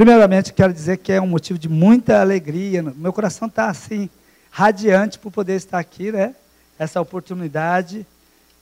Primeiramente, 0.00 0.54
quero 0.54 0.72
dizer 0.72 0.96
que 0.96 1.12
é 1.12 1.20
um 1.20 1.26
motivo 1.26 1.58
de 1.58 1.68
muita 1.68 2.22
alegria. 2.22 2.82
Meu 2.82 3.12
coração 3.12 3.48
está 3.48 3.68
assim, 3.68 4.08
radiante 4.50 5.18
por 5.18 5.30
poder 5.30 5.56
estar 5.56 5.78
aqui, 5.78 6.10
né? 6.10 6.34
Essa 6.78 7.02
oportunidade 7.02 8.06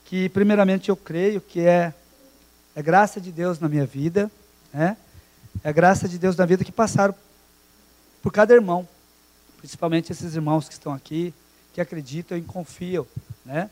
que, 0.04 0.28
primeiramente, 0.30 0.88
eu 0.88 0.96
creio 0.96 1.40
que 1.40 1.60
é, 1.60 1.94
é 2.74 2.82
graça 2.82 3.20
de 3.20 3.30
Deus 3.30 3.60
na 3.60 3.68
minha 3.68 3.86
vida, 3.86 4.28
né? 4.74 4.96
É 5.62 5.72
graça 5.72 6.08
de 6.08 6.18
Deus 6.18 6.36
na 6.36 6.44
vida 6.44 6.64
que 6.64 6.72
passaram 6.72 7.14
por 8.20 8.32
cada 8.32 8.52
irmão, 8.52 8.88
principalmente 9.58 10.10
esses 10.10 10.34
irmãos 10.34 10.66
que 10.66 10.74
estão 10.74 10.92
aqui, 10.92 11.32
que 11.72 11.80
acreditam 11.80 12.36
e 12.36 12.42
confiam, 12.42 13.06
né? 13.46 13.70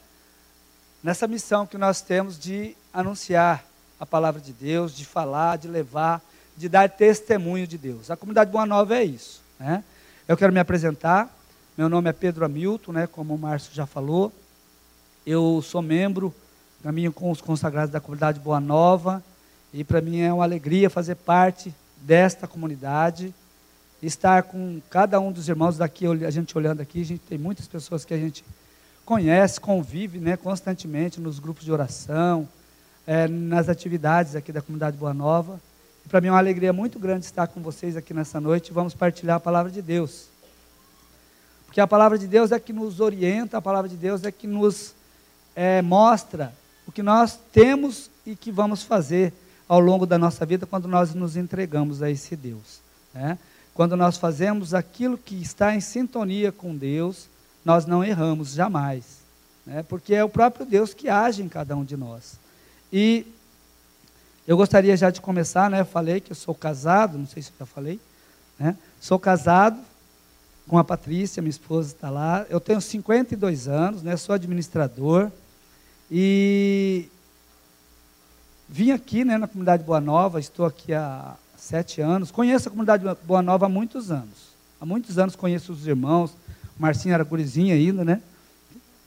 Nessa 1.03 1.27
missão 1.27 1.67
que 1.67 1.77
nós 1.77 2.01
temos 2.01 2.39
de 2.39 2.77
anunciar 2.95 3.65
a 3.99 4.07
palavra 4.07 4.41
de 4.41 4.53
Deus, 4.53 4.97
de 4.97 5.05
falar, 5.05 5.57
de 5.59 5.67
levar, 5.67 6.23
de 6.57 6.69
dar 6.69 6.89
testemunho 6.89 7.67
de 7.67 7.77
Deus. 7.77 8.11
A 8.11 8.17
comunidade 8.17 8.51
Boa 8.51 8.67
Nova 8.67 8.97
é 8.97 9.05
isso, 9.05 9.43
né? 9.59 9.85
Eu 10.27 10.37
quero 10.37 10.53
me 10.53 10.59
apresentar. 10.59 11.33
Meu 11.77 11.89
nome 11.89 12.09
é 12.09 12.13
Pedro 12.13 12.45
Hamilton, 12.45 12.93
né, 12.93 13.07
como 13.07 13.35
o 13.35 13.39
Márcio 13.39 13.75
já 13.75 13.85
falou. 13.85 14.33
Eu 15.27 15.61
sou 15.63 15.83
membro, 15.83 16.35
caminho 16.83 17.13
com 17.13 17.31
os 17.31 17.41
consagrados 17.41 17.91
da 17.91 18.01
comunidade 18.01 18.41
Boa 18.41 18.61
Nova, 18.61 19.23
e 19.75 19.85
para 19.85 20.01
mim 20.01 20.21
é 20.21 20.33
uma 20.33 20.45
alegria 20.45 20.89
fazer 20.89 21.17
parte 21.17 21.75
desta 21.99 22.47
comunidade, 22.47 23.35
estar 24.03 24.45
com 24.45 24.81
cada 24.89 25.19
um 25.21 25.33
dos 25.33 25.49
irmãos 25.49 25.77
daqui, 25.77 26.07
a 26.07 26.31
gente 26.31 26.57
olhando 26.57 26.81
aqui, 26.81 27.03
a 27.03 27.05
gente 27.05 27.21
tem 27.29 27.37
muitas 27.37 27.67
pessoas 27.67 28.05
que 28.05 28.15
a 28.15 28.17
gente 28.17 28.45
conhece, 29.05 29.61
convive 29.61 30.19
né, 30.19 30.37
constantemente 30.37 31.21
nos 31.21 31.39
grupos 31.39 31.65
de 31.65 31.73
oração, 31.73 32.49
é, 33.07 33.29
nas 33.29 33.69
atividades 33.69 34.35
aqui 34.35 34.51
da 34.53 34.63
comunidade 34.63 34.97
Boa 34.97 35.13
Nova. 35.13 35.61
Para 36.09 36.21
mim 36.21 36.29
é 36.29 36.31
uma 36.31 36.39
alegria 36.39 36.73
muito 36.73 37.01
grande 37.01 37.25
estar 37.25 37.49
com 37.49 37.61
vocês 37.61 37.97
aqui 37.97 38.15
nessa 38.15 38.41
noite. 38.41 38.73
Vamos 38.73 38.95
partilhar 38.95 39.39
a 39.39 39.41
palavra 39.41 39.73
de 39.73 39.83
Deus. 39.83 40.29
Porque 41.67 41.81
a 41.81 41.87
palavra 41.87 42.17
de 42.17 42.29
Deus 42.29 42.53
é 42.53 42.61
que 42.61 42.73
nos 42.73 43.01
orienta, 43.01 43.59
a 43.59 43.63
palavra 43.63 43.89
de 43.89 43.97
Deus 43.97 44.23
é 44.23 44.31
que 44.31 44.47
nos 44.47 44.95
é, 45.57 45.83
mostra 45.83 46.53
o 46.87 46.93
que 46.93 47.03
nós 47.03 47.37
temos 47.53 48.09
e 48.25 48.37
que 48.37 48.53
vamos 48.53 48.85
fazer 48.85 49.33
ao 49.69 49.81
longo 49.81 50.07
da 50.07 50.17
nossa 50.17 50.47
vida 50.47 50.65
quando 50.65 50.87
nós 50.87 51.13
nos 51.13 51.37
entregamos 51.37 52.01
a 52.01 52.09
esse 52.09 52.37
Deus. 52.37 52.81
Né? 53.13 53.37
Quando 53.75 53.97
nós 53.97 54.17
fazemos 54.17 54.75
aquilo 54.75 55.19
que 55.19 55.35
está 55.35 55.75
em 55.75 55.81
sintonia 55.81 56.53
com 56.53 56.77
Deus, 56.77 57.29
nós 57.65 57.85
não 57.85 58.05
erramos 58.05 58.53
jamais. 58.53 59.23
Né? 59.67 59.83
Porque 59.83 60.15
é 60.15 60.23
o 60.23 60.29
próprio 60.29 60.65
Deus 60.65 60.95
que 60.95 61.09
age 61.09 61.43
em 61.43 61.49
cada 61.49 61.77
um 61.77 61.85
de 61.85 61.97
nós. 61.97 62.39
E 62.93 63.27
eu 64.47 64.57
gostaria 64.57 64.97
já 64.97 65.11
de 65.11 65.21
começar, 65.21 65.69
né? 65.69 65.85
Falei 65.85 66.21
que 66.21 66.31
eu 66.33 66.37
sou 66.37 66.55
casado, 66.55 67.19
não 67.19 67.27
sei 67.27 67.43
se 67.43 67.51
eu 67.51 67.57
já 67.61 67.67
falei, 67.67 68.01
né? 68.59 68.77
Sou 69.01 69.19
casado 69.19 69.79
com 70.69 70.79
a 70.79 70.85
Patrícia, 70.85 71.43
minha 71.43 71.51
esposa 71.51 71.93
está 71.93 72.11
lá. 72.11 72.47
Eu 72.49 72.61
tenho 72.61 72.81
52 72.81 73.69
anos, 73.69 74.03
né? 74.03 74.17
Sou 74.17 74.35
administrador 74.35 75.31
e 76.11 77.09
vim 78.69 78.91
aqui, 78.93 79.25
né, 79.25 79.39
na 79.39 79.49
comunidade 79.49 79.83
Boa 79.83 80.01
Nova. 80.01 80.39
Estou 80.39 80.65
aqui 80.65 80.95
há 80.95 81.35
sete 81.57 82.01
anos. 82.01 82.31
Conheço 82.31 82.69
a 82.69 82.71
comunidade 82.71 83.05
Boa 83.25 83.43
Nova 83.43 83.67
há 83.67 83.69
muitos 83.69 84.11
anos. 84.11 84.55
Há 84.81 84.87
muitos 84.87 85.19
anos 85.19 85.35
conheço 85.35 85.73
os 85.73 85.87
irmãos. 85.87 86.33
Marcinho 86.79 87.15
era 87.15 87.25
gurizinho 87.25 87.75
ainda, 87.75 88.05
né? 88.05 88.21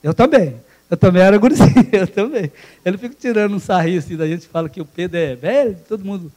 Eu 0.01 0.13
também. 0.13 0.59
Eu 0.89 0.97
também 0.97 1.21
era 1.21 1.37
gurizinho, 1.37 1.69
eu 1.91 2.07
também. 2.07 2.51
Ele 2.83 2.97
fica 2.97 3.15
tirando 3.19 3.55
um 3.55 3.59
sarrinho 3.59 3.99
assim, 3.99 4.17
da 4.17 4.27
gente 4.27 4.47
fala 4.47 4.67
que 4.67 4.81
o 4.81 4.85
Pedro 4.85 5.17
é 5.17 5.35
velho, 5.35 5.77
todo 5.87 6.03
mundo. 6.03 6.31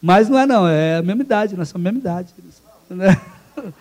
Mas 0.00 0.28
não 0.28 0.38
é 0.38 0.46
não, 0.46 0.68
é 0.68 0.96
a 0.96 1.02
mesma 1.02 1.22
idade, 1.22 1.56
nós 1.56 1.68
somos 1.68 1.84
a 1.86 1.90
mesma 1.92 2.00
idade. 2.00 2.34
Né? 2.90 3.20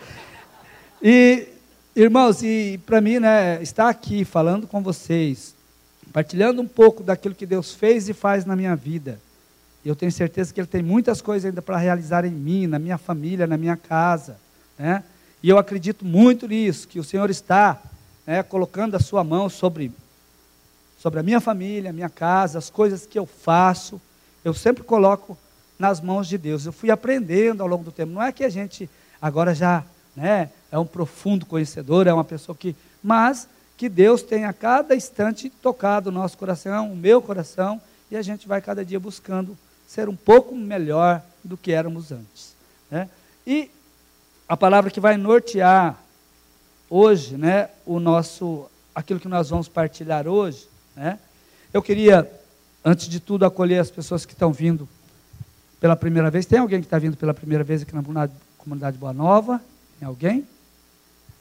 E, 1.00 1.48
irmãos, 1.96 2.42
e 2.42 2.80
para 2.84 3.00
mim, 3.00 3.20
né, 3.20 3.62
estar 3.62 3.88
aqui 3.88 4.26
falando 4.26 4.66
com 4.66 4.82
vocês, 4.82 5.54
partilhando 6.12 6.60
um 6.60 6.68
pouco 6.68 7.04
daquilo 7.04 7.36
que 7.36 7.46
Deus 7.46 7.72
fez 7.72 8.10
e 8.10 8.14
faz 8.16 8.46
na 8.46 8.56
minha 8.56 8.76
vida. 8.76 9.20
Eu 9.86 9.96
tenho 9.96 10.12
certeza 10.12 10.52
que 10.52 10.60
Ele 10.60 10.68
tem 10.68 10.82
muitas 10.82 11.22
coisas 11.22 11.46
ainda 11.46 11.62
para 11.62 11.78
realizar 11.78 12.26
em 12.26 12.32
mim, 12.32 12.66
na 12.66 12.80
minha 12.80 12.98
família, 12.98 13.46
na 13.46 13.58
minha 13.58 13.78
casa. 13.78 14.38
Né? 14.78 15.04
E 15.44 15.50
eu 15.50 15.60
acredito 15.60 16.04
muito 16.04 16.48
nisso, 16.48 16.88
que 16.88 17.00
o 17.00 17.04
Senhor 17.04 17.30
está 17.30 17.80
né, 18.26 18.42
colocando 18.42 18.96
a 18.96 19.00
sua 19.00 19.24
mão 19.24 19.48
sobre 19.48 19.92
sobre 21.08 21.22
a 21.22 21.24
minha 21.24 21.40
família, 21.40 21.90
a 21.90 21.94
minha 21.94 22.10
casa, 22.10 22.58
as 22.60 22.70
coisas 22.70 23.06
que 23.06 23.18
eu 23.18 23.26
faço, 23.26 24.02
eu 24.44 24.54
sempre 24.54 24.84
coloco 24.84 25.38
nas 25.80 26.02
mãos 26.02 26.28
de 26.28 26.38
Deus. 26.38 26.66
Eu 26.66 26.74
fui 26.74 26.92
aprendendo 26.92 27.64
ao 27.64 27.68
longo 27.68 27.86
do 27.86 27.94
tempo. 27.94 28.12
Não 28.12 28.22
é 28.22 28.30
que 28.34 28.44
a 28.44 28.50
gente 28.50 28.90
agora 29.22 29.56
já 29.56 29.86
né, 30.14 30.50
é 30.70 30.78
um 30.78 30.86
profundo 30.86 31.46
conhecedor, 31.46 32.08
é 32.08 32.14
uma 32.14 32.26
pessoa 32.26 32.54
que. 32.58 32.76
Mas 33.02 33.48
que 33.78 33.88
Deus 33.88 34.22
tenha 34.22 34.50
a 34.50 34.54
cada 34.54 34.98
instante 34.98 35.50
tocado 35.50 36.10
o 36.10 36.12
nosso 36.12 36.38
coração, 36.38 36.92
o 36.92 36.96
meu 36.96 37.22
coração, 37.22 37.80
e 38.12 38.18
a 38.18 38.22
gente 38.22 38.46
vai 38.46 38.60
cada 38.60 38.84
dia 38.84 39.00
buscando 39.00 39.58
ser 39.88 40.10
um 40.10 40.16
pouco 40.16 40.54
melhor 40.54 41.22
do 41.42 41.56
que 41.56 41.72
éramos 41.72 42.12
antes. 42.12 42.54
Né? 42.92 43.08
E 43.46 43.72
a 44.50 44.58
palavra 44.58 44.92
que 44.92 45.00
vai 45.00 45.16
nortear 45.16 45.98
hoje, 46.90 47.38
né, 47.38 47.70
o 47.86 47.98
nosso, 47.98 48.70
aquilo 48.94 49.22
que 49.22 49.28
nós 49.30 49.50
vamos 49.52 49.70
partilhar 49.70 50.28
hoje, 50.28 50.68
né? 50.98 51.20
Eu 51.72 51.82
queria, 51.82 52.30
antes 52.84 53.08
de 53.08 53.20
tudo, 53.20 53.46
acolher 53.46 53.80
as 53.80 53.92
pessoas 53.92 54.26
que 54.26 54.34
estão 54.34 54.52
vindo 54.52 54.90
pela 55.80 55.96
primeira 55.96 56.32
vez. 56.32 56.46
Tem 56.46 56.60
alguém 56.60 56.80
que 56.80 56.88
está 56.88 56.98
vindo 56.98 57.16
pela 57.16 57.34
primeira 57.34 57.64
vez 57.64 57.84
aqui 57.84 57.94
na 57.94 58.30
comunidade 58.58 58.98
Boa 58.98 59.14
Nova? 59.14 59.62
Tem 60.00 60.08
alguém? 60.08 60.46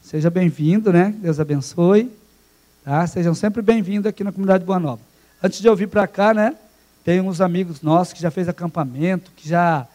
Seja 0.03 0.29
bem-vindo, 0.29 0.93
né? 0.93 1.15
Deus 1.19 1.41
abençoe. 1.41 2.13
Tá? 2.85 3.07
Sejam 3.07 3.35
sempre 3.35 3.63
bem-vindos 3.63 4.07
aqui 4.07 4.23
na 4.23 4.31
comunidade 4.31 4.65
Boa 4.65 4.79
Nova. 4.79 5.01
Antes 5.43 5.61
de 5.61 5.67
eu 5.67 5.75
vir 5.75 5.89
para 5.89 6.07
cá, 6.07 6.35
né? 6.35 6.55
Tem 7.03 7.21
uns 7.21 7.41
amigos 7.41 7.81
nossos 7.81 8.13
que 8.13 8.21
já 8.21 8.31
fez 8.31 8.49
acampamento, 8.49 9.31
que 9.35 9.49
já 9.49 9.87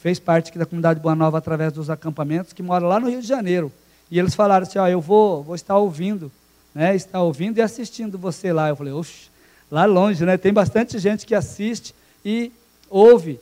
fez 0.00 0.20
parte 0.20 0.50
aqui 0.50 0.58
da 0.58 0.66
comunidade 0.66 1.00
Boa 1.00 1.16
Nova 1.16 1.38
através 1.38 1.72
dos 1.72 1.90
acampamentos, 1.90 2.52
que 2.52 2.62
moram 2.62 2.86
lá 2.86 3.00
no 3.00 3.10
Rio 3.10 3.20
de 3.20 3.26
Janeiro. 3.26 3.72
E 4.10 4.18
eles 4.18 4.34
falaram 4.34 4.64
assim, 4.64 4.78
ó, 4.78 4.86
eu 4.86 5.00
vou, 5.00 5.42
vou 5.42 5.56
estar 5.56 5.76
ouvindo 5.76 6.30
né, 6.78 6.94
está 6.94 7.20
ouvindo 7.20 7.58
e 7.58 7.60
assistindo 7.60 8.16
você 8.16 8.52
lá. 8.52 8.68
Eu 8.68 8.76
falei, 8.76 8.92
oxe, 8.92 9.30
lá 9.68 9.84
longe, 9.84 10.24
né? 10.24 10.36
Tem 10.36 10.52
bastante 10.52 10.96
gente 11.00 11.26
que 11.26 11.34
assiste 11.34 11.92
e 12.24 12.52
ouve 12.88 13.40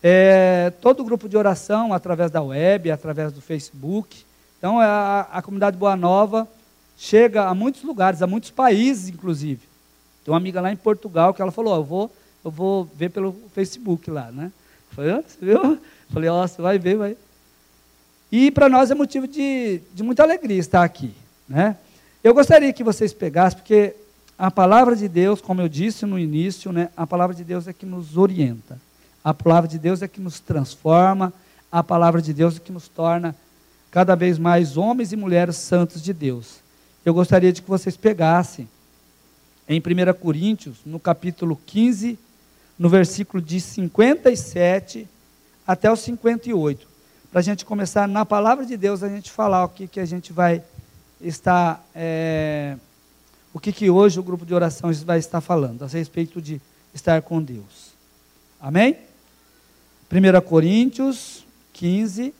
é, 0.00 0.72
todo 0.80 1.00
o 1.00 1.04
grupo 1.04 1.28
de 1.28 1.36
oração 1.36 1.92
através 1.92 2.30
da 2.30 2.40
web, 2.40 2.88
através 2.92 3.32
do 3.32 3.40
Facebook. 3.40 4.24
Então, 4.56 4.78
a, 4.78 5.22
a 5.32 5.42
comunidade 5.42 5.76
Boa 5.76 5.96
Nova 5.96 6.46
chega 6.96 7.46
a 7.46 7.54
muitos 7.56 7.82
lugares, 7.82 8.22
a 8.22 8.26
muitos 8.28 8.52
países, 8.52 9.08
inclusive. 9.08 9.62
Tem 10.24 10.32
uma 10.32 10.38
amiga 10.38 10.60
lá 10.60 10.70
em 10.70 10.76
Portugal 10.76 11.34
que 11.34 11.42
ela 11.42 11.50
falou, 11.50 11.74
oh, 11.74 11.78
eu 11.78 11.84
vou, 11.84 12.12
eu 12.44 12.50
vou 12.52 12.84
ver 12.94 13.10
pelo 13.10 13.34
Facebook 13.52 14.08
lá, 14.12 14.30
né? 14.30 14.52
Eu 14.92 14.94
falei, 14.94 15.12
oh, 15.12 15.22
você 15.22 15.44
viu? 15.44 15.78
falei, 16.14 16.30
ó, 16.30 16.44
oh, 16.44 16.46
você 16.46 16.62
vai 16.62 16.78
ver, 16.78 16.96
vai. 16.96 17.16
E 18.30 18.48
para 18.52 18.68
nós 18.68 18.92
é 18.92 18.94
motivo 18.94 19.26
de, 19.26 19.80
de 19.92 20.04
muita 20.04 20.22
alegria 20.22 20.60
estar 20.60 20.84
aqui, 20.84 21.12
né? 21.48 21.76
Eu 22.26 22.34
gostaria 22.34 22.72
que 22.72 22.82
vocês 22.82 23.12
pegassem, 23.12 23.60
porque 23.60 23.94
a 24.36 24.50
palavra 24.50 24.96
de 24.96 25.06
Deus, 25.06 25.40
como 25.40 25.60
eu 25.60 25.68
disse 25.68 26.04
no 26.04 26.18
início, 26.18 26.72
né, 26.72 26.88
a 26.96 27.06
palavra 27.06 27.36
de 27.36 27.44
Deus 27.44 27.68
é 27.68 27.72
que 27.72 27.86
nos 27.86 28.16
orienta. 28.16 28.80
A 29.22 29.32
palavra 29.32 29.68
de 29.68 29.78
Deus 29.78 30.02
é 30.02 30.08
que 30.08 30.20
nos 30.20 30.40
transforma, 30.40 31.32
a 31.70 31.84
palavra 31.84 32.20
de 32.20 32.34
Deus 32.34 32.56
é 32.56 32.58
que 32.58 32.72
nos 32.72 32.88
torna 32.88 33.32
cada 33.92 34.16
vez 34.16 34.40
mais 34.40 34.76
homens 34.76 35.12
e 35.12 35.16
mulheres 35.16 35.54
santos 35.54 36.02
de 36.02 36.12
Deus. 36.12 36.56
Eu 37.04 37.14
gostaria 37.14 37.52
de 37.52 37.62
que 37.62 37.68
vocês 37.68 37.96
pegassem 37.96 38.68
em 39.68 39.78
1 39.78 40.12
Coríntios, 40.20 40.78
no 40.84 40.98
capítulo 40.98 41.56
15, 41.64 42.18
no 42.76 42.88
versículo 42.88 43.40
de 43.40 43.60
57 43.60 45.06
até 45.64 45.88
o 45.88 45.94
58. 45.94 46.88
Para 47.30 47.38
a 47.38 47.44
gente 47.44 47.64
começar 47.64 48.08
na 48.08 48.26
palavra 48.26 48.66
de 48.66 48.76
Deus, 48.76 49.04
a 49.04 49.08
gente 49.08 49.30
falar 49.30 49.64
o 49.64 49.68
que, 49.68 49.86
que 49.86 50.00
a 50.00 50.04
gente 50.04 50.32
vai 50.32 50.60
está 51.20 51.80
é, 51.94 52.76
o 53.52 53.58
que, 53.58 53.72
que 53.72 53.88
hoje 53.88 54.20
o 54.20 54.22
grupo 54.22 54.44
de 54.44 54.54
orações 54.54 55.02
vai 55.02 55.18
estar 55.18 55.40
falando 55.40 55.82
a 55.82 55.86
respeito 55.86 56.42
de 56.42 56.60
estar 56.92 57.22
com 57.22 57.42
Deus. 57.42 57.94
Amém? 58.60 58.98
1 60.10 60.40
Coríntios 60.46 61.44
15, 61.72 62.34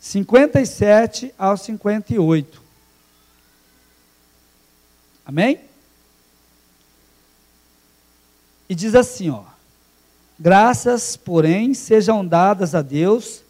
57 0.00 1.34
ao 1.38 1.56
58. 1.56 2.62
Amém? 5.24 5.60
E 8.68 8.74
diz 8.74 8.94
assim, 8.94 9.30
ó: 9.30 9.44
Graças, 10.38 11.16
porém, 11.16 11.74
sejam 11.74 12.26
dadas 12.26 12.74
a 12.74 12.82
Deus 12.82 13.41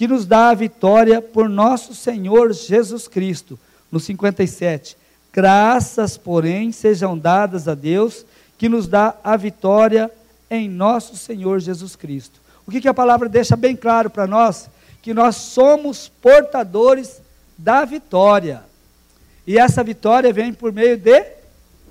que 0.00 0.08
nos 0.08 0.24
dá 0.24 0.48
a 0.48 0.54
vitória 0.54 1.20
por 1.20 1.46
nosso 1.46 1.94
Senhor 1.94 2.54
Jesus 2.54 3.06
Cristo. 3.06 3.58
No 3.92 4.00
57. 4.00 4.96
Graças, 5.30 6.16
porém, 6.16 6.72
sejam 6.72 7.18
dadas 7.18 7.68
a 7.68 7.74
Deus, 7.74 8.24
que 8.56 8.66
nos 8.66 8.88
dá 8.88 9.14
a 9.22 9.36
vitória 9.36 10.10
em 10.50 10.70
nosso 10.70 11.18
Senhor 11.18 11.60
Jesus 11.60 11.96
Cristo. 11.96 12.40
O 12.66 12.70
que, 12.70 12.80
que 12.80 12.88
a 12.88 12.94
palavra 12.94 13.28
deixa 13.28 13.56
bem 13.56 13.76
claro 13.76 14.08
para 14.08 14.26
nós? 14.26 14.70
Que 15.02 15.12
nós 15.12 15.36
somos 15.36 16.08
portadores 16.08 17.20
da 17.58 17.84
vitória. 17.84 18.62
E 19.46 19.58
essa 19.58 19.84
vitória 19.84 20.32
vem 20.32 20.50
por 20.50 20.72
meio 20.72 20.96
de 20.96 21.26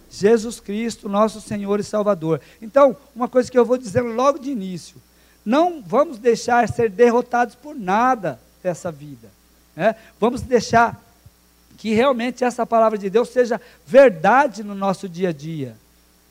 Jesus 0.09 0.59
Cristo, 0.59 1.07
nosso 1.07 1.39
Senhor 1.39 1.79
e 1.79 1.83
Salvador. 1.83 2.41
Então, 2.59 2.97
uma 3.15 3.27
coisa 3.27 3.51
que 3.51 3.59
eu 3.59 3.65
vou 3.65 3.77
dizer 3.77 4.01
logo 4.01 4.39
de 4.39 4.49
início: 4.49 4.95
não 5.45 5.81
vamos 5.81 6.17
deixar 6.17 6.67
ser 6.67 6.89
derrotados 6.89 7.55
por 7.55 7.75
nada 7.75 8.39
dessa 8.61 8.91
vida. 8.91 9.29
Né? 9.75 9.95
Vamos 10.19 10.41
deixar 10.41 11.01
que 11.77 11.93
realmente 11.93 12.43
essa 12.43 12.65
palavra 12.65 12.97
de 12.97 13.09
Deus 13.09 13.29
seja 13.29 13.59
verdade 13.85 14.63
no 14.63 14.75
nosso 14.75 15.07
dia 15.07 15.29
a 15.29 15.33
dia. 15.33 15.75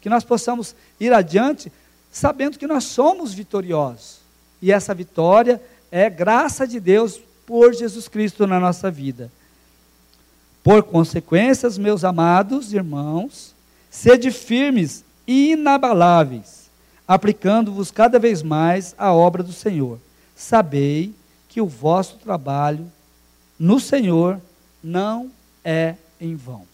Que 0.00 0.08
nós 0.08 0.24
possamos 0.24 0.74
ir 1.00 1.12
adiante 1.12 1.72
sabendo 2.12 2.58
que 2.58 2.66
nós 2.66 2.84
somos 2.84 3.32
vitoriosos. 3.32 4.18
E 4.60 4.72
essa 4.72 4.94
vitória 4.94 5.60
é 5.90 6.10
graça 6.10 6.66
de 6.66 6.78
Deus 6.78 7.20
por 7.46 7.72
Jesus 7.72 8.08
Cristo 8.08 8.46
na 8.46 8.60
nossa 8.60 8.90
vida. 8.90 9.32
Por 10.62 10.82
consequências, 10.82 11.78
meus 11.78 12.04
amados 12.04 12.74
irmãos, 12.74 13.54
sede 13.90 14.30
firmes 14.30 15.02
e 15.26 15.52
inabaláveis, 15.52 16.57
aplicando-vos 17.08 17.90
cada 17.90 18.18
vez 18.18 18.42
mais 18.42 18.94
à 18.98 19.14
obra 19.14 19.42
do 19.42 19.52
Senhor. 19.52 19.98
Sabei 20.36 21.14
que 21.48 21.60
o 21.60 21.66
vosso 21.66 22.16
trabalho 22.18 22.92
no 23.58 23.80
Senhor 23.80 24.38
não 24.84 25.30
é 25.64 25.94
em 26.20 26.36
vão. 26.36 26.66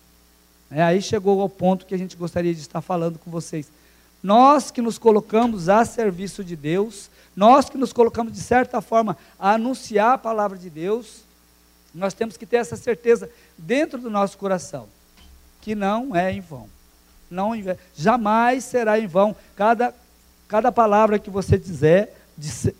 É, 0.70 0.82
aí 0.82 1.00
chegou 1.00 1.40
ao 1.40 1.48
ponto 1.48 1.86
que 1.86 1.94
a 1.94 1.98
gente 1.98 2.16
gostaria 2.16 2.52
de 2.52 2.60
estar 2.60 2.80
falando 2.80 3.18
com 3.18 3.30
vocês. 3.30 3.70
Nós 4.20 4.72
que 4.72 4.82
nos 4.82 4.98
colocamos 4.98 5.68
a 5.68 5.84
serviço 5.84 6.42
de 6.42 6.56
Deus, 6.56 7.08
nós 7.36 7.70
que 7.70 7.78
nos 7.78 7.92
colocamos 7.92 8.32
de 8.32 8.40
certa 8.40 8.80
forma 8.80 9.16
a 9.38 9.52
anunciar 9.52 10.14
a 10.14 10.18
palavra 10.18 10.58
de 10.58 10.68
Deus, 10.68 11.22
nós 11.94 12.12
temos 12.12 12.36
que 12.36 12.44
ter 12.44 12.56
essa 12.56 12.74
certeza 12.74 13.30
dentro 13.56 14.00
do 14.00 14.10
nosso 14.10 14.36
coração, 14.36 14.88
que 15.60 15.74
não 15.74 16.16
é 16.16 16.32
em 16.32 16.40
vão. 16.40 16.68
Não, 17.30 17.52
jamais 17.94 18.64
será 18.64 18.98
em 18.98 19.06
vão. 19.06 19.36
Cada, 19.54 19.94
cada 20.54 20.70
palavra 20.70 21.18
que 21.18 21.30
você 21.30 21.58
dizer, 21.58 22.10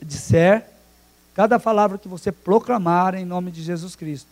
disser, 0.00 0.65
cada 1.35 1.59
palavra 1.59 1.99
que 1.99 2.06
você 2.06 2.31
proclamar 2.31 3.17
em 3.17 3.25
nome 3.25 3.50
de 3.50 3.65
Jesus 3.65 3.97
Cristo, 3.97 4.31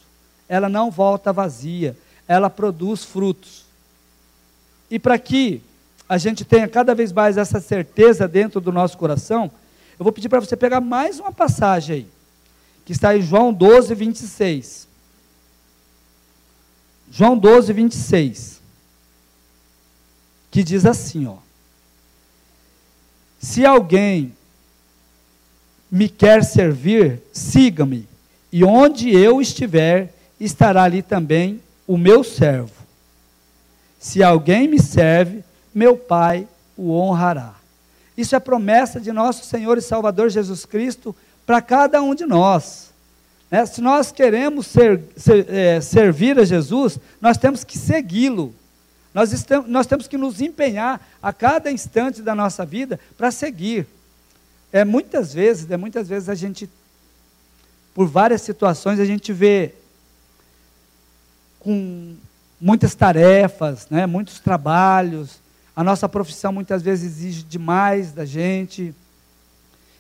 ela 0.49 0.69
não 0.69 0.93
volta 0.93 1.33
vazia, 1.33 1.99
ela 2.29 2.49
produz 2.49 3.03
frutos. 3.03 3.65
E 4.89 4.97
para 4.97 5.19
que 5.19 5.61
a 6.09 6.19
gente 6.19 6.45
tenha 6.45 6.69
cada 6.69 6.95
vez 6.95 7.11
mais 7.11 7.37
essa 7.37 7.61
certeza 7.61 8.29
dentro 8.29 8.61
do 8.61 8.71
nosso 8.71 8.97
coração, 8.97 9.51
eu 9.99 10.05
vou 10.05 10.13
pedir 10.13 10.29
para 10.29 10.39
você 10.39 10.57
pegar 10.57 10.81
mais 10.81 11.19
uma 11.19 11.33
passagem 11.33 11.97
aí, 11.97 12.09
que 12.87 12.93
está 12.93 13.17
em 13.17 13.23
João 13.23 13.53
12, 13.53 13.93
26. 13.93 14.87
João 17.11 17.37
12, 17.37 17.73
26. 17.73 18.61
Que 20.49 20.63
diz 20.63 20.87
assim, 20.87 21.27
ó. 21.27 21.39
Se 23.43 23.67
alguém 23.67 24.33
me 25.91 26.09
quer 26.09 26.45
servir, 26.45 27.21
siga-me, 27.33 28.09
e 28.53 28.63
onde 28.65 29.11
eu 29.11 29.43
estiver, 29.43 30.15
estará 30.39 30.85
ali 30.85 31.03
também 31.03 31.61
o 31.87 31.99
meu 31.99 32.23
servo. 32.23 32.73
Se 33.99 34.23
alguém 34.23 34.69
me 34.69 34.81
serve, 34.81 35.43
meu 35.75 35.97
Pai 35.97 36.47
o 36.77 36.93
honrará. 36.93 37.55
Isso 38.17 38.37
é 38.37 38.41
promessa 38.41 39.01
de 39.01 39.11
nosso 39.11 39.45
Senhor 39.45 39.77
e 39.77 39.83
Salvador 39.83 40.31
Jesus 40.31 40.65
Cristo 40.65 41.15
para 41.45 41.61
cada 41.61 42.01
um 42.01 42.15
de 42.15 42.25
nós. 42.25 42.93
Né? 43.51 43.67
Se 43.67 43.81
nós 43.81 44.13
queremos 44.13 44.67
ser, 44.69 45.01
ser, 45.17 45.47
é, 45.51 45.81
servir 45.81 46.39
a 46.39 46.45
Jesus, 46.45 46.99
nós 47.21 47.37
temos 47.37 47.65
que 47.65 47.77
segui-lo. 47.77 48.55
Nós, 49.15 49.33
estamos, 49.33 49.69
nós 49.69 49.87
temos 49.87 50.09
que 50.09 50.17
nos 50.17 50.41
empenhar 50.41 51.01
a 51.23 51.33
cada 51.33 51.71
instante 51.71 52.23
da 52.23 52.35
nossa 52.35 52.65
vida 52.65 52.99
para 53.17 53.31
seguir. 53.31 53.87
É 54.73 54.85
muitas 54.85 55.35
vezes, 55.35 55.71
é 55.71 55.77
muitas 55.77 56.09
vezes 56.09 56.29
a 56.29 56.35
gente, 56.35 56.69
por 57.95 58.07
várias 58.07 58.41
situações, 58.41 58.99
a 58.99 59.05
gente 59.05 59.33
vê 59.33 59.75
com 61.61 62.17
muitas 62.61 62.95
tarefas, 62.95 63.87
né, 63.91 64.07
muitos 64.07 64.41
trabalhos, 64.41 65.43
a 65.75 65.83
nossa 65.83 66.09
profissão 66.09 66.53
muitas 66.53 66.83
vezes 66.83 67.17
exige 67.17 67.43
demais 67.43 68.13
da 68.13 68.25
gente. 68.25 68.95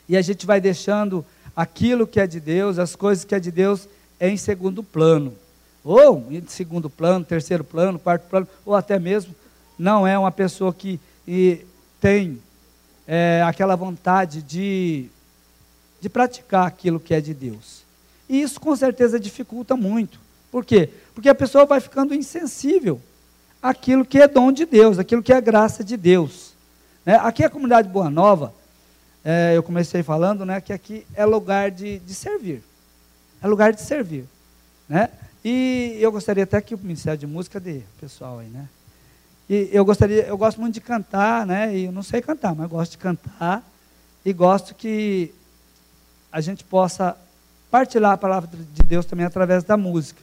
E 0.08 0.16
a 0.16 0.22
gente 0.22 0.44
vai 0.44 0.60
deixando 0.60 1.24
aquilo 1.56 2.06
que 2.06 2.20
é 2.20 2.26
de 2.26 2.40
Deus, 2.40 2.78
as 2.78 2.94
coisas 2.94 3.24
que 3.24 3.34
é 3.34 3.40
de 3.40 3.50
Deus, 3.50 3.88
em 4.20 4.36
segundo 4.36 4.82
plano. 4.82 5.34
Ou 5.84 6.26
em 6.30 6.44
segundo 6.46 6.88
plano, 6.88 7.24
terceiro 7.24 7.64
plano, 7.64 7.98
quarto 7.98 8.28
plano, 8.28 8.48
ou 8.64 8.74
até 8.74 8.98
mesmo 8.98 9.34
não 9.78 10.06
é 10.06 10.16
uma 10.18 10.30
pessoa 10.30 10.72
que 10.72 11.00
tem 12.00 12.40
é, 13.06 13.42
aquela 13.46 13.74
vontade 13.74 14.42
de, 14.42 15.08
de 16.00 16.08
praticar 16.08 16.66
aquilo 16.66 17.00
que 17.00 17.14
é 17.14 17.20
de 17.20 17.34
Deus. 17.34 17.82
E 18.28 18.40
isso 18.40 18.60
com 18.60 18.74
certeza 18.76 19.18
dificulta 19.18 19.76
muito. 19.76 20.20
Por 20.50 20.64
quê? 20.64 20.90
Porque 21.14 21.28
a 21.28 21.34
pessoa 21.34 21.64
vai 21.64 21.80
ficando 21.80 22.14
insensível 22.14 23.00
aquilo 23.62 24.04
que 24.04 24.18
é 24.18 24.28
dom 24.28 24.52
de 24.52 24.66
Deus, 24.66 24.98
aquilo 24.98 25.22
que 25.22 25.32
é 25.32 25.40
graça 25.40 25.82
de 25.82 25.96
Deus. 25.96 26.52
Né? 27.04 27.16
Aqui 27.16 27.42
é 27.42 27.46
a 27.46 27.50
comunidade 27.50 27.88
Boa 27.88 28.10
Nova, 28.10 28.52
é, 29.24 29.52
eu 29.56 29.62
comecei 29.62 30.02
falando 30.02 30.44
né, 30.44 30.60
que 30.60 30.72
aqui 30.72 31.06
é 31.14 31.24
lugar 31.24 31.70
de, 31.70 32.00
de 32.00 32.14
servir. 32.14 32.62
É 33.40 33.46
lugar 33.46 33.72
de 33.72 33.80
servir. 33.80 34.24
Né? 34.88 35.08
E 35.44 35.96
eu 36.00 36.12
gostaria 36.12 36.44
até 36.44 36.60
que 36.60 36.74
o 36.74 36.78
Ministério 36.78 37.18
de 37.18 37.26
Música 37.26 37.58
dê, 37.58 37.82
pessoal 38.00 38.38
aí, 38.38 38.48
né? 38.48 38.68
E 39.50 39.68
eu 39.72 39.84
gostaria, 39.84 40.22
eu 40.22 40.38
gosto 40.38 40.60
muito 40.60 40.74
de 40.74 40.80
cantar, 40.80 41.44
né? 41.46 41.76
E 41.76 41.84
eu 41.86 41.92
não 41.92 42.02
sei 42.02 42.22
cantar, 42.22 42.54
mas 42.54 42.68
gosto 42.70 42.92
de 42.92 42.98
cantar 42.98 43.68
e 44.24 44.32
gosto 44.32 44.74
que 44.74 45.34
a 46.30 46.40
gente 46.40 46.62
possa 46.62 47.16
partilhar 47.70 48.12
a 48.12 48.16
palavra 48.16 48.48
de 48.56 48.82
Deus 48.82 49.04
também 49.04 49.26
através 49.26 49.64
da 49.64 49.76
música. 49.76 50.20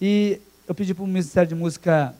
E 0.00 0.40
eu 0.66 0.74
pedi 0.74 0.92
para 0.94 1.04
o 1.04 1.06
Ministério 1.06 1.48
de 1.48 1.54
Música 1.54 2.14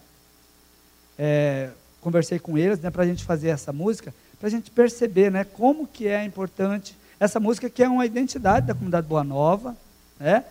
é, 1.19 1.71
conversei 2.01 2.39
com 2.39 2.57
eles, 2.57 2.79
né, 2.79 2.91
para 2.91 3.03
a 3.03 3.07
gente 3.07 3.25
fazer 3.25 3.49
essa 3.49 3.73
música, 3.73 4.15
para 4.39 4.47
a 4.47 4.51
gente 4.51 4.71
perceber, 4.71 5.31
né, 5.31 5.45
como 5.45 5.87
que 5.87 6.07
é 6.07 6.25
importante 6.25 6.97
essa 7.19 7.41
música 7.41 7.69
que 7.69 7.83
é 7.83 7.89
uma 7.89 8.07
identidade 8.07 8.67
da 8.67 8.75
comunidade 8.75 9.07
Boa 9.07 9.25
Nova, 9.25 9.77
né? 10.21 10.45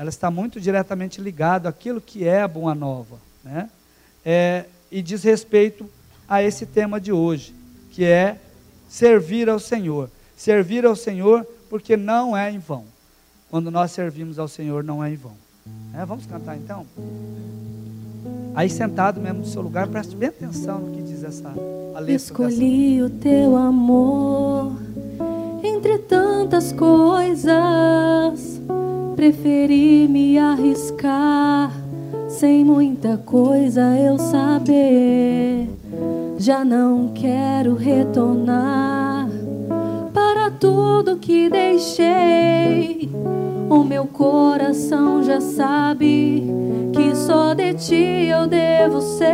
Ela 0.00 0.08
está 0.08 0.30
muito 0.30 0.58
diretamente 0.58 1.20
ligada 1.20 1.68
àquilo 1.68 2.00
que 2.00 2.26
é 2.26 2.40
a 2.40 2.48
Boa 2.48 2.74
Nova, 2.74 3.18
né? 3.44 3.68
É, 4.24 4.64
e 4.90 5.02
diz 5.02 5.22
respeito 5.22 5.84
a 6.26 6.42
esse 6.42 6.64
tema 6.64 6.98
de 6.98 7.12
hoje, 7.12 7.54
que 7.90 8.06
é 8.06 8.38
servir 8.88 9.50
ao 9.50 9.58
Senhor. 9.58 10.08
Servir 10.34 10.86
ao 10.86 10.96
Senhor 10.96 11.46
porque 11.68 11.98
não 11.98 12.34
é 12.34 12.50
em 12.50 12.58
vão. 12.58 12.84
Quando 13.50 13.70
nós 13.70 13.90
servimos 13.92 14.38
ao 14.38 14.48
Senhor, 14.48 14.82
não 14.82 15.04
é 15.04 15.12
em 15.12 15.16
vão. 15.16 15.34
É, 15.94 16.02
vamos 16.06 16.24
cantar 16.24 16.56
então? 16.56 16.86
Aí 18.54 18.70
sentado 18.70 19.20
mesmo 19.20 19.40
no 19.40 19.46
seu 19.46 19.60
lugar, 19.60 19.86
preste 19.86 20.16
bem 20.16 20.30
atenção 20.30 20.78
no 20.78 20.96
que 20.96 21.02
diz 21.02 21.22
essa 21.22 21.50
a 21.94 22.00
letra 22.00 22.14
Escolhi 22.14 23.02
dessa. 23.02 23.04
o 23.04 23.18
teu 23.18 23.54
amor 23.54 24.72
entre 25.62 25.98
tantas 25.98 26.72
coisas. 26.72 27.52
Preferi 29.16 30.08
me 30.08 30.38
arriscar 30.38 31.72
sem 32.28 32.64
muita 32.64 33.16
coisa 33.18 33.82
eu 33.98 34.18
saber. 34.18 35.68
Já 36.38 36.64
não 36.64 37.08
quero 37.14 37.74
retornar 37.74 39.28
para 40.12 40.50
tudo 40.50 41.18
que 41.18 41.50
deixei 41.50 43.10
o 43.70 43.84
meu 43.84 44.04
coração 44.04 45.22
já 45.22 45.40
sabe 45.40 46.44
que 46.92 47.14
só 47.14 47.54
de 47.54 47.72
ti 47.74 48.26
eu 48.26 48.48
devo 48.48 49.00
ser. 49.00 49.28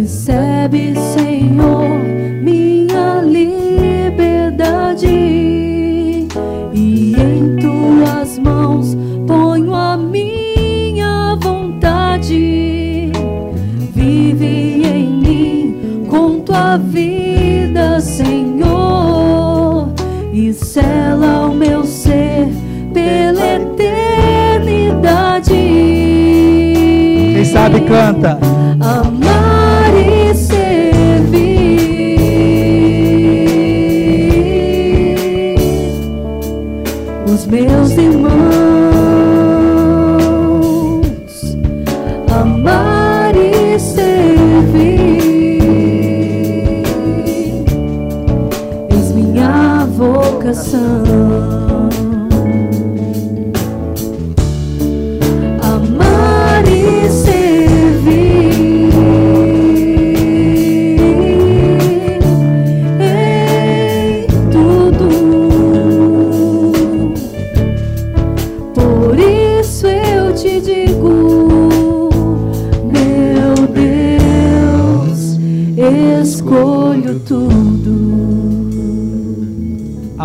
Recebe, 0.00 0.94
Senhor, 1.12 1.90
minha 2.42 3.20
liberdade 3.20 5.06
e 6.72 7.14
em 7.18 7.56
tuas 7.60 8.38
mãos 8.38 8.96
ponho 9.26 9.74
a 9.74 9.98
minha 9.98 11.36
vontade. 11.38 13.12
Vive 13.94 14.46
em 14.86 15.06
mim 15.06 16.06
com 16.08 16.40
tua 16.40 16.78
vida, 16.78 18.00
Senhor 18.00 18.40
sela 20.54 21.46
o 21.46 21.54
meu 21.54 21.84
ser 21.84 22.48
pela 22.94 23.56
eternidade. 23.56 25.50
Quem 27.34 27.44
sabe 27.44 27.82
canta. 27.82 28.38
Amar 28.80 29.19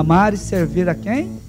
Amar 0.06 0.36
e 0.36 0.38
servir 0.38 0.88
a 0.88 0.94
quem? 0.94 1.42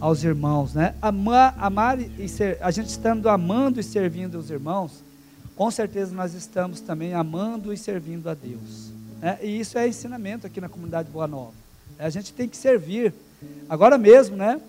Aos 0.00 0.24
irmãos, 0.24 0.74
né? 0.74 0.92
Amar, 1.00 1.54
amar 1.56 2.00
e 2.00 2.28
ser, 2.28 2.58
a 2.60 2.72
gente 2.72 2.88
estando 2.88 3.28
amando 3.28 3.78
e 3.78 3.82
servindo 3.84 4.36
os 4.36 4.50
irmãos, 4.50 5.04
com 5.54 5.70
certeza 5.70 6.12
nós 6.12 6.34
estamos 6.34 6.80
também 6.80 7.14
amando 7.14 7.72
e 7.72 7.76
servindo 7.76 8.28
a 8.28 8.34
Deus. 8.34 8.90
Né? 9.22 9.38
E 9.40 9.60
isso 9.60 9.78
é 9.78 9.86
ensinamento 9.86 10.48
aqui 10.48 10.60
na 10.60 10.68
comunidade 10.68 11.08
Boa 11.08 11.28
Nova. 11.28 11.52
A 11.96 12.10
gente 12.10 12.32
tem 12.32 12.48
que 12.48 12.56
servir. 12.56 13.14
Agora 13.68 13.96
mesmo, 13.96 14.34
né? 14.34 14.60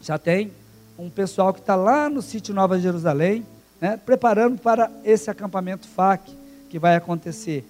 Já 0.00 0.16
tem 0.16 0.50
um 0.98 1.10
pessoal 1.10 1.52
que 1.52 1.60
está 1.60 1.76
lá 1.76 2.08
no 2.08 2.22
sítio 2.22 2.54
Nova 2.54 2.80
Jerusalém, 2.80 3.44
né? 3.78 3.98
preparando 3.98 4.58
para 4.58 4.90
esse 5.04 5.28
acampamento 5.28 5.86
FAC 5.86 6.34
que 6.70 6.78
vai 6.78 6.96
acontecer. 6.96 7.68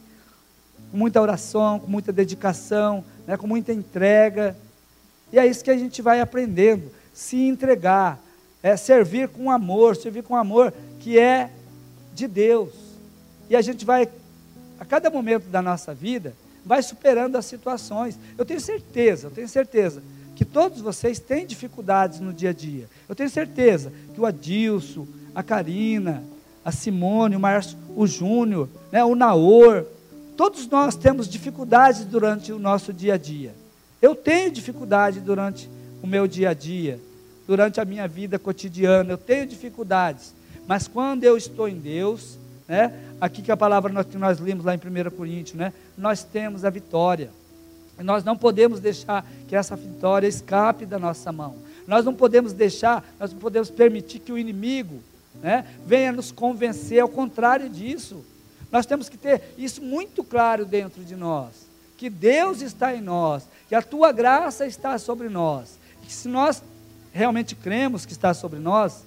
Com 0.91 0.97
muita 0.97 1.21
oração, 1.21 1.79
com 1.79 1.91
muita 1.91 2.13
dedicação, 2.13 3.05
né? 3.27 3.37
com 3.37 3.47
muita 3.47 3.73
entrega. 3.73 4.57
E 5.33 5.39
é 5.39 5.47
isso 5.47 5.65
que 5.65 5.71
a 5.71 5.77
gente 5.77 6.01
vai 6.01 6.21
aprendendo, 6.21 6.91
se 7.13 7.37
entregar, 7.37 8.21
é 8.63 8.77
servir 8.77 9.29
com 9.29 9.51
amor, 9.51 9.97
servir 9.97 10.23
com 10.23 10.37
amor 10.37 10.73
que 11.01 11.19
é 11.19 11.51
de 12.15 12.27
Deus. 12.27 12.73
E 13.51 13.57
a 13.57 13.61
gente 13.61 13.85
vai, 13.85 14.09
a 14.79 14.85
cada 14.85 15.11
momento 15.11 15.49
da 15.49 15.61
nossa 15.61 15.93
vida, 15.93 16.35
vai 16.65 16.83
superando 16.83 17.37
as 17.37 17.45
situações. 17.45 18.19
Eu 18.39 18.45
tenho 18.45 18.61
certeza, 18.61 19.27
eu 19.27 19.31
tenho 19.31 19.49
certeza 19.49 20.03
que 20.35 20.45
todos 20.45 20.81
vocês 20.81 21.19
têm 21.19 21.47
dificuldades 21.47 22.21
no 22.21 22.33
dia 22.33 22.51
a 22.51 22.53
dia. 22.53 22.89
Eu 23.09 23.15
tenho 23.15 23.31
certeza 23.31 23.93
que 24.15 24.21
o 24.21 24.27
Adilson, 24.27 25.07
a 25.35 25.43
Karina, 25.43 26.25
a 26.65 26.73
Simone, 26.73 27.37
o 27.37 27.41
Márcio, 27.41 27.79
o 27.95 28.07
Júnior, 28.07 28.69
né, 28.91 29.05
o 29.05 29.15
Naor, 29.15 29.85
todos 30.37 30.67
nós 30.69 30.95
temos 30.95 31.29
dificuldades 31.29 32.05
durante 32.05 32.53
o 32.53 32.59
nosso 32.59 32.93
dia 32.93 33.15
a 33.15 33.17
dia. 33.17 33.55
Eu 34.01 34.15
tenho 34.15 34.51
dificuldade 34.51 35.21
durante 35.21 35.69
o 36.03 36.07
meu 36.07 36.27
dia 36.27 36.51
a 36.51 36.55
dia, 36.55 37.01
durante 37.47 37.81
a 37.81 37.85
minha 37.85 38.07
vida 38.07 38.39
cotidiana, 38.39 39.13
eu 39.13 39.19
tenho 39.19 39.47
dificuldades. 39.47 40.35
Mas 40.67 40.87
quando 40.87 41.25
eu 41.25 41.37
estou 41.37 41.69
em 41.69 41.79
Deus, 41.79 42.39
né, 42.69 42.93
aqui 43.21 43.43
que 43.43 43.53
a 43.53 43.57
palavra 43.57 44.05
que 44.05 44.17
nós 44.17 44.39
lemos 44.39 44.65
lá 44.65 44.75
em 44.75 44.79
1 44.79 45.11
Coríntios, 45.11 45.57
né, 45.57 45.73
nós 45.97 46.23
temos 46.23 46.65
a 46.65 46.71
vitória. 46.71 47.31
Nós 47.99 48.25
não 48.25 48.37
podemos 48.37 48.81
deixar 48.81 49.25
que 49.47 49.55
essa 49.55 49.77
vitória 49.77 50.27
escape 50.27 50.85
da 50.85 50.99
nossa 50.99 51.31
mão. 51.31 51.57
Nós 51.87 52.05
não 52.05 52.15
podemos 52.15 52.53
deixar, 52.53 53.05
nós 53.21 53.33
não 53.33 53.39
podemos 53.39 53.71
permitir 53.71 54.19
que 54.19 54.33
o 54.33 54.39
inimigo 54.39 55.01
né, 55.43 55.65
venha 55.87 56.13
nos 56.13 56.33
convencer, 56.33 57.01
ao 57.01 57.09
contrário 57.09 57.69
disso. 57.69 58.25
Nós 58.75 58.87
temos 58.87 59.09
que 59.09 59.17
ter 59.17 59.41
isso 59.57 59.81
muito 59.81 60.25
claro 60.25 60.67
dentro 60.67 61.05
de 61.05 61.15
nós. 61.15 61.53
Que 61.97 62.11
Deus 62.11 62.61
está 62.61 62.93
em 62.93 63.01
nós, 63.01 63.45
que 63.69 63.75
a 63.77 63.81
tua 63.81 64.11
graça 64.11 64.67
está 64.67 64.99
sobre 64.99 65.29
nós. 65.29 65.79
Que 66.03 66.13
se 66.13 66.27
nós 66.27 66.61
realmente 67.13 67.55
cremos 67.55 68.05
que 68.05 68.11
está 68.11 68.35
sobre 68.35 68.59
nós, 68.59 69.05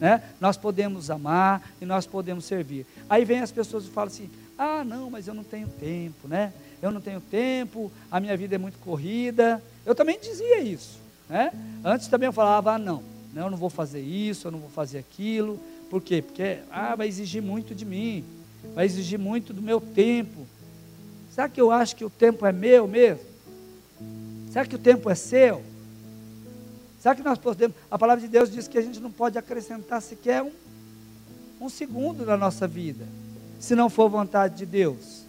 né, 0.00 0.22
nós 0.40 0.56
podemos 0.56 1.10
amar 1.10 1.74
e 1.78 1.84
nós 1.84 2.06
podemos 2.06 2.46
servir. 2.46 2.86
Aí 3.06 3.22
vem 3.22 3.40
as 3.40 3.52
pessoas 3.52 3.84
e 3.84 3.90
falam 3.90 4.08
assim: 4.08 4.30
ah, 4.56 4.82
não, 4.82 5.10
mas 5.10 5.28
eu 5.28 5.34
não 5.34 5.44
tenho 5.44 5.68
tempo, 5.68 6.26
né? 6.26 6.50
Eu 6.80 6.90
não 6.90 7.02
tenho 7.02 7.20
tempo, 7.20 7.92
a 8.10 8.18
minha 8.18 8.34
vida 8.34 8.54
é 8.54 8.58
muito 8.58 8.78
corrida. 8.78 9.62
Eu 9.84 9.94
também 9.94 10.18
dizia 10.18 10.60
isso, 10.60 10.98
né? 11.28 11.52
Antes 11.84 12.08
também 12.08 12.28
eu 12.28 12.32
falava: 12.32 12.72
ah, 12.72 12.78
não, 12.78 13.02
eu 13.36 13.50
não 13.50 13.58
vou 13.58 13.68
fazer 13.68 14.00
isso, 14.00 14.46
eu 14.46 14.52
não 14.52 14.58
vou 14.58 14.70
fazer 14.70 15.00
aquilo. 15.00 15.60
Por 15.90 16.00
quê? 16.00 16.22
Porque 16.22 16.60
ah, 16.70 16.96
vai 16.96 17.08
exigir 17.08 17.42
muito 17.42 17.74
de 17.74 17.84
mim, 17.84 18.24
vai 18.74 18.84
exigir 18.84 19.18
muito 19.18 19.52
do 19.52 19.62
meu 19.62 19.80
tempo. 19.80 20.46
Será 21.30 21.48
que 21.48 21.60
eu 21.60 21.70
acho 21.70 21.96
que 21.96 22.04
o 22.04 22.10
tempo 22.10 22.44
é 22.46 22.52
meu 22.52 22.86
mesmo? 22.86 23.24
Será 24.50 24.66
que 24.66 24.74
o 24.74 24.78
tempo 24.78 25.08
é 25.08 25.14
seu? 25.14 25.62
Será 27.00 27.14
que 27.14 27.22
nós 27.22 27.38
podemos? 27.38 27.76
A 27.90 27.98
palavra 27.98 28.22
de 28.22 28.28
Deus 28.28 28.50
diz 28.50 28.68
que 28.68 28.78
a 28.78 28.82
gente 28.82 29.00
não 29.00 29.10
pode 29.10 29.38
acrescentar 29.38 30.00
sequer 30.00 30.42
um, 30.42 30.52
um 31.60 31.68
segundo 31.68 32.24
na 32.24 32.36
nossa 32.36 32.68
vida, 32.68 33.06
se 33.58 33.74
não 33.74 33.90
for 33.90 34.08
vontade 34.08 34.56
de 34.56 34.66
Deus. 34.66 35.22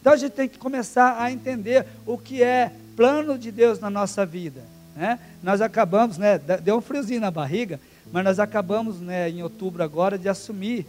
Então 0.00 0.12
a 0.12 0.16
gente 0.16 0.32
tem 0.32 0.48
que 0.48 0.58
começar 0.58 1.20
a 1.22 1.30
entender 1.30 1.86
o 2.04 2.18
que 2.18 2.42
é 2.42 2.72
plano 2.96 3.38
de 3.38 3.50
Deus 3.50 3.78
na 3.78 3.88
nossa 3.88 4.26
vida. 4.26 4.60
Né? 4.96 5.18
Nós 5.42 5.60
acabamos, 5.60 6.18
né, 6.18 6.38
deu 6.38 6.76
um 6.76 6.80
friozinho 6.80 7.20
na 7.20 7.30
barriga, 7.30 7.80
mas 8.12 8.24
nós 8.24 8.38
acabamos 8.38 9.00
né, 9.00 9.28
em 9.30 9.42
outubro 9.42 9.82
agora 9.82 10.18
de 10.18 10.28
assumir. 10.28 10.86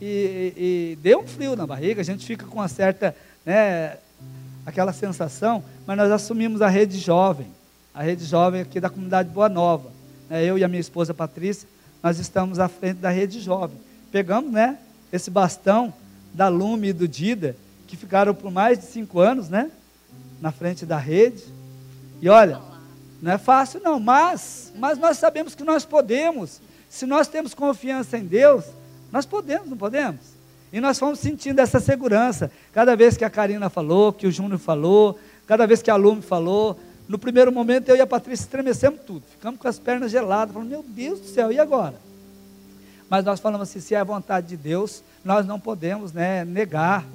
E, 0.00 0.52
e, 0.56 0.98
deu 1.02 1.20
um 1.20 1.26
frio 1.26 1.56
na 1.56 1.66
barriga, 1.66 2.00
a 2.00 2.04
gente 2.04 2.24
fica 2.24 2.46
com 2.46 2.56
uma 2.56 2.68
certa 2.68 3.14
né, 3.44 3.96
aquela 4.64 4.92
sensação, 4.92 5.62
mas 5.86 5.96
nós 5.96 6.10
assumimos 6.10 6.62
a 6.62 6.68
rede 6.68 6.98
jovem, 6.98 7.46
a 7.92 8.02
rede 8.02 8.24
jovem 8.24 8.60
aqui 8.60 8.80
da 8.80 8.88
comunidade 8.88 9.28
Boa 9.28 9.48
Nova. 9.48 9.90
Né, 10.30 10.44
eu 10.44 10.56
e 10.56 10.62
a 10.62 10.68
minha 10.68 10.80
esposa 10.80 11.12
Patrícia, 11.12 11.68
nós 12.02 12.18
estamos 12.18 12.58
à 12.58 12.68
frente 12.68 12.98
da 12.98 13.10
rede 13.10 13.40
jovem. 13.40 13.76
Pegamos 14.12 14.52
né, 14.52 14.78
esse 15.12 15.30
bastão 15.30 15.92
da 16.32 16.48
Lume 16.48 16.88
e 16.88 16.92
do 16.92 17.08
Dida, 17.08 17.56
que 17.86 17.96
ficaram 17.96 18.34
por 18.34 18.50
mais 18.52 18.78
de 18.78 18.84
cinco 18.84 19.18
anos 19.18 19.48
né, 19.48 19.70
na 20.40 20.52
frente 20.52 20.86
da 20.86 20.98
rede. 20.98 21.42
E 22.20 22.28
olha, 22.28 22.60
não 23.20 23.32
é 23.32 23.38
fácil 23.38 23.80
não, 23.82 23.98
mas, 23.98 24.72
mas 24.76 24.98
nós 24.98 25.18
sabemos 25.18 25.54
que 25.54 25.64
nós 25.64 25.84
podemos. 25.84 26.60
Se 26.88 27.04
nós 27.04 27.26
temos 27.26 27.52
confiança 27.52 28.16
em 28.16 28.24
Deus, 28.24 28.64
nós 29.10 29.26
podemos, 29.26 29.68
não 29.68 29.76
podemos? 29.76 30.38
E 30.72 30.80
nós 30.80 30.98
fomos 30.98 31.18
sentindo 31.18 31.60
essa 31.60 31.80
segurança. 31.80 32.50
Cada 32.72 32.94
vez 32.94 33.16
que 33.16 33.24
a 33.24 33.30
Karina 33.30 33.70
falou, 33.70 34.12
que 34.12 34.26
o 34.26 34.30
Júnior 34.30 34.58
falou, 34.58 35.18
cada 35.46 35.66
vez 35.66 35.80
que 35.80 35.90
a 35.90 35.96
Lume 35.96 36.20
falou, 36.20 36.78
no 37.08 37.18
primeiro 37.18 37.50
momento 37.50 37.88
eu 37.88 37.96
e 37.96 38.00
a 38.00 38.06
Patrícia 38.06 38.44
estremecemos 38.44 39.00
tudo. 39.06 39.22
Ficamos 39.30 39.58
com 39.58 39.66
as 39.66 39.78
pernas 39.78 40.10
geladas, 40.10 40.52
falando, 40.52 40.68
meu 40.68 40.84
Deus 40.86 41.20
do 41.20 41.26
céu, 41.26 41.50
e 41.50 41.58
agora? 41.58 41.94
Mas 43.08 43.24
nós 43.24 43.40
falamos 43.40 43.70
assim, 43.70 43.80
se 43.80 43.94
é 43.94 43.98
a 43.98 44.04
vontade 44.04 44.48
de 44.48 44.56
Deus, 44.56 45.02
nós 45.24 45.46
não 45.46 45.58
podemos 45.58 46.12
né, 46.12 46.44
negar, 46.44 47.06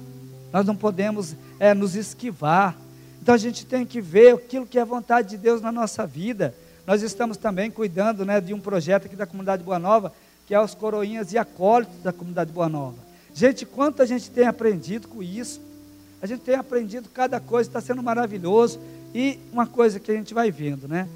nós 0.52 0.66
não 0.66 0.74
podemos 0.74 1.36
é, 1.60 1.72
nos 1.72 1.94
esquivar. 1.94 2.76
Então 3.22 3.34
a 3.34 3.38
gente 3.38 3.64
tem 3.64 3.86
que 3.86 4.00
ver 4.00 4.34
aquilo 4.34 4.66
que 4.66 4.78
é 4.78 4.82
a 4.82 4.84
vontade 4.84 5.30
de 5.30 5.36
Deus 5.36 5.62
na 5.62 5.70
nossa 5.70 6.04
vida. 6.04 6.52
Nós 6.84 7.00
estamos 7.00 7.36
também 7.36 7.70
cuidando 7.70 8.24
né, 8.24 8.40
de 8.40 8.52
um 8.52 8.60
projeto 8.60 9.06
aqui 9.06 9.16
da 9.16 9.26
comunidade 9.26 9.62
Boa 9.62 9.78
Nova, 9.78 10.12
que 10.46 10.54
é 10.54 10.60
os 10.60 10.74
coroinhas 10.74 11.32
e 11.32 11.38
acólitos 11.38 12.02
da 12.02 12.12
comunidade 12.12 12.52
Boa 12.52 12.68
Nova. 12.68 12.96
Gente, 13.34 13.66
quanto 13.66 14.02
a 14.02 14.06
gente 14.06 14.30
tem 14.30 14.46
aprendido 14.46 15.08
com 15.08 15.22
isso. 15.22 15.60
A 16.22 16.26
gente 16.26 16.40
tem 16.40 16.54
aprendido 16.54 17.08
cada 17.08 17.40
coisa, 17.40 17.68
está 17.68 17.80
sendo 17.80 18.02
maravilhoso. 18.02 18.80
E 19.14 19.38
uma 19.52 19.66
coisa 19.66 20.00
que 20.00 20.10
a 20.10 20.14
gente 20.14 20.32
vai 20.32 20.50
vendo, 20.50 20.88
né? 20.88 21.08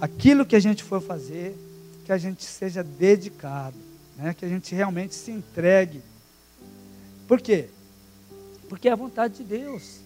Aquilo 0.00 0.46
que 0.46 0.56
a 0.56 0.60
gente 0.60 0.82
for 0.82 1.00
fazer, 1.00 1.56
que 2.04 2.12
a 2.12 2.18
gente 2.18 2.44
seja 2.44 2.82
dedicado, 2.82 3.76
né? 4.16 4.34
que 4.34 4.44
a 4.44 4.48
gente 4.48 4.74
realmente 4.74 5.14
se 5.14 5.30
entregue. 5.30 6.02
Por 7.28 7.40
quê? 7.40 7.68
Porque 8.68 8.88
é 8.88 8.92
a 8.92 8.96
vontade 8.96 9.38
de 9.38 9.44
Deus. 9.44 10.00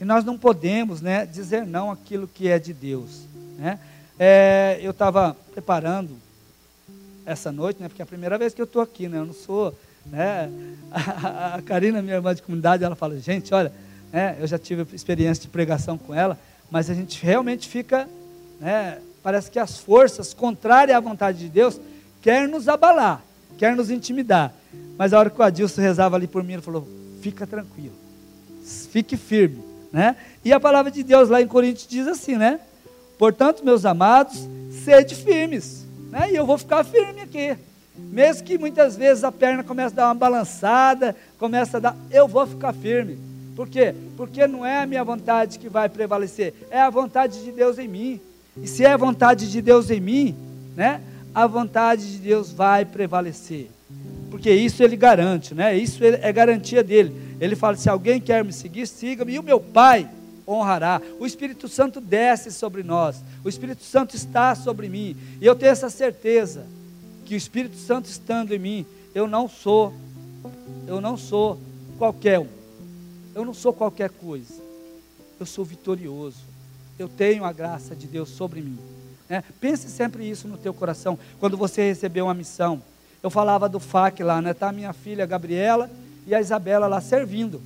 E 0.00 0.04
nós 0.04 0.24
não 0.24 0.38
podemos 0.38 1.00
né, 1.00 1.26
dizer 1.26 1.66
não 1.66 1.90
aquilo 1.90 2.26
que 2.26 2.48
é 2.48 2.58
de 2.58 2.72
Deus. 2.72 3.22
Né? 3.58 3.78
É, 4.18 4.78
eu 4.82 4.90
estava 4.90 5.36
preparando 5.52 6.16
essa 7.30 7.52
noite, 7.52 7.80
né, 7.80 7.88
porque 7.88 8.02
é 8.02 8.04
a 8.04 8.06
primeira 8.06 8.38
vez 8.38 8.54
que 8.54 8.60
eu 8.60 8.64
estou 8.64 8.82
aqui, 8.82 9.08
né, 9.08 9.18
eu 9.18 9.26
não 9.26 9.34
sou 9.34 9.74
né? 10.10 10.50
A, 10.90 11.56
a 11.56 11.62
Karina, 11.62 12.00
minha 12.00 12.16
irmã 12.16 12.34
de 12.34 12.42
comunidade, 12.42 12.84
ela 12.84 12.96
fala, 12.96 13.18
gente, 13.18 13.52
olha, 13.52 13.72
né, 14.12 14.36
eu 14.40 14.46
já 14.46 14.58
tive 14.58 14.86
experiência 14.94 15.42
de 15.42 15.48
pregação 15.48 15.98
com 15.98 16.14
ela, 16.14 16.38
mas 16.70 16.88
a 16.90 16.94
gente 16.94 17.22
realmente 17.24 17.68
fica, 17.68 18.08
né, 18.60 18.98
parece 19.22 19.50
que 19.50 19.58
as 19.58 19.78
forças 19.78 20.32
contrárias 20.32 20.96
à 20.96 21.00
vontade 21.00 21.38
de 21.38 21.48
Deus 21.48 21.80
querem 22.22 22.48
nos 22.48 22.68
abalar, 22.68 23.22
querem 23.56 23.76
nos 23.76 23.90
intimidar. 23.90 24.52
Mas 24.96 25.12
a 25.12 25.18
hora 25.18 25.30
que 25.30 25.38
o 25.38 25.42
Adilson 25.42 25.80
rezava 25.80 26.16
ali 26.16 26.26
por 26.26 26.42
mim, 26.42 26.54
ele 26.54 26.62
falou, 26.62 26.86
fica 27.20 27.46
tranquilo, 27.46 27.94
fique 28.90 29.16
firme. 29.16 29.62
Né? 29.92 30.16
E 30.44 30.52
a 30.52 30.60
palavra 30.60 30.90
de 30.90 31.02
Deus 31.02 31.30
lá 31.30 31.40
em 31.40 31.46
Coríntios 31.46 31.88
diz 31.88 32.06
assim, 32.06 32.36
né? 32.36 32.60
Portanto, 33.18 33.64
meus 33.64 33.86
amados, 33.86 34.46
sede 34.84 35.14
firmes. 35.14 35.87
Né? 36.10 36.32
E 36.32 36.36
eu 36.36 36.46
vou 36.46 36.58
ficar 36.58 36.84
firme 36.84 37.20
aqui. 37.20 37.56
Mesmo 37.96 38.44
que 38.44 38.56
muitas 38.56 38.96
vezes 38.96 39.24
a 39.24 39.32
perna 39.32 39.64
comece 39.64 39.92
a 39.94 39.96
dar 39.96 40.08
uma 40.08 40.14
balançada, 40.14 41.16
começa 41.38 41.78
a 41.78 41.80
dar, 41.80 41.96
eu 42.10 42.28
vou 42.28 42.46
ficar 42.46 42.72
firme. 42.72 43.18
Por 43.56 43.68
quê? 43.68 43.92
Porque 44.16 44.46
não 44.46 44.64
é 44.64 44.82
a 44.82 44.86
minha 44.86 45.02
vontade 45.02 45.58
que 45.58 45.68
vai 45.68 45.88
prevalecer, 45.88 46.54
é 46.70 46.80
a 46.80 46.90
vontade 46.90 47.42
de 47.42 47.50
Deus 47.50 47.78
em 47.78 47.88
mim. 47.88 48.20
E 48.56 48.66
se 48.68 48.84
é 48.84 48.92
a 48.92 48.96
vontade 48.96 49.50
de 49.50 49.60
Deus 49.60 49.90
em 49.90 50.00
mim, 50.00 50.36
né? 50.76 51.00
A 51.34 51.46
vontade 51.46 52.12
de 52.12 52.18
Deus 52.18 52.52
vai 52.52 52.84
prevalecer. 52.84 53.68
Porque 54.30 54.50
isso 54.50 54.82
ele 54.82 54.96
garante, 54.96 55.54
né? 55.54 55.76
Isso 55.76 56.02
é 56.04 56.32
garantia 56.32 56.82
dele. 56.82 57.14
Ele 57.40 57.56
fala: 57.56 57.76
se 57.76 57.88
alguém 57.88 58.20
quer 58.20 58.44
me 58.44 58.52
seguir, 58.52 58.86
siga-me. 58.86 59.34
E 59.34 59.38
o 59.38 59.42
meu 59.42 59.58
Pai 59.60 60.08
honrará. 60.48 61.00
O 61.20 61.26
Espírito 61.26 61.68
Santo 61.68 62.00
desce 62.00 62.50
sobre 62.50 62.82
nós. 62.82 63.22
O 63.44 63.48
Espírito 63.48 63.82
Santo 63.82 64.16
está 64.16 64.54
sobre 64.54 64.88
mim. 64.88 65.16
E 65.40 65.46
eu 65.46 65.54
tenho 65.54 65.70
essa 65.70 65.90
certeza 65.90 66.66
que 67.26 67.34
o 67.34 67.36
Espírito 67.36 67.76
Santo 67.76 68.08
estando 68.08 68.54
em 68.54 68.58
mim, 68.58 68.86
eu 69.14 69.28
não 69.28 69.46
sou, 69.46 69.92
eu 70.86 71.00
não 71.00 71.16
sou 71.16 71.58
qualquer 71.98 72.38
um. 72.38 72.48
Eu 73.34 73.44
não 73.44 73.52
sou 73.52 73.72
qualquer 73.72 74.08
coisa. 74.08 74.54
Eu 75.38 75.44
sou 75.44 75.64
vitorioso. 75.64 76.38
Eu 76.98 77.08
tenho 77.08 77.44
a 77.44 77.52
graça 77.52 77.94
de 77.94 78.06
Deus 78.06 78.30
sobre 78.30 78.60
mim. 78.60 78.78
É, 79.28 79.42
pense 79.60 79.88
sempre 79.90 80.28
isso 80.28 80.48
no 80.48 80.56
teu 80.56 80.72
coração. 80.72 81.18
Quando 81.38 81.56
você 81.56 81.82
receber 81.82 82.22
uma 82.22 82.34
missão. 82.34 82.82
Eu 83.22 83.30
falava 83.30 83.68
do 83.68 83.78
FAC 83.78 84.22
lá, 84.22 84.40
né? 84.40 84.52
Está 84.52 84.68
a 84.68 84.72
minha 84.72 84.92
filha 84.92 85.26
Gabriela 85.26 85.90
e 86.26 86.34
a 86.34 86.40
Isabela 86.40 86.86
lá 86.86 87.00
servindo. 87.00 87.60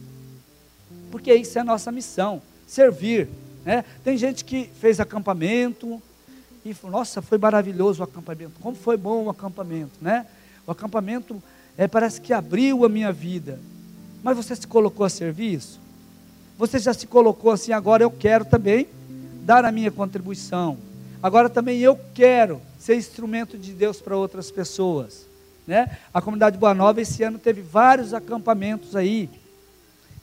Porque 1.10 1.32
isso 1.32 1.56
é 1.58 1.60
a 1.60 1.64
nossa 1.64 1.92
missão 1.92 2.42
servir. 2.72 3.28
Né? 3.64 3.84
Tem 4.02 4.16
gente 4.16 4.44
que 4.44 4.70
fez 4.80 4.98
acampamento 4.98 6.02
e 6.64 6.72
falou, 6.72 6.98
nossa, 6.98 7.20
foi 7.20 7.38
maravilhoso 7.38 8.00
o 8.00 8.04
acampamento. 8.04 8.52
Como 8.60 8.74
foi 8.74 8.96
bom 8.96 9.24
o 9.24 9.30
acampamento, 9.30 9.92
né? 10.00 10.26
O 10.66 10.70
acampamento 10.70 11.42
é, 11.76 11.86
parece 11.86 12.20
que 12.20 12.32
abriu 12.32 12.84
a 12.84 12.88
minha 12.88 13.12
vida. 13.12 13.58
Mas 14.22 14.36
você 14.36 14.56
se 14.56 14.66
colocou 14.66 15.04
a 15.04 15.10
serviço? 15.10 15.80
Você 16.56 16.78
já 16.78 16.94
se 16.94 17.06
colocou 17.06 17.50
assim, 17.50 17.72
agora 17.72 18.04
eu 18.04 18.10
quero 18.10 18.44
também 18.44 18.86
dar 19.44 19.64
a 19.64 19.72
minha 19.72 19.90
contribuição. 19.90 20.78
Agora 21.22 21.50
também 21.50 21.80
eu 21.80 21.98
quero 22.14 22.60
ser 22.78 22.96
instrumento 22.96 23.58
de 23.58 23.72
Deus 23.72 24.00
para 24.00 24.16
outras 24.16 24.50
pessoas. 24.50 25.26
Né? 25.66 25.98
A 26.14 26.22
comunidade 26.22 26.56
Boa 26.56 26.74
Nova 26.74 27.00
esse 27.00 27.22
ano 27.22 27.38
teve 27.38 27.60
vários 27.60 28.14
acampamentos 28.14 28.96
aí. 28.96 29.28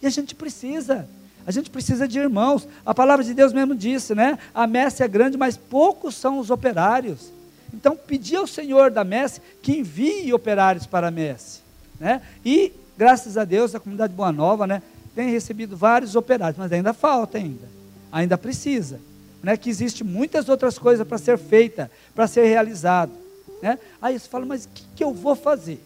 E 0.02 0.08
a 0.08 0.10
gente 0.10 0.34
precisa 0.34 1.08
a 1.50 1.52
gente 1.52 1.72
precisa 1.72 2.08
de 2.08 2.20
irmãos. 2.20 2.68
A 2.86 2.94
palavra 2.94 3.26
de 3.26 3.34
Deus 3.34 3.52
mesmo 3.52 3.74
disse, 3.74 4.14
né? 4.14 4.38
A 4.54 4.68
messe 4.68 5.02
é 5.02 5.08
grande, 5.08 5.36
mas 5.36 5.58
poucos 5.58 6.14
são 6.14 6.38
os 6.38 6.52
operários. 6.52 7.32
Então, 7.74 7.96
pedir 7.96 8.36
ao 8.36 8.46
Senhor 8.46 8.92
da 8.92 9.04
messe 9.04 9.42
que 9.60 9.80
envie 9.80 10.32
operários 10.32 10.86
para 10.86 11.08
a 11.08 11.12
messe. 11.12 11.62
Né? 12.00 12.22
E, 12.46 12.72
graças 12.96 13.36
a 13.36 13.46
Deus, 13.46 13.74
a 13.74 13.80
comunidade 13.80 14.14
Boa 14.14 14.32
Nova 14.32 14.68
né, 14.68 14.84
tem 15.16 15.32
recebido 15.32 15.76
vários 15.76 16.16
operários, 16.16 16.56
mas 16.56 16.72
ainda 16.72 16.94
falta 16.94 17.40
ainda. 17.40 17.68
Ainda 18.12 18.38
precisa. 18.38 19.00
Né, 19.42 19.58
que 19.58 19.72
existe 19.72 20.04
muitas 20.04 20.50
outras 20.50 20.78
coisas 20.78 21.08
para 21.08 21.18
ser 21.18 21.40
feita, 21.40 21.90
para 22.14 22.28
ser 22.28 22.46
realizado. 22.46 23.12
Né? 23.60 23.80
Aí 24.00 24.20
você 24.20 24.30
fala, 24.30 24.46
mas 24.46 24.66
o 24.66 24.70
que, 24.70 24.84
que 24.98 25.04
eu 25.04 25.16
vou 25.16 25.36
fazer? 25.36 25.84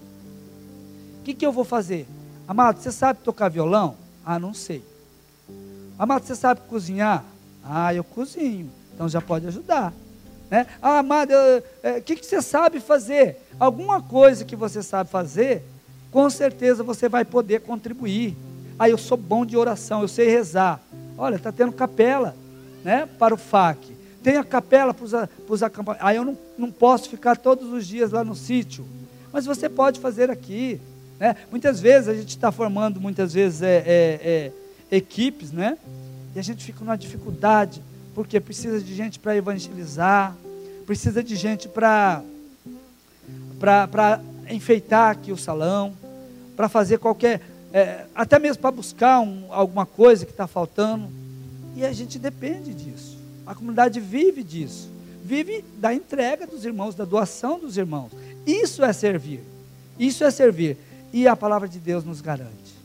O 1.22 1.24
que, 1.24 1.34
que 1.34 1.46
eu 1.46 1.54
vou 1.54 1.64
fazer? 1.64 2.06
Amado, 2.46 2.82
você 2.82 2.92
sabe 2.92 3.22
tocar 3.24 3.48
violão? 3.48 3.96
Ah, 4.26 4.38
não 4.38 4.54
sei. 4.54 4.92
Amado, 5.98 6.26
você 6.26 6.36
sabe 6.36 6.62
cozinhar? 6.68 7.24
Ah, 7.64 7.94
eu 7.94 8.04
cozinho. 8.04 8.70
Então 8.94 9.08
já 9.08 9.22
pode 9.22 9.48
ajudar. 9.48 9.94
Né? 10.50 10.68
Ah, 10.82 11.00
amado, 11.00 11.32
o 11.32 11.64
é, 11.82 12.02
que, 12.02 12.16
que 12.16 12.26
você 12.26 12.42
sabe 12.42 12.80
fazer? 12.80 13.38
Alguma 13.60 14.02
coisa 14.02 14.46
que 14.46 14.56
você 14.56 14.84
sabe 14.84 15.10
fazer, 15.10 15.64
com 16.12 16.30
certeza 16.30 16.84
você 16.84 17.08
vai 17.08 17.26
poder 17.26 17.62
contribuir. 17.62 18.36
Ah, 18.78 18.90
eu 18.90 18.98
sou 18.98 19.18
bom 19.18 19.46
de 19.46 19.56
oração, 19.56 20.02
eu 20.02 20.08
sei 20.08 20.30
rezar. 20.30 20.80
Olha, 21.18 21.36
está 21.36 21.52
tendo 21.52 21.72
capela 21.72 22.36
né, 22.84 23.08
para 23.18 23.34
o 23.34 23.38
FAC. 23.38 23.96
Tem 24.22 24.38
a 24.38 24.44
capela 24.44 24.94
para 24.94 25.06
os 25.50 25.64
acampamentos. 25.64 26.06
Ah, 26.06 26.14
eu 26.14 26.26
não, 26.26 26.38
não 26.58 26.72
posso 26.72 27.10
ficar 27.10 27.38
todos 27.38 27.72
os 27.72 27.86
dias 27.86 28.12
lá 28.12 28.24
no 28.24 28.36
sítio. 28.36 28.86
Mas 29.32 29.46
você 29.46 29.68
pode 29.68 30.00
fazer 30.00 30.30
aqui. 30.30 30.80
Né? 31.20 31.36
Muitas 31.52 31.80
vezes 31.80 32.08
a 32.08 32.14
gente 32.14 32.30
está 32.30 32.52
formando, 32.52 33.02
muitas 33.02 33.34
vezes, 33.34 33.62
é, 33.62 33.78
é, 33.78 34.20
é 34.24 34.52
equipes, 34.94 35.52
né? 35.52 35.78
E 36.36 36.40
a 36.40 36.42
gente 36.44 36.64
fica 36.64 36.80
numa 36.82 36.96
dificuldade, 36.96 37.82
porque 38.14 38.40
precisa 38.40 38.80
de 38.80 38.94
gente 38.94 39.20
para 39.20 39.36
evangelizar, 39.36 40.36
precisa 40.86 41.24
de 41.24 41.36
gente 41.36 41.68
para 41.68 42.24
para 43.60 44.20
enfeitar 44.50 45.12
aqui 45.12 45.32
o 45.32 45.38
salão, 45.38 45.94
para 46.54 46.68
fazer 46.68 46.98
qualquer, 46.98 47.40
é, 47.72 48.06
até 48.14 48.38
mesmo 48.38 48.62
para 48.62 48.72
buscar 48.72 49.22
um, 49.22 49.46
alguma 49.50 49.86
coisa 49.86 50.26
que 50.26 50.32
está 50.32 50.48
faltando. 50.48 51.08
E 51.74 51.86
a 51.86 51.94
gente 51.94 52.20
depende 52.20 52.74
disso. 52.74 53.18
A 53.48 53.56
comunidade 53.56 54.02
vive 54.02 54.44
disso. 54.44 54.90
Vive 55.24 55.64
da 55.78 55.94
entrega 55.94 56.46
dos 56.46 56.66
irmãos, 56.66 56.94
da 56.94 57.06
doação 57.06 57.58
dos 57.58 57.78
irmãos. 57.78 58.12
Isso 58.46 58.84
é 58.84 58.92
servir. 58.92 59.40
Isso 59.98 60.26
é 60.26 60.30
servir. 60.30 60.76
E 61.14 61.26
a 61.26 61.36
palavra 61.36 61.70
de 61.70 61.80
Deus 61.80 62.04
nos 62.04 62.20
garante. 62.20 62.76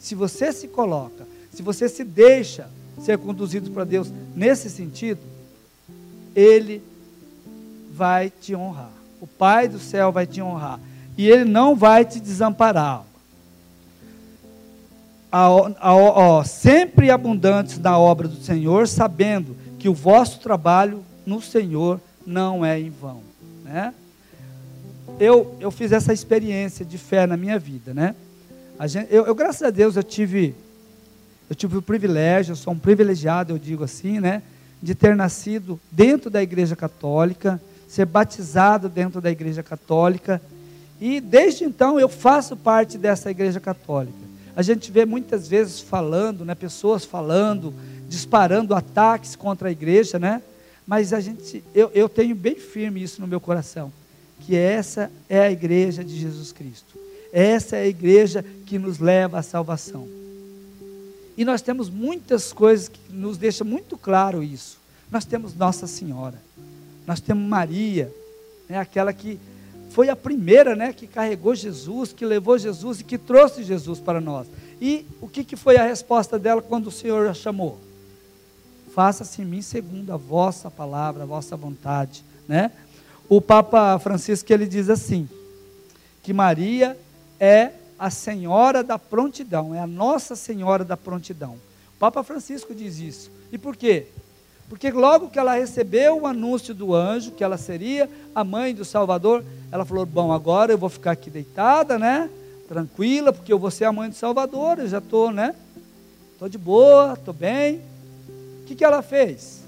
Se 0.00 0.16
você 0.16 0.52
se 0.52 0.66
coloca 0.66 1.24
se 1.54 1.62
você 1.62 1.88
se 1.88 2.04
deixa 2.04 2.68
ser 3.00 3.18
conduzido 3.18 3.70
para 3.70 3.84
Deus 3.84 4.10
nesse 4.34 4.68
sentido, 4.68 5.20
Ele 6.34 6.82
vai 7.92 8.30
te 8.30 8.54
honrar. 8.54 8.90
O 9.20 9.26
Pai 9.26 9.68
do 9.68 9.78
céu 9.78 10.10
vai 10.12 10.26
te 10.26 10.42
honrar. 10.42 10.80
E 11.16 11.28
Ele 11.28 11.44
não 11.44 11.74
vai 11.74 12.04
te 12.04 12.20
desamparar. 12.20 13.04
A, 15.30 15.48
a, 15.80 16.40
a, 16.40 16.44
sempre 16.44 17.10
abundantes 17.10 17.78
na 17.78 17.98
obra 17.98 18.28
do 18.28 18.40
Senhor, 18.42 18.86
sabendo 18.86 19.56
que 19.78 19.88
o 19.88 19.94
vosso 19.94 20.40
trabalho 20.40 21.04
no 21.26 21.40
Senhor 21.40 22.00
não 22.26 22.64
é 22.64 22.78
em 22.78 22.90
vão. 22.90 23.22
Né? 23.64 23.92
Eu, 25.18 25.56
eu 25.60 25.70
fiz 25.70 25.92
essa 25.92 26.12
experiência 26.12 26.84
de 26.84 26.98
fé 26.98 27.26
na 27.26 27.36
minha 27.36 27.58
vida. 27.58 27.92
Né? 27.92 28.14
Gente, 28.86 29.12
eu, 29.12 29.26
eu, 29.26 29.34
graças 29.34 29.62
a 29.62 29.70
Deus, 29.70 29.96
eu 29.96 30.02
tive 30.02 30.54
eu 31.48 31.54
tive 31.54 31.76
o 31.76 31.82
privilégio, 31.82 32.52
eu 32.52 32.56
sou 32.56 32.72
um 32.72 32.78
privilegiado, 32.78 33.52
eu 33.52 33.58
digo 33.58 33.84
assim, 33.84 34.18
né? 34.18 34.42
De 34.82 34.94
ter 34.94 35.14
nascido 35.14 35.78
dentro 35.90 36.30
da 36.30 36.42
Igreja 36.42 36.74
Católica, 36.74 37.60
ser 37.86 38.06
batizado 38.06 38.88
dentro 38.88 39.20
da 39.20 39.30
Igreja 39.30 39.62
Católica. 39.62 40.40
E 41.00 41.20
desde 41.20 41.64
então 41.64 41.98
eu 42.00 42.08
faço 42.08 42.56
parte 42.56 42.96
dessa 42.96 43.30
Igreja 43.30 43.60
Católica. 43.60 44.24
A 44.56 44.62
gente 44.62 44.90
vê 44.90 45.04
muitas 45.04 45.48
vezes 45.48 45.80
falando, 45.80 46.44
né? 46.44 46.54
Pessoas 46.54 47.04
falando, 47.04 47.74
disparando 48.08 48.74
ataques 48.74 49.34
contra 49.34 49.68
a 49.68 49.72
igreja, 49.72 50.18
né? 50.18 50.42
Mas 50.86 51.12
a 51.12 51.20
gente, 51.20 51.64
eu, 51.74 51.90
eu 51.94 52.08
tenho 52.08 52.34
bem 52.34 52.56
firme 52.56 53.02
isso 53.02 53.20
no 53.20 53.26
meu 53.26 53.40
coração, 53.40 53.92
que 54.40 54.54
essa 54.56 55.10
é 55.28 55.40
a 55.40 55.50
igreja 55.50 56.04
de 56.04 56.16
Jesus 56.16 56.52
Cristo. 56.52 56.98
Essa 57.32 57.76
é 57.76 57.82
a 57.82 57.86
igreja 57.86 58.44
que 58.64 58.78
nos 58.78 58.98
leva 58.98 59.38
à 59.38 59.42
salvação. 59.42 60.23
E 61.36 61.44
nós 61.44 61.62
temos 61.62 61.90
muitas 61.90 62.52
coisas 62.52 62.88
que 62.88 63.00
nos 63.10 63.36
deixam 63.36 63.66
muito 63.66 63.96
claro 63.96 64.42
isso. 64.42 64.78
Nós 65.10 65.24
temos 65.24 65.54
Nossa 65.54 65.86
Senhora, 65.86 66.40
nós 67.06 67.20
temos 67.20 67.46
Maria, 67.46 68.12
né, 68.68 68.78
aquela 68.78 69.12
que 69.12 69.38
foi 69.90 70.08
a 70.08 70.16
primeira 70.16 70.74
né, 70.74 70.92
que 70.92 71.06
carregou 71.06 71.54
Jesus, 71.54 72.12
que 72.12 72.24
levou 72.24 72.58
Jesus 72.58 73.00
e 73.00 73.04
que 73.04 73.16
trouxe 73.16 73.62
Jesus 73.62 74.00
para 74.00 74.20
nós. 74.20 74.46
E 74.80 75.06
o 75.20 75.28
que, 75.28 75.44
que 75.44 75.54
foi 75.54 75.76
a 75.76 75.86
resposta 75.86 76.38
dela 76.38 76.60
quando 76.60 76.88
o 76.88 76.92
Senhor 76.92 77.28
a 77.28 77.34
chamou? 77.34 77.78
Faça-se 78.92 79.42
em 79.42 79.44
mim 79.44 79.62
segundo 79.62 80.12
a 80.12 80.16
vossa 80.16 80.70
palavra, 80.70 81.22
a 81.22 81.26
vossa 81.26 81.56
vontade. 81.56 82.24
Né? 82.48 82.72
O 83.28 83.40
Papa 83.40 83.98
Francisco 83.98 84.52
ele 84.52 84.66
diz 84.66 84.90
assim, 84.90 85.28
que 86.22 86.32
Maria 86.32 86.98
é 87.38 87.70
a 87.98 88.10
Senhora 88.10 88.82
da 88.82 88.98
prontidão, 88.98 89.74
é 89.74 89.80
a 89.80 89.86
Nossa 89.86 90.34
Senhora 90.34 90.84
da 90.84 90.96
prontidão. 90.96 91.52
O 91.96 91.98
Papa 91.98 92.22
Francisco 92.22 92.74
diz 92.74 92.98
isso. 92.98 93.30
E 93.52 93.58
por 93.58 93.76
quê? 93.76 94.08
Porque 94.68 94.90
logo 94.90 95.28
que 95.28 95.38
ela 95.38 95.54
recebeu 95.54 96.22
o 96.22 96.26
anúncio 96.26 96.74
do 96.74 96.94
anjo, 96.94 97.32
que 97.32 97.44
ela 97.44 97.56
seria 97.56 98.08
a 98.34 98.42
mãe 98.42 98.74
do 98.74 98.84
Salvador, 98.84 99.44
ela 99.70 99.84
falou: 99.84 100.06
Bom, 100.06 100.32
agora 100.32 100.72
eu 100.72 100.78
vou 100.78 100.88
ficar 100.88 101.12
aqui 101.12 101.30
deitada, 101.30 101.98
né? 101.98 102.30
Tranquila, 102.66 103.32
porque 103.32 103.52
eu 103.52 103.58
vou 103.58 103.70
ser 103.70 103.84
a 103.84 103.92
mãe 103.92 104.08
do 104.08 104.14
Salvador, 104.14 104.78
eu 104.78 104.88
já 104.88 104.98
estou, 104.98 105.30
né? 105.30 105.54
Estou 106.32 106.48
de 106.48 106.58
boa, 106.58 107.12
estou 107.12 107.34
bem. 107.34 107.82
O 108.62 108.64
que, 108.66 108.74
que 108.74 108.84
ela 108.84 109.02
fez? 109.02 109.62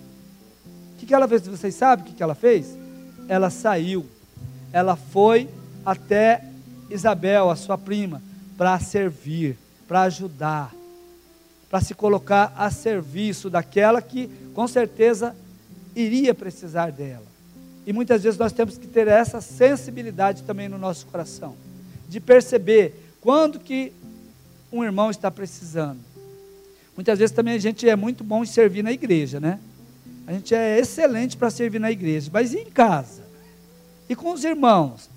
O 0.95 0.99
que, 0.99 1.07
que 1.07 1.15
ela 1.15 1.29
fez? 1.29 1.47
Vocês 1.47 1.75
sabem 1.75 2.05
o 2.05 2.09
que, 2.09 2.15
que 2.15 2.23
ela 2.23 2.35
fez? 2.35 2.77
Ela 3.29 3.51
saiu, 3.51 4.07
ela 4.73 4.97
foi 4.97 5.49
até 5.85 6.43
Isabel, 6.91 7.51
a 7.51 7.57
sua 7.57 7.77
prima, 7.77 8.23
para 8.57 8.79
servir, 8.81 9.57
para 9.87 10.03
ajudar, 10.03 10.75
para 11.69 11.81
se 11.81 11.95
colocar 11.95 12.53
a 12.57 12.71
serviço 12.71 13.51
daquela 13.51 14.01
que 14.01 14.31
com 14.55 14.67
certeza 14.67 15.35
iria 15.95 16.35
precisar 16.35 16.91
dela. 16.91 17.27
E 17.87 17.93
muitas 17.93 18.23
vezes 18.23 18.39
nós 18.39 18.53
temos 18.53 18.77
que 18.79 18.87
ter 18.87 19.09
essa 19.09 19.41
sensibilidade 19.41 20.43
também 20.43 20.69
no 20.69 20.79
nosso 20.79 21.07
coração, 21.07 21.55
de 22.09 22.21
perceber 22.21 23.13
quando 23.21 23.59
que 23.61 23.93
um 24.73 24.83
irmão 24.83 25.11
está 25.11 25.31
precisando. 25.31 26.01
Muitas 26.95 27.19
vezes 27.19 27.35
também 27.35 27.55
a 27.55 27.59
gente 27.59 27.89
é 27.89 27.95
muito 27.95 28.25
bom 28.25 28.43
em 28.43 28.47
servir 28.47 28.83
na 28.83 28.93
igreja, 28.93 29.39
né? 29.39 29.61
A 30.27 30.33
gente 30.33 30.55
é 30.55 30.79
excelente 30.79 31.37
para 31.37 31.51
servir 31.51 31.79
na 31.79 31.91
igreja, 31.91 32.31
mas 32.33 32.53
e 32.53 32.59
em 32.59 32.71
casa? 32.71 33.23
E 34.09 34.17
com 34.17 34.33
os 34.33 34.45
irmãos? 34.45 35.09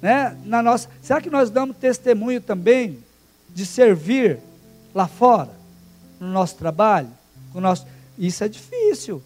Né? 0.00 0.36
Na 0.44 0.62
nossa, 0.62 0.88
será 1.02 1.20
que 1.20 1.30
nós 1.30 1.50
damos 1.50 1.76
testemunho 1.76 2.40
também 2.40 2.98
de 3.50 3.66
servir 3.66 4.38
lá 4.94 5.06
fora, 5.06 5.50
no 6.18 6.28
nosso 6.28 6.56
trabalho? 6.56 7.08
Com 7.52 7.60
nosso, 7.60 7.86
isso 8.18 8.42
é 8.44 8.48
difícil. 8.48 9.22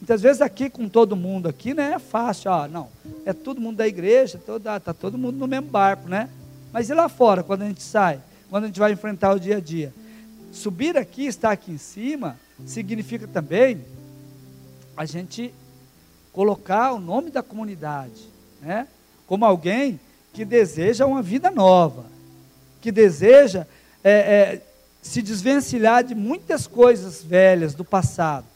Muitas 0.00 0.20
vezes 0.20 0.42
aqui 0.42 0.68
com 0.68 0.88
todo 0.88 1.16
mundo 1.16 1.48
aqui, 1.48 1.72
né, 1.72 1.92
é 1.94 1.98
fácil, 1.98 2.52
ah, 2.52 2.68
não, 2.68 2.88
é 3.24 3.32
todo 3.32 3.58
mundo 3.60 3.78
da 3.78 3.88
igreja, 3.88 4.38
toda, 4.44 4.78
tá 4.78 4.92
todo 4.92 5.16
mundo 5.16 5.38
no 5.38 5.46
mesmo 5.46 5.68
barco, 5.68 6.08
né? 6.08 6.28
Mas 6.70 6.90
e 6.90 6.94
lá 6.94 7.08
fora, 7.08 7.42
quando 7.42 7.62
a 7.62 7.66
gente 7.66 7.82
sai, 7.82 8.20
quando 8.50 8.64
a 8.64 8.66
gente 8.66 8.78
vai 8.78 8.92
enfrentar 8.92 9.32
o 9.32 9.40
dia 9.40 9.56
a 9.56 9.60
dia? 9.60 9.94
Subir 10.52 10.98
aqui, 10.98 11.24
estar 11.24 11.52
aqui 11.52 11.72
em 11.72 11.78
cima, 11.78 12.38
significa 12.66 13.26
também 13.26 13.82
a 14.96 15.06
gente 15.06 15.54
colocar 16.32 16.92
o 16.92 17.00
nome 17.00 17.30
da 17.30 17.42
comunidade, 17.42 18.28
né? 18.60 18.86
Como 19.26 19.44
alguém 19.44 19.98
que 20.32 20.44
deseja 20.44 21.06
uma 21.06 21.22
vida 21.22 21.50
nova, 21.50 22.06
que 22.80 22.90
deseja 22.92 23.66
é, 24.02 24.10
é, 24.12 24.62
se 25.00 25.22
desvencilhar 25.22 26.02
de 26.02 26.14
muitas 26.14 26.66
coisas 26.66 27.22
velhas 27.22 27.74
do 27.74 27.84
passado. 27.84 28.46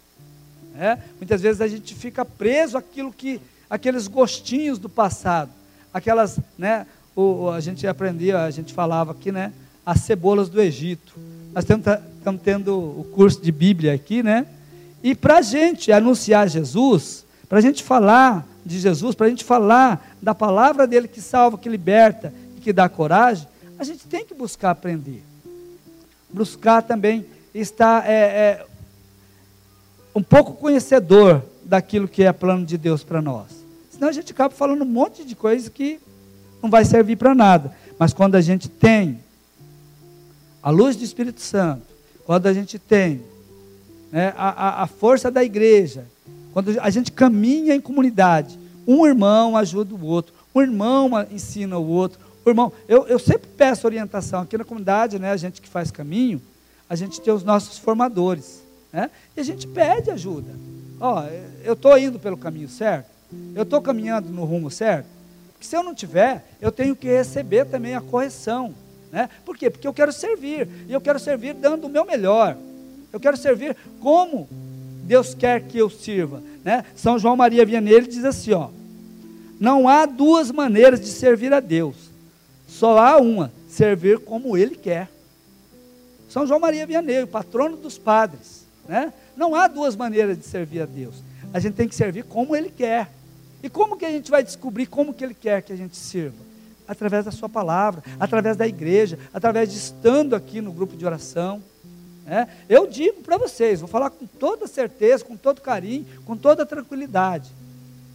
Né? 0.74 1.02
Muitas 1.18 1.40
vezes 1.40 1.60
a 1.60 1.68
gente 1.68 1.94
fica 1.94 2.24
preso 2.24 2.76
àquilo 2.76 3.12
que, 3.12 3.40
aqueles 3.68 4.06
gostinhos 4.06 4.78
do 4.78 4.88
passado, 4.88 5.50
aquelas, 5.92 6.38
né? 6.56 6.86
O, 7.14 7.50
a 7.50 7.60
gente 7.60 7.86
aprendia, 7.86 8.44
a 8.44 8.50
gente 8.50 8.72
falava 8.72 9.10
aqui, 9.10 9.32
né? 9.32 9.52
As 9.84 10.00
cebolas 10.00 10.48
do 10.48 10.60
Egito. 10.60 11.14
Nós 11.52 11.64
estamos, 11.64 11.84
tendo 12.42 12.78
o 12.78 13.04
curso 13.12 13.42
de 13.42 13.50
Bíblia 13.50 13.92
aqui, 13.92 14.22
né? 14.22 14.46
E 15.02 15.14
para 15.14 15.38
a 15.38 15.42
gente 15.42 15.90
anunciar 15.90 16.48
Jesus, 16.48 17.24
para 17.48 17.58
a 17.58 17.62
gente 17.62 17.82
falar 17.82 18.46
de 18.64 18.78
Jesus, 18.78 19.14
para 19.14 19.26
a 19.26 19.30
gente 19.30 19.44
falar 19.44 20.14
da 20.20 20.34
palavra 20.34 20.86
dele 20.86 21.08
que 21.08 21.20
salva, 21.20 21.56
que 21.56 21.68
liberta 21.68 22.32
e 22.56 22.60
que 22.60 22.72
dá 22.72 22.88
coragem, 22.88 23.48
a 23.78 23.84
gente 23.84 24.06
tem 24.06 24.24
que 24.24 24.34
buscar 24.34 24.70
aprender. 24.70 25.22
Buscar 26.28 26.82
também 26.82 27.24
estar 27.54 28.08
é, 28.08 28.12
é, 28.12 28.66
um 30.14 30.22
pouco 30.22 30.52
conhecedor 30.54 31.42
daquilo 31.64 32.06
que 32.06 32.22
é 32.22 32.32
plano 32.32 32.66
de 32.66 32.76
Deus 32.76 33.02
para 33.02 33.22
nós. 33.22 33.46
Senão 33.90 34.08
a 34.08 34.12
gente 34.12 34.32
acaba 34.32 34.54
falando 34.54 34.82
um 34.82 34.86
monte 34.86 35.24
de 35.24 35.34
coisa 35.34 35.70
que 35.70 35.98
não 36.62 36.68
vai 36.68 36.84
servir 36.84 37.16
para 37.16 37.34
nada. 37.34 37.74
Mas 37.98 38.12
quando 38.12 38.34
a 38.34 38.40
gente 38.40 38.68
tem 38.68 39.20
a 40.62 40.70
luz 40.70 40.96
do 40.96 41.04
Espírito 41.04 41.40
Santo, 41.40 41.86
quando 42.26 42.46
a 42.46 42.52
gente 42.52 42.78
tem 42.78 43.22
né, 44.12 44.34
a, 44.36 44.48
a, 44.48 44.82
a 44.82 44.86
força 44.86 45.30
da 45.30 45.42
igreja, 45.42 46.04
quando 46.52 46.78
a 46.80 46.90
gente 46.90 47.12
caminha 47.12 47.74
em 47.74 47.80
comunidade, 47.80 48.58
um 48.86 49.06
irmão 49.06 49.56
ajuda 49.56 49.94
o 49.94 50.04
outro, 50.04 50.34
um 50.54 50.62
irmão 50.62 51.10
ensina 51.30 51.78
o 51.78 51.86
outro. 51.86 52.18
O 52.44 52.48
irmão, 52.48 52.72
eu, 52.88 53.06
eu 53.06 53.18
sempre 53.18 53.48
peço 53.56 53.86
orientação 53.86 54.40
aqui 54.40 54.56
na 54.56 54.64
comunidade, 54.64 55.18
né, 55.18 55.30
a 55.30 55.36
gente 55.36 55.60
que 55.60 55.68
faz 55.68 55.90
caminho, 55.90 56.40
a 56.88 56.96
gente 56.96 57.20
tem 57.20 57.32
os 57.32 57.44
nossos 57.44 57.78
formadores, 57.78 58.62
né, 58.92 59.10
e 59.36 59.40
a 59.40 59.44
gente 59.44 59.66
pede 59.66 60.10
ajuda. 60.10 60.50
Ó, 61.00 61.24
eu 61.62 61.74
estou 61.74 61.96
indo 61.98 62.18
pelo 62.18 62.36
caminho 62.36 62.68
certo, 62.68 63.10
eu 63.54 63.62
estou 63.62 63.80
caminhando 63.82 64.30
no 64.30 64.44
rumo 64.44 64.70
certo. 64.70 65.06
Porque 65.52 65.66
se 65.66 65.76
eu 65.76 65.82
não 65.82 65.94
tiver, 65.94 66.48
eu 66.60 66.70
tenho 66.70 66.94
que 66.94 67.08
receber 67.08 67.66
também 67.66 67.94
a 67.94 68.00
correção. 68.00 68.72
Né? 69.10 69.28
Por 69.44 69.56
quê? 69.56 69.68
Porque 69.68 69.86
eu 69.86 69.92
quero 69.92 70.12
servir, 70.12 70.68
e 70.88 70.92
eu 70.92 71.00
quero 71.00 71.18
servir 71.18 71.52
dando 71.52 71.86
o 71.86 71.90
meu 71.90 72.04
melhor. 72.04 72.56
Eu 73.12 73.18
quero 73.18 73.36
servir 73.36 73.76
como 74.00 74.48
Deus 75.08 75.34
quer 75.34 75.62
que 75.62 75.78
eu 75.78 75.88
sirva. 75.88 76.42
Né? 76.62 76.84
São 76.94 77.18
João 77.18 77.34
Maria 77.34 77.64
Vianney 77.64 78.02
diz 78.02 78.26
assim: 78.26 78.52
ó, 78.52 78.68
não 79.58 79.88
há 79.88 80.04
duas 80.04 80.52
maneiras 80.52 81.00
de 81.00 81.08
servir 81.08 81.50
a 81.52 81.60
Deus, 81.60 81.96
só 82.68 82.98
há 82.98 83.16
uma: 83.16 83.50
servir 83.68 84.18
como 84.18 84.54
Ele 84.54 84.76
quer. 84.76 85.08
São 86.28 86.46
João 86.46 86.60
Maria 86.60 86.86
Vianney, 86.86 87.22
o 87.22 87.26
patrono 87.26 87.78
dos 87.78 87.96
padres. 87.96 88.66
Né? 88.86 89.10
Não 89.34 89.54
há 89.54 89.66
duas 89.66 89.96
maneiras 89.96 90.36
de 90.36 90.44
servir 90.44 90.82
a 90.82 90.86
Deus. 90.86 91.14
A 91.54 91.58
gente 91.58 91.74
tem 91.74 91.88
que 91.88 91.94
servir 91.94 92.24
como 92.24 92.54
Ele 92.54 92.68
quer. 92.68 93.10
E 93.62 93.70
como 93.70 93.96
que 93.96 94.04
a 94.04 94.10
gente 94.10 94.30
vai 94.30 94.44
descobrir 94.44 94.86
como 94.86 95.14
que 95.14 95.24
Ele 95.24 95.34
quer 95.34 95.62
que 95.62 95.72
a 95.72 95.76
gente 95.76 95.96
sirva? 95.96 96.36
Através 96.86 97.24
da 97.24 97.30
Sua 97.30 97.48
palavra, 97.48 98.04
através 98.20 98.58
da 98.58 98.68
igreja, 98.68 99.18
através 99.32 99.72
de 99.72 99.78
estando 99.78 100.36
aqui 100.36 100.60
no 100.60 100.70
grupo 100.70 100.94
de 100.94 101.06
oração. 101.06 101.62
É, 102.28 102.46
eu 102.68 102.86
digo 102.86 103.22
para 103.22 103.38
vocês, 103.38 103.80
vou 103.80 103.88
falar 103.88 104.10
com 104.10 104.26
toda 104.26 104.66
certeza, 104.66 105.24
com 105.24 105.34
todo 105.34 105.62
carinho, 105.62 106.04
com 106.26 106.36
toda 106.36 106.66
tranquilidade. 106.66 107.50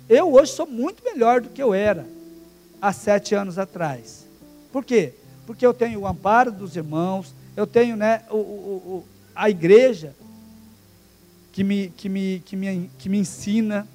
Eu 0.08 0.32
hoje 0.32 0.52
sou 0.52 0.68
muito 0.68 1.04
melhor 1.04 1.42
do 1.42 1.50
que 1.50 1.62
eu 1.62 1.74
era 1.74 2.06
há 2.80 2.94
sete 2.94 3.34
anos 3.34 3.58
atrás. 3.58 4.28
Por 4.72 4.86
quê? 4.86 5.14
Porque 5.48 5.66
eu 5.66 5.74
tenho 5.74 6.02
o 6.02 6.08
amparo 6.08 6.52
dos 6.52 6.76
irmãos, 6.76 7.34
eu 7.58 7.66
tenho 7.66 7.96
né, 7.96 8.22
o, 8.30 8.36
o, 8.36 8.38
o, 8.38 9.06
a 9.36 9.50
igreja 9.50 10.14
que 11.52 11.64
me, 11.64 11.90
que 11.98 12.08
me, 12.08 12.40
que 12.46 12.56
me, 12.56 12.92
que 13.00 13.10
me 13.10 13.18
ensina. 13.18 13.88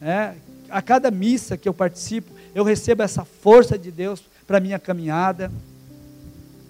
Né, 0.00 0.36
a 0.70 0.80
cada 0.80 1.10
missa 1.10 1.56
que 1.56 1.68
eu 1.68 1.74
participo, 1.74 2.32
eu 2.54 2.64
recebo 2.64 3.02
essa 3.02 3.24
força 3.24 3.78
de 3.78 3.90
Deus 3.90 4.24
para 4.46 4.56
a 4.56 4.60
minha 4.60 4.78
caminhada. 4.78 5.52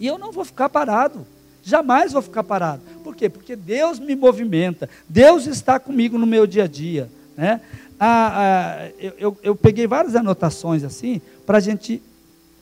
E 0.01 0.07
eu 0.07 0.19
não 0.19 0.33
vou 0.33 0.45
ficar 0.45 0.69
parado. 0.69 1.25
Jamais 1.65 2.13
vou 2.13 2.21
ficar 2.21 2.45
parado. 2.45 2.83
Por 3.03 3.17
quê? 3.17 3.29
Porque 3.29 3.57
Deus 3.57 3.99
me 3.99 4.15
movimenta. 4.15 4.89
Deus 5.09 5.47
está 5.47 5.81
comigo 5.81 6.19
no 6.19 6.27
meu 6.27 6.47
dia 6.47 6.65
a 6.65 6.67
dia. 6.67 7.11
Né? 7.35 7.61
Ah, 7.99 8.33
ah, 8.35 8.91
eu, 8.99 9.13
eu, 9.19 9.39
eu, 9.43 9.57
peguei 9.57 9.87
várias 9.87 10.15
anotações 10.15 10.85
assim, 10.85 11.23
para 11.47 11.57
a 11.57 11.61
gente 11.61 12.03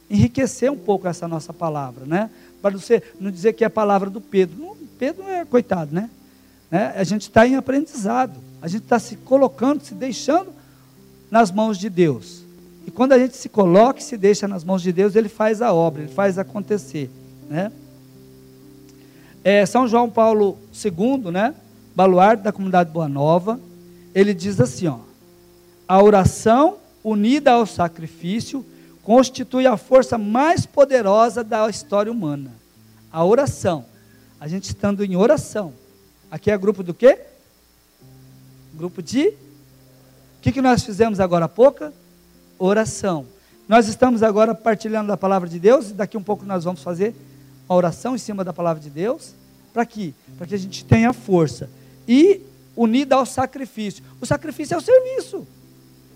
enriquecer 0.08 0.70
um 0.70 0.76
pouco 0.76 1.08
essa 1.08 1.26
nossa 1.26 1.52
palavra. 1.52 2.06
Né? 2.06 2.30
Para 2.62 2.78
você 2.78 3.02
não 3.20 3.30
dizer 3.30 3.54
que 3.54 3.64
é 3.64 3.66
a 3.66 3.70
palavra 3.70 4.08
do 4.08 4.20
Pedro. 4.20 4.56
Não, 4.56 4.76
Pedro 4.98 5.28
é 5.28 5.44
coitado, 5.44 5.92
né? 5.92 6.08
né? 6.70 6.94
A 6.96 7.02
gente 7.02 7.22
está 7.22 7.44
em 7.44 7.56
aprendizado. 7.56 8.38
A 8.60 8.68
gente 8.68 8.84
está 8.84 9.00
se 9.00 9.16
colocando, 9.16 9.82
se 9.82 9.94
deixando 9.94 10.52
nas 11.28 11.50
mãos 11.50 11.76
de 11.76 11.90
Deus. 11.90 12.44
E 12.86 12.90
quando 12.92 13.12
a 13.12 13.18
gente 13.18 13.36
se 13.36 13.48
coloca 13.48 13.98
e 13.98 14.02
se 14.02 14.16
deixa 14.16 14.46
nas 14.46 14.62
mãos 14.62 14.80
de 14.80 14.92
Deus, 14.92 15.16
Ele 15.16 15.28
faz 15.28 15.60
a 15.60 15.72
obra, 15.72 16.02
Ele 16.02 16.12
faz 16.12 16.38
acontecer. 16.38 17.10
Né? 17.48 17.72
É, 19.44 19.66
São 19.66 19.88
João 19.88 20.08
Paulo 20.08 20.56
II, 20.72 21.30
né, 21.32 21.54
baluarte 21.94 22.44
da 22.44 22.52
comunidade 22.52 22.90
Boa 22.90 23.08
Nova, 23.08 23.58
ele 24.14 24.32
diz 24.32 24.60
assim: 24.60 24.86
ó, 24.86 24.98
a 25.88 26.02
oração 26.02 26.76
unida 27.02 27.52
ao 27.52 27.66
sacrifício 27.66 28.64
constitui 29.02 29.66
a 29.66 29.76
força 29.76 30.16
mais 30.16 30.64
poderosa 30.64 31.42
da 31.42 31.68
história 31.68 32.10
humana. 32.10 32.52
A 33.12 33.24
oração, 33.24 33.84
a 34.38 34.46
gente 34.46 34.64
estando 34.64 35.04
em 35.04 35.16
oração. 35.16 35.72
Aqui 36.30 36.50
é 36.50 36.56
grupo 36.56 36.82
do 36.82 36.94
quê? 36.94 37.18
Grupo 38.74 39.02
de. 39.02 39.28
O 39.28 39.34
que, 40.40 40.52
que 40.52 40.62
nós 40.62 40.82
fizemos 40.82 41.20
agora 41.20 41.46
há 41.46 41.48
pouco? 41.48 41.92
Oração. 42.58 43.26
Nós 43.68 43.88
estamos 43.88 44.22
agora 44.22 44.54
partilhando 44.54 45.08
da 45.08 45.16
palavra 45.16 45.48
de 45.48 45.58
Deus 45.58 45.90
e 45.90 45.94
daqui 45.94 46.16
um 46.16 46.22
pouco 46.22 46.44
nós 46.44 46.64
vamos 46.64 46.82
fazer 46.82 47.14
uma 47.68 47.76
oração 47.76 48.14
em 48.14 48.18
cima 48.18 48.44
da 48.44 48.52
palavra 48.52 48.82
de 48.82 48.90
Deus. 48.90 49.34
Para 49.72 49.86
quê? 49.86 50.12
Para 50.36 50.46
que 50.46 50.54
a 50.54 50.58
gente 50.58 50.84
tenha 50.84 51.12
força. 51.12 51.68
E 52.06 52.40
unida 52.76 53.16
ao 53.16 53.26
sacrifício. 53.26 54.04
O 54.20 54.26
sacrifício 54.26 54.74
é 54.74 54.78
o 54.78 54.80
serviço. 54.80 55.46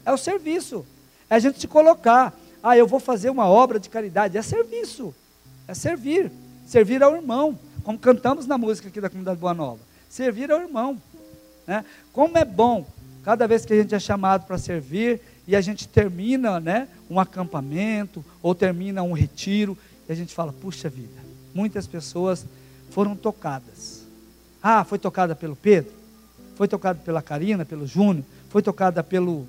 É 0.04 0.12
o 0.12 0.18
serviço. 0.18 0.84
É 1.28 1.36
a 1.36 1.38
gente 1.38 1.60
se 1.60 1.68
colocar. 1.68 2.34
Ah, 2.62 2.76
eu 2.76 2.86
vou 2.86 3.00
fazer 3.00 3.30
uma 3.30 3.46
obra 3.46 3.78
de 3.78 3.88
caridade. 3.88 4.36
É 4.36 4.42
serviço. 4.42 5.14
É 5.66 5.74
servir. 5.74 6.30
Servir 6.66 7.02
ao 7.02 7.14
irmão. 7.14 7.58
Como 7.82 7.98
cantamos 7.98 8.46
na 8.46 8.58
música 8.58 8.88
aqui 8.88 9.00
da 9.00 9.08
comunidade 9.08 9.38
Boa 9.38 9.54
Nova. 9.54 9.80
Servir 10.08 10.50
ao 10.50 10.60
irmão. 10.60 11.00
Né? 11.66 11.84
Como 12.12 12.36
é 12.36 12.44
bom 12.44 12.86
cada 13.26 13.48
vez 13.48 13.64
que 13.64 13.72
a 13.72 13.76
gente 13.76 13.92
é 13.92 13.98
chamado 13.98 14.46
para 14.46 14.56
servir 14.56 15.20
e 15.48 15.56
a 15.56 15.60
gente 15.60 15.88
termina 15.88 16.60
né, 16.60 16.86
um 17.10 17.18
acampamento 17.18 18.24
ou 18.40 18.54
termina 18.54 19.02
um 19.02 19.12
retiro 19.12 19.76
e 20.08 20.12
a 20.12 20.14
gente 20.14 20.32
fala, 20.32 20.52
puxa 20.52 20.88
vida, 20.88 21.25
muitas 21.56 21.86
pessoas 21.86 22.44
foram 22.90 23.16
tocadas. 23.16 24.04
Ah, 24.62 24.84
foi 24.84 24.98
tocada 24.98 25.34
pelo 25.34 25.56
Pedro? 25.56 25.92
Foi 26.54 26.68
tocada 26.68 26.98
pela 27.02 27.22
Karina, 27.22 27.64
pelo 27.64 27.86
Júnior? 27.86 28.24
Foi 28.50 28.60
tocada 28.60 29.02
pelo, 29.02 29.46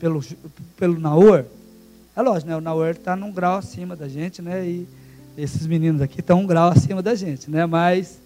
pelo, 0.00 0.20
pelo 0.76 0.98
Naor? 0.98 1.44
É 2.16 2.22
lógico, 2.22 2.50
né? 2.50 2.56
O 2.56 2.60
Naor 2.60 2.90
está 2.90 3.14
num 3.14 3.30
grau 3.30 3.58
acima 3.58 3.94
da 3.94 4.08
gente, 4.08 4.42
né? 4.42 4.66
E 4.66 4.88
esses 5.38 5.66
meninos 5.66 6.02
aqui 6.02 6.20
estão 6.20 6.40
um 6.40 6.46
grau 6.46 6.70
acima 6.70 7.00
da 7.02 7.14
gente, 7.14 7.48
né? 7.50 7.66
Mas 7.66 8.18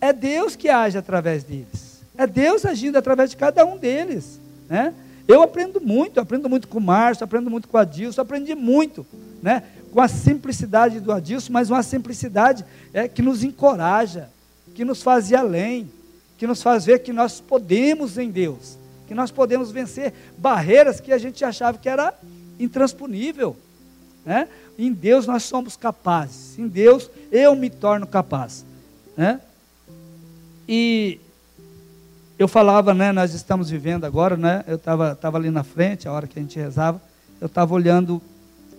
é 0.00 0.12
Deus 0.12 0.56
que 0.56 0.68
age 0.68 0.98
através 0.98 1.44
deles. 1.44 2.02
É 2.16 2.26
Deus 2.26 2.64
agindo 2.64 2.96
através 2.96 3.30
de 3.30 3.36
cada 3.36 3.64
um 3.64 3.76
deles, 3.76 4.40
né? 4.68 4.94
Eu 5.28 5.42
aprendo 5.42 5.80
muito, 5.80 6.20
aprendo 6.20 6.48
muito 6.48 6.68
com 6.68 6.78
o 6.78 6.82
Márcio, 6.82 7.24
aprendo 7.24 7.50
muito 7.50 7.68
com 7.68 7.76
o 7.76 7.80
Adilson, 7.80 8.20
aprendi 8.20 8.54
muito, 8.54 9.06
né? 9.42 9.62
Com 9.94 10.00
a 10.00 10.08
simplicidade 10.08 10.98
do 10.98 11.12
Adilson, 11.12 11.52
mas 11.52 11.70
uma 11.70 11.80
simplicidade 11.84 12.64
é, 12.92 13.06
que 13.06 13.22
nos 13.22 13.44
encoraja. 13.44 14.28
que 14.74 14.84
nos 14.84 15.04
faz 15.04 15.30
ir 15.30 15.36
além, 15.36 15.88
que 16.36 16.48
nos 16.48 16.60
faz 16.60 16.84
ver 16.84 16.98
que 16.98 17.12
nós 17.12 17.40
podemos 17.40 18.18
em 18.18 18.28
Deus, 18.28 18.76
que 19.06 19.14
nós 19.14 19.30
podemos 19.30 19.70
vencer 19.70 20.12
barreiras 20.36 21.00
que 21.00 21.12
a 21.12 21.18
gente 21.18 21.44
achava 21.44 21.78
que 21.78 21.88
era 21.88 22.12
intransponível. 22.58 23.56
Né? 24.26 24.48
Em 24.76 24.92
Deus 24.92 25.28
nós 25.28 25.44
somos 25.44 25.76
capazes, 25.76 26.58
em 26.58 26.66
Deus 26.66 27.08
eu 27.30 27.54
me 27.54 27.70
torno 27.70 28.04
capaz. 28.04 28.64
Né? 29.16 29.40
E 30.68 31.20
eu 32.36 32.48
falava, 32.48 32.92
né, 32.92 33.12
nós 33.12 33.32
estamos 33.32 33.70
vivendo 33.70 34.04
agora, 34.04 34.36
né, 34.36 34.64
eu 34.66 34.74
estava 34.74 35.14
tava 35.14 35.38
ali 35.38 35.50
na 35.50 35.62
frente, 35.62 36.08
a 36.08 36.12
hora 36.12 36.26
que 36.26 36.36
a 36.36 36.42
gente 36.42 36.58
rezava, 36.58 37.00
eu 37.40 37.46
estava 37.46 37.72
olhando 37.72 38.20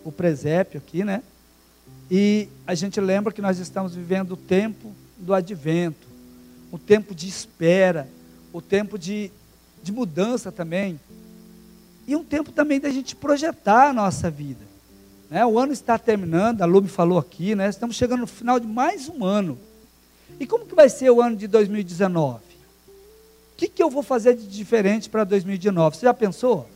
o 0.05 0.11
presépio 0.11 0.77
aqui, 0.77 1.03
né, 1.03 1.21
e 2.09 2.47
a 2.65 2.75
gente 2.75 3.01
lembra 3.01 3.33
que 3.33 3.41
nós 3.41 3.57
estamos 3.59 3.95
vivendo 3.95 4.33
o 4.33 4.37
tempo 4.37 4.93
do 5.17 5.33
advento, 5.33 6.07
o 6.71 6.77
tempo 6.77 7.15
de 7.15 7.27
espera, 7.27 8.07
o 8.53 8.61
tempo 8.61 8.97
de, 8.97 9.31
de 9.81 9.91
mudança 9.91 10.51
também, 10.51 10.99
e 12.07 12.15
um 12.15 12.23
tempo 12.23 12.51
também 12.51 12.79
da 12.79 12.89
gente 12.89 13.15
projetar 13.15 13.89
a 13.89 13.93
nossa 13.93 14.29
vida. 14.29 14.63
Né? 15.29 15.43
O 15.45 15.57
ano 15.57 15.73
está 15.73 15.97
terminando, 15.97 16.61
a 16.61 16.65
Lu 16.65 16.81
me 16.81 16.87
falou 16.87 17.17
aqui, 17.17 17.55
né? 17.55 17.67
estamos 17.67 17.95
chegando 17.95 18.21
no 18.21 18.27
final 18.27 18.59
de 18.59 18.67
mais 18.67 19.09
um 19.09 19.25
ano. 19.25 19.57
E 20.39 20.45
como 20.45 20.65
que 20.65 20.75
vai 20.75 20.89
ser 20.89 21.09
o 21.09 21.21
ano 21.21 21.35
de 21.35 21.47
2019? 21.47 22.35
O 22.35 22.41
que, 23.57 23.67
que 23.67 23.81
eu 23.81 23.89
vou 23.89 24.03
fazer 24.03 24.35
de 24.35 24.45
diferente 24.47 25.09
para 25.09 25.23
2019? 25.23 25.97
Você 25.97 26.05
já 26.05 26.13
pensou? 26.13 26.69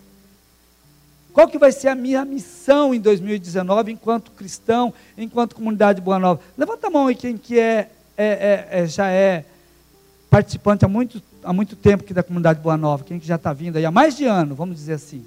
Qual 1.34 1.48
que 1.48 1.58
vai 1.58 1.72
ser 1.72 1.90
a 1.90 1.96
minha 1.96 2.26
missão 2.26 2.94
em 2.94 3.00
2019 3.00 3.92
enquanto 3.92 4.32
cristão, 4.32 4.94
enquanto 5.18 5.56
comunidade 5.56 6.02
Boa 6.02 6.20
Nova? 6.20 6.42
Levanta 6.58 6.88
a 6.88 6.90
mão 6.90 7.08
aí 7.08 7.16
quem 7.16 7.38
que 7.38 7.60
é, 7.60 7.90
é, 8.18 8.68
é, 8.72 8.82
é 8.82 8.88
já 8.88 9.08
é 9.08 9.46
participante 10.30 10.86
há 10.86 10.88
muito, 10.88 11.22
há 11.44 11.54
muito 11.54 11.76
tempo 11.76 12.04
aqui 12.04 12.14
da 12.14 12.24
comunidade 12.24 12.60
Boa 12.60 12.78
Nova, 12.78 13.04
quem 13.04 13.20
que 13.20 13.28
já 13.28 13.36
está 13.36 13.54
vindo 13.54 13.78
aí 13.78 13.86
há 13.86 13.92
mais 13.92 14.18
de 14.18 14.26
ano, 14.26 14.56
vamos 14.56 14.76
dizer 14.76 14.94
assim. 14.94 15.24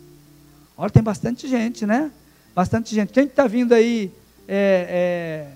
Olha, 0.77 0.91
tem 0.91 1.03
bastante 1.03 1.47
gente, 1.49 1.87
né? 1.87 2.11
Bastante 2.55 2.95
gente. 2.95 3.12
Quem 3.12 3.25
está 3.25 3.47
vindo 3.47 3.73
aí? 3.73 4.11
É, 4.49 5.47
é, 5.49 5.53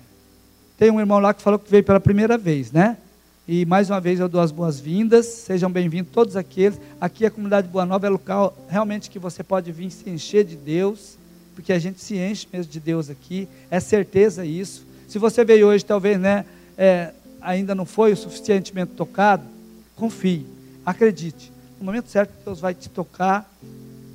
tem 0.77 0.89
um 0.89 0.99
irmão 0.99 1.19
lá 1.19 1.33
que 1.33 1.41
falou 1.41 1.59
que 1.59 1.69
veio 1.69 1.83
pela 1.83 1.99
primeira 1.99 2.37
vez, 2.37 2.71
né? 2.71 2.97
E 3.47 3.65
mais 3.65 3.89
uma 3.89 4.01
vez 4.01 4.19
eu 4.19 4.27
dou 4.27 4.41
as 4.41 4.51
boas-vindas, 4.51 5.25
sejam 5.25 5.71
bem-vindos 5.71 6.11
todos 6.11 6.35
aqueles. 6.35 6.77
Aqui 6.99 7.25
a 7.25 7.31
comunidade 7.31 7.69
Boa 7.69 7.85
Nova 7.85 8.05
é 8.05 8.09
local 8.09 8.53
realmente 8.67 9.09
que 9.09 9.17
você 9.17 9.41
pode 9.41 9.71
vir 9.71 9.89
se 9.89 10.09
encher 10.09 10.43
de 10.43 10.57
Deus, 10.57 11.17
porque 11.55 11.71
a 11.71 11.79
gente 11.79 12.01
se 12.01 12.17
enche 12.17 12.45
mesmo 12.51 12.69
de 12.69 12.79
Deus 12.81 13.09
aqui, 13.09 13.47
é 13.71 13.79
certeza 13.79 14.45
isso. 14.45 14.85
Se 15.07 15.17
você 15.17 15.45
veio 15.45 15.67
hoje, 15.67 15.85
talvez, 15.85 16.19
né, 16.19 16.43
é, 16.77 17.13
ainda 17.39 17.73
não 17.73 17.85
foi 17.85 18.11
o 18.11 18.17
suficientemente 18.17 18.91
tocado, 18.97 19.45
confie, 19.95 20.45
acredite. 20.85 21.49
No 21.79 21.85
momento 21.85 22.09
certo, 22.09 22.33
Deus 22.43 22.59
vai 22.59 22.73
te 22.73 22.89
tocar. 22.89 23.49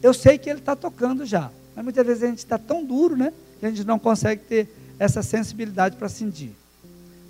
Eu 0.03 0.13
sei 0.13 0.37
que 0.37 0.51
Ele 0.51 0.59
está 0.59 0.77
tocando 0.77 1.25
já, 1.25 1.51
mas 1.75 1.83
muitas 1.83 2.07
vezes 2.07 2.23
a 2.23 2.27
gente 2.27 2.39
está 2.41 2.59
tão 2.59 2.85
duro, 2.85 3.17
né, 3.17 3.33
que 3.59 3.65
a 3.65 3.71
gente 3.71 3.85
não 3.85 3.99
consegue 3.99 4.43
ter 4.43 4.69
essa 4.99 5.23
sensibilidade 5.23 5.97
para 5.97 6.11
sentir. 6.11 6.53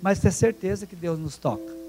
Mas 0.01 0.19
ter 0.19 0.33
certeza 0.33 0.85
que 0.85 0.97
Deus 0.97 1.17
nos 1.17 1.37
toca 1.37 1.82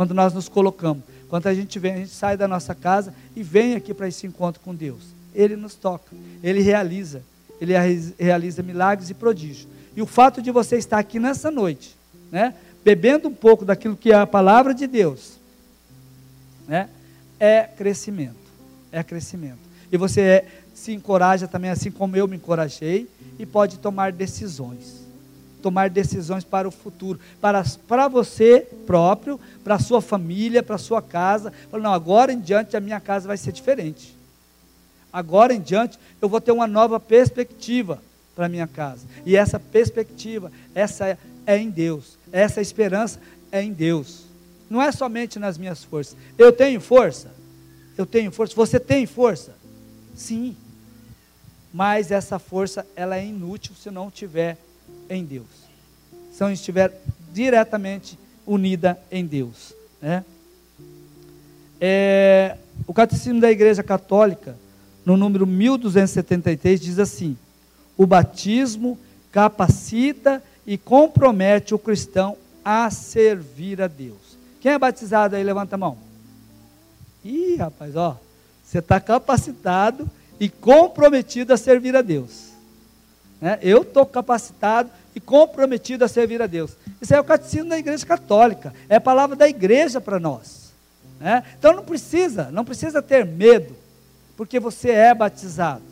quando 0.00 0.14
nós 0.14 0.32
nos 0.32 0.48
colocamos. 0.48 1.04
Quando 1.28 1.46
a 1.46 1.52
gente 1.52 1.78
vem, 1.78 1.92
a 1.92 1.96
gente 1.98 2.08
sai 2.08 2.34
da 2.34 2.48
nossa 2.48 2.74
casa 2.74 3.12
e 3.36 3.42
vem 3.42 3.74
aqui 3.74 3.92
para 3.92 4.08
esse 4.08 4.26
encontro 4.26 4.58
com 4.62 4.74
Deus. 4.74 5.02
Ele 5.34 5.56
nos 5.56 5.74
toca, 5.74 6.16
ele 6.42 6.62
realiza, 6.62 7.22
ele 7.60 7.74
realiza 8.18 8.62
milagres 8.62 9.10
e 9.10 9.14
prodígios. 9.14 9.68
E 9.94 10.00
o 10.00 10.06
fato 10.06 10.40
de 10.40 10.50
você 10.50 10.78
estar 10.78 10.98
aqui 10.98 11.18
nessa 11.18 11.50
noite, 11.50 11.94
né, 12.32 12.54
bebendo 12.82 13.28
um 13.28 13.34
pouco 13.34 13.62
daquilo 13.62 13.94
que 13.94 14.10
é 14.10 14.14
a 14.14 14.26
palavra 14.26 14.72
de 14.72 14.86
Deus, 14.86 15.34
né, 16.66 16.88
é 17.38 17.64
crescimento. 17.64 18.36
É 18.90 19.02
crescimento. 19.02 19.60
E 19.92 19.98
você 19.98 20.20
é, 20.22 20.48
se 20.72 20.94
encoraja 20.94 21.46
também, 21.46 21.70
assim 21.70 21.90
como 21.90 22.16
eu 22.16 22.26
me 22.26 22.36
encorajei, 22.36 23.06
e 23.38 23.44
pode 23.44 23.78
tomar 23.78 24.12
decisões 24.12 24.99
tomar 25.60 25.90
decisões 25.90 26.44
para 26.44 26.66
o 26.66 26.70
futuro, 26.70 27.20
para, 27.40 27.62
para 27.86 28.08
você 28.08 28.66
próprio, 28.86 29.38
para 29.62 29.76
a 29.76 29.78
sua 29.78 30.00
família, 30.00 30.62
para 30.62 30.76
a 30.76 30.78
sua 30.78 31.00
casa. 31.00 31.52
Fala, 31.70 31.82
não, 31.82 31.92
agora 31.92 32.32
em 32.32 32.40
diante 32.40 32.76
a 32.76 32.80
minha 32.80 33.00
casa 33.00 33.28
vai 33.28 33.36
ser 33.36 33.52
diferente. 33.52 34.16
Agora 35.12 35.52
em 35.52 35.60
diante 35.60 35.98
eu 36.20 36.28
vou 36.28 36.40
ter 36.40 36.52
uma 36.52 36.66
nova 36.66 36.98
perspectiva 36.98 38.00
para 38.34 38.46
a 38.46 38.48
minha 38.48 38.66
casa. 38.66 39.06
E 39.26 39.36
essa 39.36 39.58
perspectiva, 39.58 40.50
essa 40.74 41.08
é, 41.08 41.18
é 41.46 41.58
em 41.58 41.70
Deus. 41.70 42.16
Essa 42.32 42.60
esperança 42.60 43.20
é 43.52 43.62
em 43.62 43.72
Deus. 43.72 44.24
Não 44.68 44.80
é 44.80 44.92
somente 44.92 45.38
nas 45.38 45.58
minhas 45.58 45.82
forças. 45.82 46.16
Eu 46.38 46.52
tenho 46.52 46.80
força? 46.80 47.30
Eu 47.98 48.06
tenho 48.06 48.30
força. 48.30 48.54
Você 48.54 48.78
tem 48.78 49.04
força? 49.04 49.52
Sim. 50.14 50.56
Mas 51.72 52.10
essa 52.10 52.38
força 52.38 52.86
ela 52.96 53.16
é 53.16 53.26
inútil 53.26 53.74
se 53.74 53.90
não 53.90 54.10
tiver 54.10 54.56
em 55.08 55.24
Deus. 55.24 55.46
Se 56.32 56.40
não 56.40 56.50
estiver 56.50 56.92
diretamente 57.32 58.18
unida 58.46 58.98
em 59.10 59.24
Deus. 59.24 59.74
Né? 60.00 60.24
É, 61.80 62.56
o 62.86 62.92
Catecismo 62.92 63.40
da 63.40 63.50
Igreja 63.50 63.82
Católica, 63.82 64.56
no 65.04 65.16
número 65.16 65.46
1273, 65.46 66.80
diz 66.80 66.98
assim: 66.98 67.36
o 67.96 68.06
batismo 68.06 68.98
capacita 69.32 70.42
e 70.66 70.76
compromete 70.76 71.74
o 71.74 71.78
cristão 71.78 72.36
a 72.64 72.90
servir 72.90 73.80
a 73.80 73.86
Deus. 73.86 74.38
Quem 74.60 74.72
é 74.72 74.78
batizado 74.78 75.36
aí, 75.36 75.42
levanta 75.42 75.74
a 75.74 75.78
mão. 75.78 75.96
Ih, 77.24 77.56
rapaz, 77.56 77.96
ó, 77.96 78.16
você 78.64 78.78
está 78.78 79.00
capacitado 79.00 80.08
e 80.38 80.48
comprometido 80.48 81.52
a 81.52 81.56
servir 81.56 81.96
a 81.96 82.02
Deus. 82.02 82.49
Né? 83.40 83.58
Eu 83.62 83.82
estou 83.82 84.04
capacitado 84.04 84.90
e 85.14 85.20
comprometido 85.20 86.04
a 86.04 86.08
servir 86.08 86.42
a 86.42 86.46
Deus. 86.46 86.76
Isso 87.00 87.14
é 87.14 87.20
o 87.20 87.24
catecismo 87.24 87.70
da 87.70 87.78
igreja 87.78 88.04
católica, 88.04 88.74
é 88.88 88.96
a 88.96 89.00
palavra 89.00 89.34
da 89.34 89.48
igreja 89.48 90.00
para 90.00 90.20
nós. 90.20 90.72
Né? 91.18 91.42
Então 91.58 91.74
não 91.74 91.84
precisa, 91.84 92.50
não 92.50 92.64
precisa 92.64 93.02
ter 93.02 93.24
medo, 93.24 93.74
porque 94.36 94.60
você 94.60 94.90
é 94.90 95.14
batizado. 95.14 95.82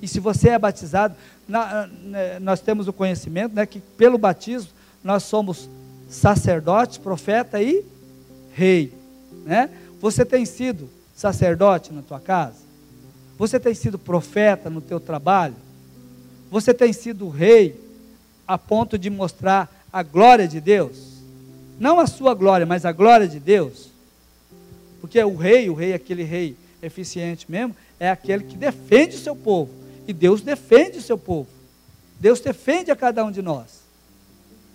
E 0.00 0.08
se 0.08 0.20
você 0.20 0.50
é 0.50 0.58
batizado, 0.58 1.14
na, 1.48 1.86
na, 1.86 2.40
nós 2.40 2.60
temos 2.60 2.88
o 2.88 2.92
conhecimento 2.92 3.54
né, 3.54 3.64
que 3.64 3.80
pelo 3.80 4.18
batismo 4.18 4.70
nós 5.02 5.22
somos 5.22 5.68
sacerdote, 6.08 7.00
profeta 7.00 7.60
e 7.62 7.84
rei. 8.52 8.92
Né? 9.44 9.70
Você 10.00 10.24
tem 10.24 10.44
sido 10.44 10.90
sacerdote 11.14 11.92
na 11.92 12.02
tua 12.02 12.20
casa? 12.20 12.66
Você 13.38 13.60
tem 13.60 13.74
sido 13.74 13.98
profeta 13.98 14.68
no 14.70 14.80
teu 14.80 14.98
trabalho? 14.98 15.54
Você 16.50 16.72
tem 16.72 16.92
sido 16.92 17.28
rei 17.28 17.80
a 18.46 18.56
ponto 18.56 18.98
de 18.98 19.10
mostrar 19.10 19.70
a 19.92 20.02
glória 20.02 20.46
de 20.46 20.60
Deus? 20.60 21.16
Não 21.78 21.98
a 21.98 22.06
sua 22.06 22.34
glória, 22.34 22.64
mas 22.64 22.84
a 22.84 22.92
glória 22.92 23.26
de 23.26 23.38
Deus. 23.38 23.90
Porque 25.00 25.22
o 25.22 25.36
rei, 25.36 25.68
o 25.68 25.74
rei, 25.74 25.92
aquele 25.92 26.22
rei 26.22 26.56
eficiente 26.82 27.50
mesmo, 27.50 27.74
é 27.98 28.10
aquele 28.10 28.44
que 28.44 28.56
defende 28.56 29.16
o 29.16 29.20
seu 29.20 29.34
povo. 29.34 29.70
E 30.06 30.12
Deus 30.12 30.40
defende 30.40 30.98
o 30.98 31.02
seu 31.02 31.18
povo. 31.18 31.48
Deus 32.18 32.40
defende 32.40 32.90
a 32.90 32.96
cada 32.96 33.24
um 33.24 33.30
de 33.30 33.42
nós. 33.42 33.84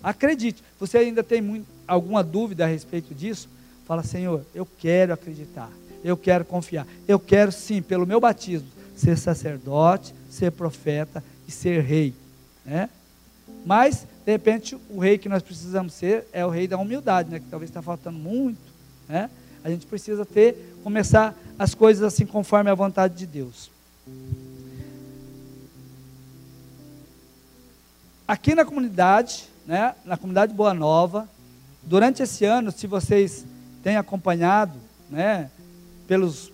Acredite, 0.02 0.62
você 0.78 0.98
ainda 0.98 1.22
tem 1.22 1.40
muito, 1.40 1.66
alguma 1.86 2.22
dúvida 2.22 2.64
a 2.64 2.68
respeito 2.68 3.14
disso? 3.14 3.48
Fala, 3.86 4.02
Senhor, 4.02 4.44
eu 4.54 4.66
quero 4.78 5.12
acreditar, 5.12 5.70
eu 6.04 6.16
quero 6.16 6.44
confiar, 6.44 6.86
eu 7.06 7.18
quero 7.20 7.52
sim, 7.52 7.80
pelo 7.80 8.06
meu 8.06 8.20
batismo, 8.20 8.68
ser 8.96 9.16
sacerdote, 9.16 10.14
ser 10.28 10.50
profeta 10.52 11.22
ser 11.50 11.82
rei. 11.82 12.14
Né? 12.64 12.88
Mas, 13.64 14.06
de 14.24 14.32
repente, 14.32 14.76
o 14.90 15.00
rei 15.00 15.18
que 15.18 15.28
nós 15.28 15.42
precisamos 15.42 15.94
ser 15.94 16.26
é 16.32 16.44
o 16.44 16.50
rei 16.50 16.68
da 16.68 16.76
humildade, 16.78 17.30
né? 17.30 17.40
que 17.40 17.46
talvez 17.46 17.70
está 17.70 17.82
faltando 17.82 18.18
muito. 18.18 18.60
Né? 19.08 19.28
A 19.64 19.70
gente 19.70 19.86
precisa 19.86 20.24
ter, 20.24 20.76
começar 20.82 21.36
as 21.58 21.74
coisas 21.74 22.02
assim 22.02 22.26
conforme 22.26 22.70
a 22.70 22.74
vontade 22.74 23.14
de 23.14 23.26
Deus. 23.26 23.70
Aqui 28.26 28.54
na 28.54 28.64
comunidade, 28.64 29.48
né, 29.66 29.94
na 30.04 30.16
comunidade 30.16 30.54
Boa 30.54 30.72
Nova, 30.72 31.28
durante 31.82 32.22
esse 32.22 32.44
ano, 32.44 32.72
se 32.72 32.86
vocês 32.86 33.44
têm 33.82 33.96
acompanhado, 33.96 34.78
né, 35.10 35.50
pelos 36.06 36.51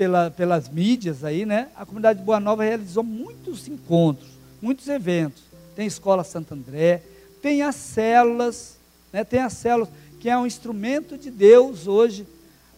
pela, 0.00 0.30
pelas 0.30 0.66
mídias 0.66 1.22
aí, 1.22 1.44
né? 1.44 1.68
A 1.76 1.84
comunidade 1.84 2.22
Boa 2.22 2.40
Nova 2.40 2.64
realizou 2.64 3.02
muitos 3.02 3.68
encontros, 3.68 4.30
muitos 4.62 4.88
eventos. 4.88 5.42
Tem 5.76 5.86
Escola 5.86 6.24
Santo 6.24 6.54
André, 6.54 7.02
tem 7.42 7.60
as 7.60 7.74
células, 7.74 8.78
né? 9.12 9.24
Tem 9.24 9.40
as 9.40 9.52
células, 9.52 9.90
que 10.18 10.30
é 10.30 10.38
um 10.38 10.46
instrumento 10.46 11.18
de 11.18 11.30
Deus 11.30 11.86
hoje 11.86 12.26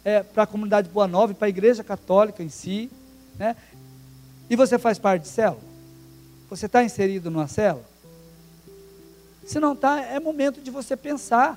é, 0.04 0.24
para 0.24 0.42
a 0.42 0.46
comunidade 0.48 0.88
Boa 0.88 1.06
Nova 1.06 1.30
e 1.30 1.34
para 1.36 1.46
a 1.46 1.48
Igreja 1.48 1.84
Católica 1.84 2.42
em 2.42 2.48
si, 2.48 2.90
né? 3.38 3.54
E 4.50 4.56
você 4.56 4.76
faz 4.76 4.98
parte 4.98 5.22
de 5.22 5.28
célula? 5.28 5.62
Você 6.50 6.66
está 6.66 6.82
inserido 6.82 7.30
numa 7.30 7.46
célula? 7.46 7.84
Se 9.46 9.60
não 9.60 9.74
está, 9.74 10.00
é 10.00 10.18
momento 10.18 10.60
de 10.60 10.72
você 10.72 10.96
pensar. 10.96 11.56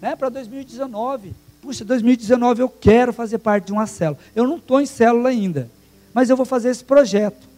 né, 0.00 0.14
para 0.14 0.28
2019. 0.28 1.34
Puxa, 1.60 1.84
2019 1.84 2.62
eu 2.62 2.68
quero 2.68 3.12
fazer 3.12 3.38
parte 3.38 3.66
de 3.66 3.72
uma 3.72 3.86
célula. 3.86 4.18
Eu 4.34 4.46
não 4.46 4.56
estou 4.56 4.80
em 4.80 4.86
célula 4.86 5.28
ainda, 5.28 5.70
mas 6.14 6.30
eu 6.30 6.36
vou 6.36 6.46
fazer 6.46 6.70
esse 6.70 6.84
projeto. 6.84 7.48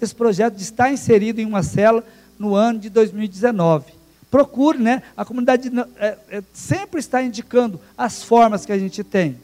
Esse 0.00 0.14
projeto 0.14 0.54
de 0.54 0.62
estar 0.62 0.92
inserido 0.92 1.40
em 1.40 1.46
uma 1.46 1.62
célula 1.62 2.04
no 2.38 2.54
ano 2.54 2.78
de 2.78 2.90
2019. 2.90 3.94
Procure, 4.30 4.78
né? 4.78 5.02
A 5.16 5.24
comunidade 5.24 5.70
é, 5.96 6.18
é, 6.28 6.42
sempre 6.52 7.00
está 7.00 7.22
indicando 7.22 7.80
as 7.96 8.22
formas 8.22 8.66
que 8.66 8.72
a 8.72 8.78
gente 8.78 9.02
tem. 9.04 9.38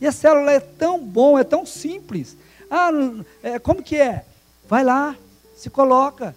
E 0.00 0.06
a 0.06 0.12
célula 0.12 0.52
é 0.52 0.60
tão 0.60 1.02
bom, 1.02 1.38
é 1.38 1.44
tão 1.44 1.64
simples. 1.64 2.36
Ah, 2.70 2.90
é, 3.42 3.58
como 3.58 3.82
que 3.82 3.96
é? 3.96 4.24
Vai 4.68 4.84
lá, 4.84 5.16
se 5.56 5.68
coloca. 5.68 6.36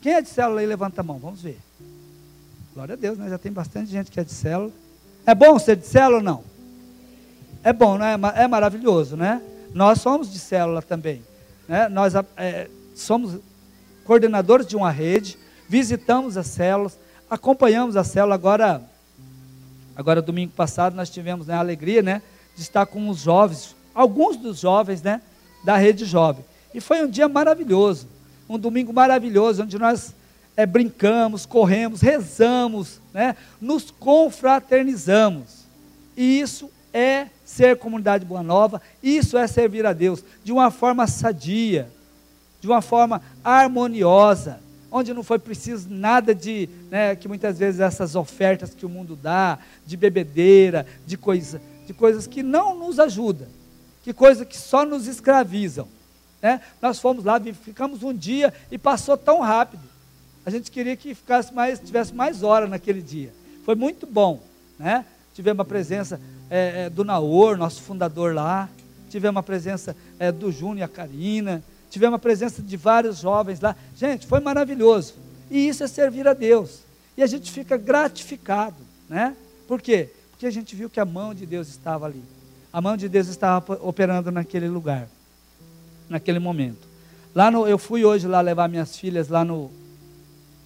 Quem 0.00 0.14
é 0.14 0.22
de 0.22 0.28
célula 0.28 0.60
aí, 0.60 0.66
levanta 0.66 1.02
a 1.02 1.04
mão, 1.04 1.18
vamos 1.18 1.42
ver. 1.42 1.58
Glória 2.74 2.94
a 2.94 2.96
Deus, 2.96 3.18
né? 3.18 3.28
já 3.28 3.38
tem 3.38 3.52
bastante 3.52 3.90
gente 3.90 4.10
que 4.10 4.18
é 4.18 4.24
de 4.24 4.32
célula. 4.32 4.72
É 5.26 5.34
bom 5.34 5.58
ser 5.58 5.76
de 5.76 5.86
célula 5.86 6.16
ou 6.16 6.22
não? 6.22 6.44
É 7.62 7.72
bom, 7.72 7.98
né? 7.98 8.16
É 8.36 8.46
maravilhoso, 8.46 9.16
né? 9.16 9.42
Nós 9.74 10.00
somos 10.00 10.32
de 10.32 10.38
célula 10.38 10.82
também. 10.82 11.22
Né? 11.68 11.88
Nós 11.88 12.14
é, 12.36 12.68
somos 12.94 13.38
coordenadores 14.04 14.66
de 14.66 14.76
uma 14.76 14.90
rede, 14.90 15.38
visitamos 15.68 16.36
as 16.36 16.46
células, 16.48 16.98
acompanhamos 17.30 17.96
a 17.96 18.02
célula. 18.02 18.34
Agora, 18.34 18.82
agora 19.94 20.20
domingo 20.20 20.52
passado, 20.52 20.96
nós 20.96 21.10
tivemos 21.10 21.46
né, 21.46 21.54
a 21.54 21.60
alegria 21.60 22.02
né, 22.02 22.22
de 22.56 22.62
estar 22.62 22.86
com 22.86 23.08
os 23.08 23.18
jovens, 23.18 23.76
alguns 23.94 24.36
dos 24.36 24.58
jovens 24.58 25.02
né, 25.02 25.20
da 25.64 25.76
rede 25.76 26.04
jovem. 26.04 26.44
E 26.74 26.80
foi 26.80 27.04
um 27.04 27.08
dia 27.08 27.28
maravilhoso, 27.28 28.08
um 28.48 28.58
domingo 28.58 28.92
maravilhoso, 28.92 29.62
onde 29.62 29.78
nós 29.78 30.14
é, 30.56 30.66
brincamos, 30.66 31.46
corremos, 31.46 32.00
rezamos, 32.00 33.00
né, 33.12 33.36
nos 33.60 33.90
confraternizamos. 33.90 35.64
E 36.16 36.40
isso 36.40 36.70
é 36.92 37.28
ser 37.44 37.76
comunidade 37.78 38.24
Boa 38.24 38.42
Nova, 38.42 38.80
isso 39.02 39.38
é 39.38 39.46
servir 39.46 39.86
a 39.86 39.92
Deus 39.92 40.22
de 40.44 40.52
uma 40.52 40.70
forma 40.70 41.06
sadia, 41.06 41.90
de 42.60 42.66
uma 42.66 42.82
forma 42.82 43.22
harmoniosa, 43.42 44.60
onde 44.90 45.14
não 45.14 45.22
foi 45.22 45.38
preciso 45.38 45.88
nada 45.88 46.34
de, 46.34 46.68
né, 46.90 47.14
que 47.14 47.28
muitas 47.28 47.58
vezes 47.58 47.80
essas 47.80 48.14
ofertas 48.16 48.74
que 48.74 48.84
o 48.84 48.88
mundo 48.88 49.16
dá, 49.16 49.58
de 49.86 49.96
bebedeira, 49.96 50.86
de, 51.06 51.16
coisa, 51.16 51.62
de 51.86 51.94
coisas 51.94 52.26
que 52.26 52.42
não 52.42 52.76
nos 52.76 52.98
ajudam, 52.98 53.46
que 54.02 54.12
coisas 54.12 54.46
que 54.46 54.56
só 54.56 54.84
nos 54.84 55.06
escravizam. 55.06 55.86
Né? 56.42 56.60
Nós 56.80 56.98
fomos 56.98 57.24
lá, 57.24 57.40
ficamos 57.62 58.02
um 58.02 58.12
dia 58.12 58.52
e 58.70 58.78
passou 58.78 59.16
tão 59.16 59.40
rápido. 59.40 59.82
A 60.44 60.50
gente 60.50 60.70
queria 60.70 60.96
que 60.96 61.14
ficasse 61.14 61.52
mais, 61.52 61.78
tivesse 61.78 62.14
mais 62.14 62.42
hora 62.42 62.66
naquele 62.66 63.02
dia. 63.02 63.32
Foi 63.64 63.74
muito 63.74 64.06
bom, 64.06 64.42
né? 64.78 65.04
Tivemos 65.34 65.60
a 65.60 65.64
presença 65.64 66.20
é, 66.48 66.84
é, 66.86 66.90
do 66.90 67.04
Naor, 67.04 67.56
nosso 67.56 67.82
fundador 67.82 68.34
lá. 68.34 68.68
Tivemos 69.08 69.38
a 69.38 69.42
presença 69.42 69.96
é, 70.18 70.32
do 70.32 70.50
Júnior 70.50 70.78
e 70.78 70.82
a 70.82 70.88
Karina. 70.88 71.62
Tivemos 71.90 72.16
a 72.16 72.18
presença 72.18 72.62
de 72.62 72.76
vários 72.76 73.18
jovens 73.18 73.60
lá. 73.60 73.76
Gente, 73.96 74.26
foi 74.26 74.40
maravilhoso. 74.40 75.14
E 75.50 75.68
isso 75.68 75.84
é 75.84 75.86
servir 75.86 76.26
a 76.26 76.32
Deus. 76.32 76.80
E 77.16 77.22
a 77.22 77.26
gente 77.26 77.50
fica 77.50 77.76
gratificado, 77.76 78.76
né? 79.08 79.36
Por 79.68 79.82
quê? 79.82 80.08
Porque 80.30 80.46
a 80.46 80.50
gente 80.50 80.74
viu 80.74 80.88
que 80.88 81.00
a 81.00 81.04
mão 81.04 81.34
de 81.34 81.44
Deus 81.44 81.68
estava 81.68 82.06
ali. 82.06 82.22
A 82.72 82.80
mão 82.80 82.96
de 82.96 83.08
Deus 83.08 83.28
estava 83.28 83.78
operando 83.82 84.30
naquele 84.30 84.68
lugar, 84.68 85.08
naquele 86.08 86.38
momento. 86.38 86.88
Lá 87.34 87.50
no, 87.50 87.66
eu 87.66 87.78
fui 87.78 88.04
hoje 88.04 88.26
lá 88.26 88.40
levar 88.40 88.68
minhas 88.68 88.96
filhas 88.96 89.28
lá 89.28 89.44
no, 89.44 89.70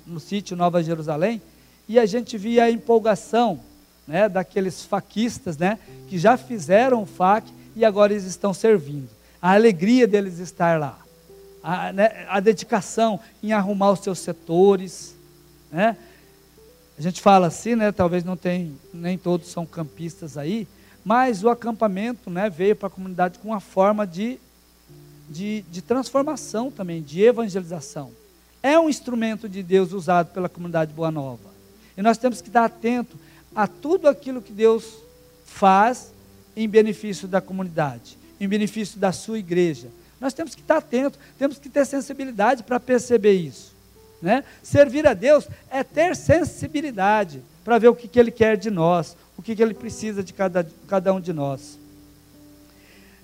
no 0.06 0.20
sítio 0.20 0.56
Nova 0.56 0.82
Jerusalém 0.82 1.40
e 1.88 1.98
a 1.98 2.06
gente 2.06 2.38
via 2.38 2.64
a 2.64 2.70
empolgação 2.70 3.60
né, 4.06 4.28
daqueles 4.28 4.84
faquistas 4.84 5.56
né, 5.56 5.78
que 6.08 6.18
já 6.18 6.36
fizeram 6.36 7.02
o 7.02 7.06
fac 7.06 7.46
e 7.76 7.84
agora 7.84 8.12
eles 8.12 8.24
estão 8.24 8.54
servindo. 8.54 9.08
A 9.40 9.52
alegria 9.52 10.06
deles 10.06 10.38
estar 10.38 10.78
lá 10.78 11.04
a, 11.64 11.90
né, 11.94 12.26
a 12.28 12.40
dedicação 12.40 13.18
em 13.42 13.54
arrumar 13.54 13.92
os 13.92 14.00
seus 14.00 14.18
setores. 14.18 15.16
Né? 15.72 15.96
A 16.98 17.00
gente 17.00 17.22
fala 17.22 17.46
assim, 17.46 17.74
né, 17.74 17.90
talvez 17.90 18.22
não 18.22 18.36
tem, 18.36 18.78
nem 18.92 19.16
todos 19.16 19.48
são 19.48 19.64
campistas 19.64 20.36
aí, 20.36 20.68
mas 21.02 21.42
o 21.42 21.48
acampamento 21.48 22.28
né, 22.28 22.50
veio 22.50 22.76
para 22.76 22.88
a 22.88 22.90
comunidade 22.90 23.38
com 23.38 23.48
uma 23.48 23.60
forma 23.60 24.06
de, 24.06 24.38
de, 25.30 25.64
de 25.70 25.80
transformação 25.80 26.70
também, 26.70 27.02
de 27.02 27.22
evangelização. 27.22 28.12
É 28.64 28.78
um 28.78 28.88
instrumento 28.88 29.48
de 29.48 29.62
Deus 29.62 29.92
usado 29.92 30.32
pela 30.32 30.48
comunidade 30.48 30.94
Boa 30.94 31.10
Nova. 31.10 31.50
E 31.96 32.00
nós 32.00 32.16
temos 32.16 32.40
que 32.40 32.48
estar 32.48 32.64
atento 32.64 33.16
a 33.54 33.68
tudo 33.68 34.08
aquilo 34.08 34.40
que 34.40 34.52
Deus 34.52 34.94
faz 35.44 36.12
em 36.56 36.66
benefício 36.66 37.28
da 37.28 37.40
comunidade, 37.42 38.16
em 38.40 38.48
benefício 38.48 38.98
da 38.98 39.12
sua 39.12 39.38
igreja, 39.38 39.88
nós 40.24 40.32
temos 40.32 40.54
que 40.54 40.62
estar 40.62 40.78
atentos, 40.78 41.20
temos 41.38 41.58
que 41.58 41.68
ter 41.68 41.84
sensibilidade 41.84 42.62
para 42.62 42.80
perceber 42.80 43.32
isso. 43.32 43.74
Né? 44.22 44.42
Servir 44.62 45.06
a 45.06 45.12
Deus 45.12 45.46
é 45.70 45.84
ter 45.84 46.16
sensibilidade 46.16 47.42
para 47.62 47.78
ver 47.78 47.88
o 47.88 47.94
que, 47.94 48.08
que 48.08 48.18
Ele 48.18 48.30
quer 48.30 48.56
de 48.56 48.70
nós, 48.70 49.18
o 49.36 49.42
que, 49.42 49.54
que 49.54 49.62
Ele 49.62 49.74
precisa 49.74 50.22
de 50.22 50.32
cada, 50.32 50.66
cada 50.88 51.12
um 51.12 51.20
de 51.20 51.34
nós. 51.34 51.78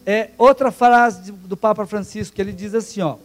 É, 0.05 0.29
outra 0.37 0.71
frase 0.71 1.33
do 1.33 1.57
Papa 1.57 1.87
Francisco, 1.87 2.37
que 2.37 2.43
ele 2.43 2.53
diz 2.53 2.75
assim: 2.75 3.01
ó, 3.01 3.17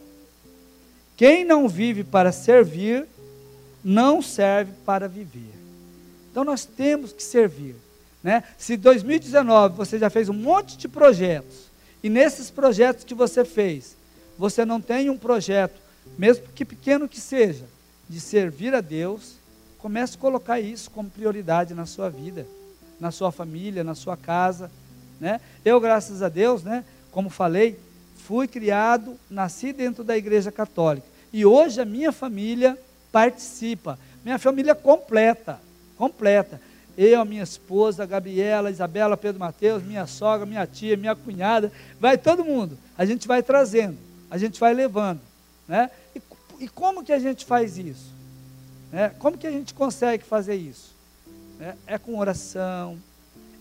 quem 1.16 1.46
não 1.46 1.68
vive 1.68 2.04
para 2.04 2.32
servir, 2.32 3.06
não 3.84 4.22
serve 4.22 4.72
para 4.86 5.08
viver. 5.08 5.54
Então 6.32 6.44
nós 6.44 6.66
temos 6.66 7.14
que 7.14 7.24
servir. 7.24 7.76
Né? 8.24 8.44
Se 8.58 8.76
2019 8.76 9.78
você 9.78 9.98
já 9.98 10.10
fez 10.10 10.30
um 10.30 10.34
monte 10.34 10.78
de 10.78 10.88
projetos, 10.88 11.66
e 12.04 12.10
nesses 12.10 12.52
projetos 12.52 13.04
que 13.04 13.14
você 13.14 13.46
fez, 13.46 13.96
você 14.38 14.66
não 14.66 14.82
tem 14.82 15.10
um 15.10 15.18
projeto, 15.18 15.80
mesmo 16.18 16.46
que 16.54 16.66
pequeno 16.66 17.08
que 17.08 17.20
seja, 17.20 17.66
de 18.08 18.20
servir 18.20 18.74
a 18.76 18.82
Deus, 18.82 19.36
comece 19.80 20.16
a 20.16 20.20
colocar 20.20 20.60
isso 20.60 20.92
como 20.92 21.10
prioridade 21.10 21.74
na 21.74 21.86
sua 21.86 22.10
vida, 22.10 22.46
na 23.00 23.12
sua 23.12 23.32
família, 23.32 23.84
na 23.84 23.96
sua 23.96 24.18
casa. 24.18 24.70
Né? 25.20 25.40
Eu, 25.64 25.80
graças 25.80 26.22
a 26.22 26.30
Deus, 26.30 26.64
né, 26.64 26.84
como 27.12 27.30
falei, 27.30 27.80
fui 28.26 28.48
criado, 28.48 29.18
nasci 29.30 29.72
dentro 29.72 30.04
da 30.04 30.18
igreja 30.18 30.52
católica. 30.52 31.08
E 31.32 31.46
hoje 31.46 31.82
a 31.82 31.86
minha 31.86 32.12
família 32.12 32.78
participa. 33.12 34.00
Minha 34.24 34.40
família 34.40 34.74
completa, 34.74 35.60
completa 35.98 36.60
eu, 36.98 37.26
minha 37.26 37.44
esposa, 37.44 38.04
a 38.04 38.06
Gabriela, 38.06 38.70
a 38.70 38.72
Isabela, 38.72 39.18
Pedro 39.18 39.40
Mateus, 39.40 39.84
minha 39.84 40.08
sogra, 40.08 40.46
minha 40.46 40.66
tia, 40.66 40.96
minha 40.96 41.16
cunhada, 41.16 41.72
vai 42.00 42.18
todo 42.18 42.46
mundo. 42.46 42.78
A 42.98 43.06
gente 43.06 43.28
vai 43.28 43.44
trazendo, 43.44 43.98
a 44.30 44.38
gente 44.38 44.60
vai 44.60 44.74
levando. 44.74 45.20
Né? 45.68 45.90
E, 46.16 46.22
e 46.62 46.68
como 46.70 47.04
que 47.04 47.12
a 47.12 47.20
gente 47.20 47.46
faz 47.46 47.78
isso? 47.78 48.14
Né? 48.92 49.10
Como 49.20 49.38
que 49.38 49.46
a 49.46 49.52
gente 49.52 49.74
consegue 49.74 50.24
fazer 50.24 50.56
isso? 50.56 50.96
Né? 51.60 51.76
É 51.86 51.98
com 51.98 52.18
oração, 52.18 52.98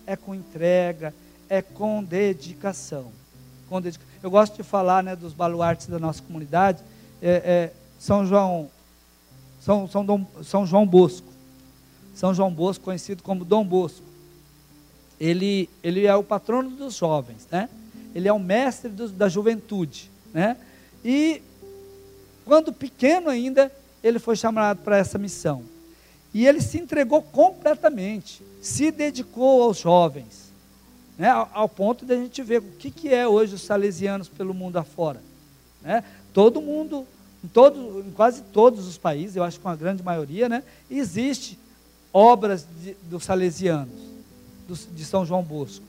é 0.07 0.15
com 0.15 0.33
entrega, 0.33 1.13
é 1.49 1.61
com 1.61 2.03
dedicação. 2.03 3.11
Com 3.67 3.81
dedica... 3.81 4.05
Eu 4.25 4.31
gosto 4.31 4.55
de 4.55 4.63
falar 4.63 5.03
né, 5.03 5.15
dos 5.15 5.33
baluartes 5.33 5.85
da 5.85 5.99
nossa 5.99 6.19
comunidade, 6.19 6.81
é, 7.21 7.29
é 7.45 7.73
São 7.99 8.25
João, 8.25 8.71
São, 9.61 9.87
São, 9.87 10.03
Dom, 10.03 10.25
São 10.43 10.65
João 10.65 10.83
Bosco. 10.83 11.27
São 12.15 12.33
João 12.33 12.51
Bosco, 12.51 12.85
conhecido 12.85 13.21
como 13.21 13.45
Dom 13.45 13.63
Bosco. 13.63 14.01
Ele, 15.19 15.69
ele 15.83 16.07
é 16.07 16.15
o 16.15 16.23
patrono 16.23 16.71
dos 16.71 16.95
jovens, 16.95 17.47
né? 17.51 17.69
Ele 18.15 18.27
é 18.27 18.33
o 18.33 18.39
mestre 18.39 18.89
do, 18.89 19.09
da 19.09 19.29
juventude, 19.29 20.09
né? 20.33 20.57
E 21.03 21.39
quando 22.45 22.73
pequeno 22.73 23.29
ainda, 23.29 23.71
ele 24.03 24.17
foi 24.17 24.35
chamado 24.35 24.79
para 24.79 24.97
essa 24.97 25.19
missão. 25.19 25.61
E 26.33 26.47
ele 26.47 26.61
se 26.61 26.79
entregou 26.79 27.21
completamente, 27.21 28.41
se 28.59 28.89
dedicou 28.89 29.61
aos 29.61 29.77
jovens, 29.77 30.44
né? 31.17 31.29
ao, 31.29 31.69
ponto 31.69 32.05
de 32.05 32.13
a 32.13 32.17
gente 32.17 32.41
ver 32.41 32.59
o 32.59 32.71
que, 32.79 32.91
que 32.91 33.13
é 33.13 33.27
hoje 33.27 33.55
os 33.55 33.61
salesianos 33.61 34.27
pelo 34.27 34.53
mundo 34.53 34.77
afora. 34.77 35.21
Né? 35.81 36.03
Todo 36.33 36.61
mundo, 36.61 37.05
em, 37.43 37.47
todo, 37.47 38.03
em 38.05 38.11
quase 38.11 38.41
todos 38.53 38.87
os 38.87 38.97
países, 38.97 39.35
eu 39.35 39.43
acho 39.43 39.59
que 39.59 39.67
a 39.67 39.75
grande 39.75 40.03
maioria, 40.03 40.49
né? 40.49 40.63
existe 40.89 41.57
obras 42.11 42.67
dos 43.03 43.23
salesianos, 43.23 43.93
do, 44.67 44.75
de 44.75 45.05
São 45.05 45.25
João 45.25 45.43
Bosco. 45.43 45.85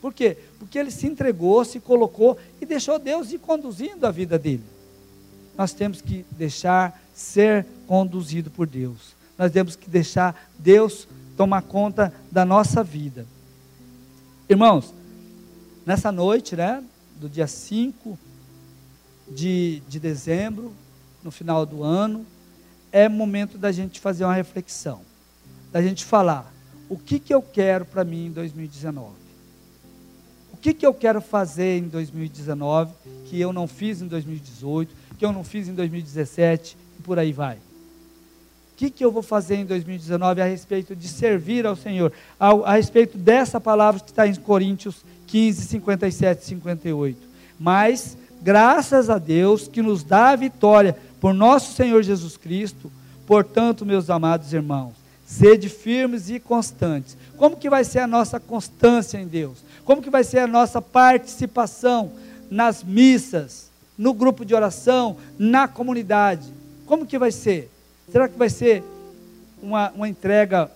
Por 0.00 0.14
quê? 0.14 0.36
Porque 0.58 0.78
ele 0.78 0.90
se 0.90 1.06
entregou, 1.06 1.64
se 1.64 1.78
colocou 1.78 2.38
e 2.60 2.64
deixou 2.64 2.98
Deus 2.98 3.32
ir 3.32 3.38
conduzindo 3.38 4.06
a 4.06 4.10
vida 4.10 4.38
dele. 4.38 4.64
Nós 5.58 5.72
temos 5.72 6.00
que 6.00 6.24
deixar 6.30 7.02
ser 7.12 7.66
conduzido 7.86 8.50
por 8.50 8.66
Deus. 8.66 9.14
Nós 9.36 9.52
temos 9.52 9.76
que 9.76 9.90
deixar 9.90 10.50
Deus 10.58 11.06
tomar 11.36 11.62
conta 11.62 12.14
da 12.30 12.44
nossa 12.44 12.82
vida. 12.82 13.26
Irmãos, 14.50 14.92
nessa 15.86 16.10
noite, 16.10 16.56
né, 16.56 16.82
do 17.20 17.28
dia 17.28 17.46
5 17.46 18.18
de, 19.30 19.80
de 19.88 20.00
dezembro, 20.00 20.72
no 21.22 21.30
final 21.30 21.64
do 21.64 21.84
ano, 21.84 22.26
é 22.90 23.08
momento 23.08 23.56
da 23.56 23.70
gente 23.70 24.00
fazer 24.00 24.24
uma 24.24 24.34
reflexão 24.34 25.02
da 25.70 25.80
gente 25.80 26.04
falar 26.04 26.52
o 26.88 26.98
que, 26.98 27.20
que 27.20 27.32
eu 27.32 27.40
quero 27.40 27.84
para 27.84 28.02
mim 28.02 28.26
em 28.26 28.32
2019. 28.32 29.12
O 30.52 30.56
que, 30.56 30.74
que 30.74 30.84
eu 30.84 30.92
quero 30.92 31.20
fazer 31.20 31.78
em 31.78 31.86
2019 31.86 32.92
que 33.26 33.40
eu 33.40 33.52
não 33.52 33.68
fiz 33.68 34.02
em 34.02 34.08
2018, 34.08 34.92
que 35.16 35.24
eu 35.24 35.32
não 35.32 35.44
fiz 35.44 35.68
em 35.68 35.74
2017 35.74 36.76
e 36.98 37.02
por 37.02 37.20
aí 37.20 37.32
vai. 37.32 37.58
Que, 38.80 38.88
que 38.88 39.04
eu 39.04 39.12
vou 39.12 39.22
fazer 39.22 39.56
em 39.56 39.66
2019 39.66 40.40
a 40.40 40.46
respeito 40.46 40.96
de 40.96 41.06
servir 41.06 41.66
ao 41.66 41.76
Senhor? 41.76 42.10
A, 42.38 42.48
a 42.48 42.76
respeito 42.76 43.18
dessa 43.18 43.60
palavra 43.60 44.00
que 44.00 44.08
está 44.08 44.26
em 44.26 44.34
Coríntios 44.34 45.04
15, 45.26 45.66
57 45.66 46.42
e 46.42 46.46
58. 46.46 47.18
Mas, 47.58 48.16
graças 48.40 49.10
a 49.10 49.18
Deus 49.18 49.68
que 49.68 49.82
nos 49.82 50.02
dá 50.02 50.30
a 50.30 50.36
vitória 50.36 50.96
por 51.20 51.34
nosso 51.34 51.74
Senhor 51.74 52.02
Jesus 52.02 52.38
Cristo, 52.38 52.90
portanto, 53.26 53.84
meus 53.84 54.08
amados 54.08 54.50
irmãos, 54.54 54.94
sede 55.26 55.68
firmes 55.68 56.30
e 56.30 56.40
constantes. 56.40 57.18
Como 57.36 57.58
que 57.58 57.68
vai 57.68 57.84
ser 57.84 57.98
a 57.98 58.06
nossa 58.06 58.40
constância 58.40 59.18
em 59.18 59.26
Deus? 59.26 59.58
Como 59.84 60.00
que 60.00 60.08
vai 60.08 60.24
ser 60.24 60.38
a 60.38 60.46
nossa 60.46 60.80
participação 60.80 62.12
nas 62.50 62.82
missas, 62.82 63.70
no 63.98 64.14
grupo 64.14 64.42
de 64.42 64.54
oração, 64.54 65.18
na 65.38 65.68
comunidade? 65.68 66.48
Como 66.86 67.04
que 67.04 67.18
vai 67.18 67.30
ser? 67.30 67.70
Será 68.10 68.28
que 68.28 68.36
vai 68.36 68.48
ser 68.48 68.82
uma, 69.62 69.90
uma 69.90 70.08
entrega 70.08 70.70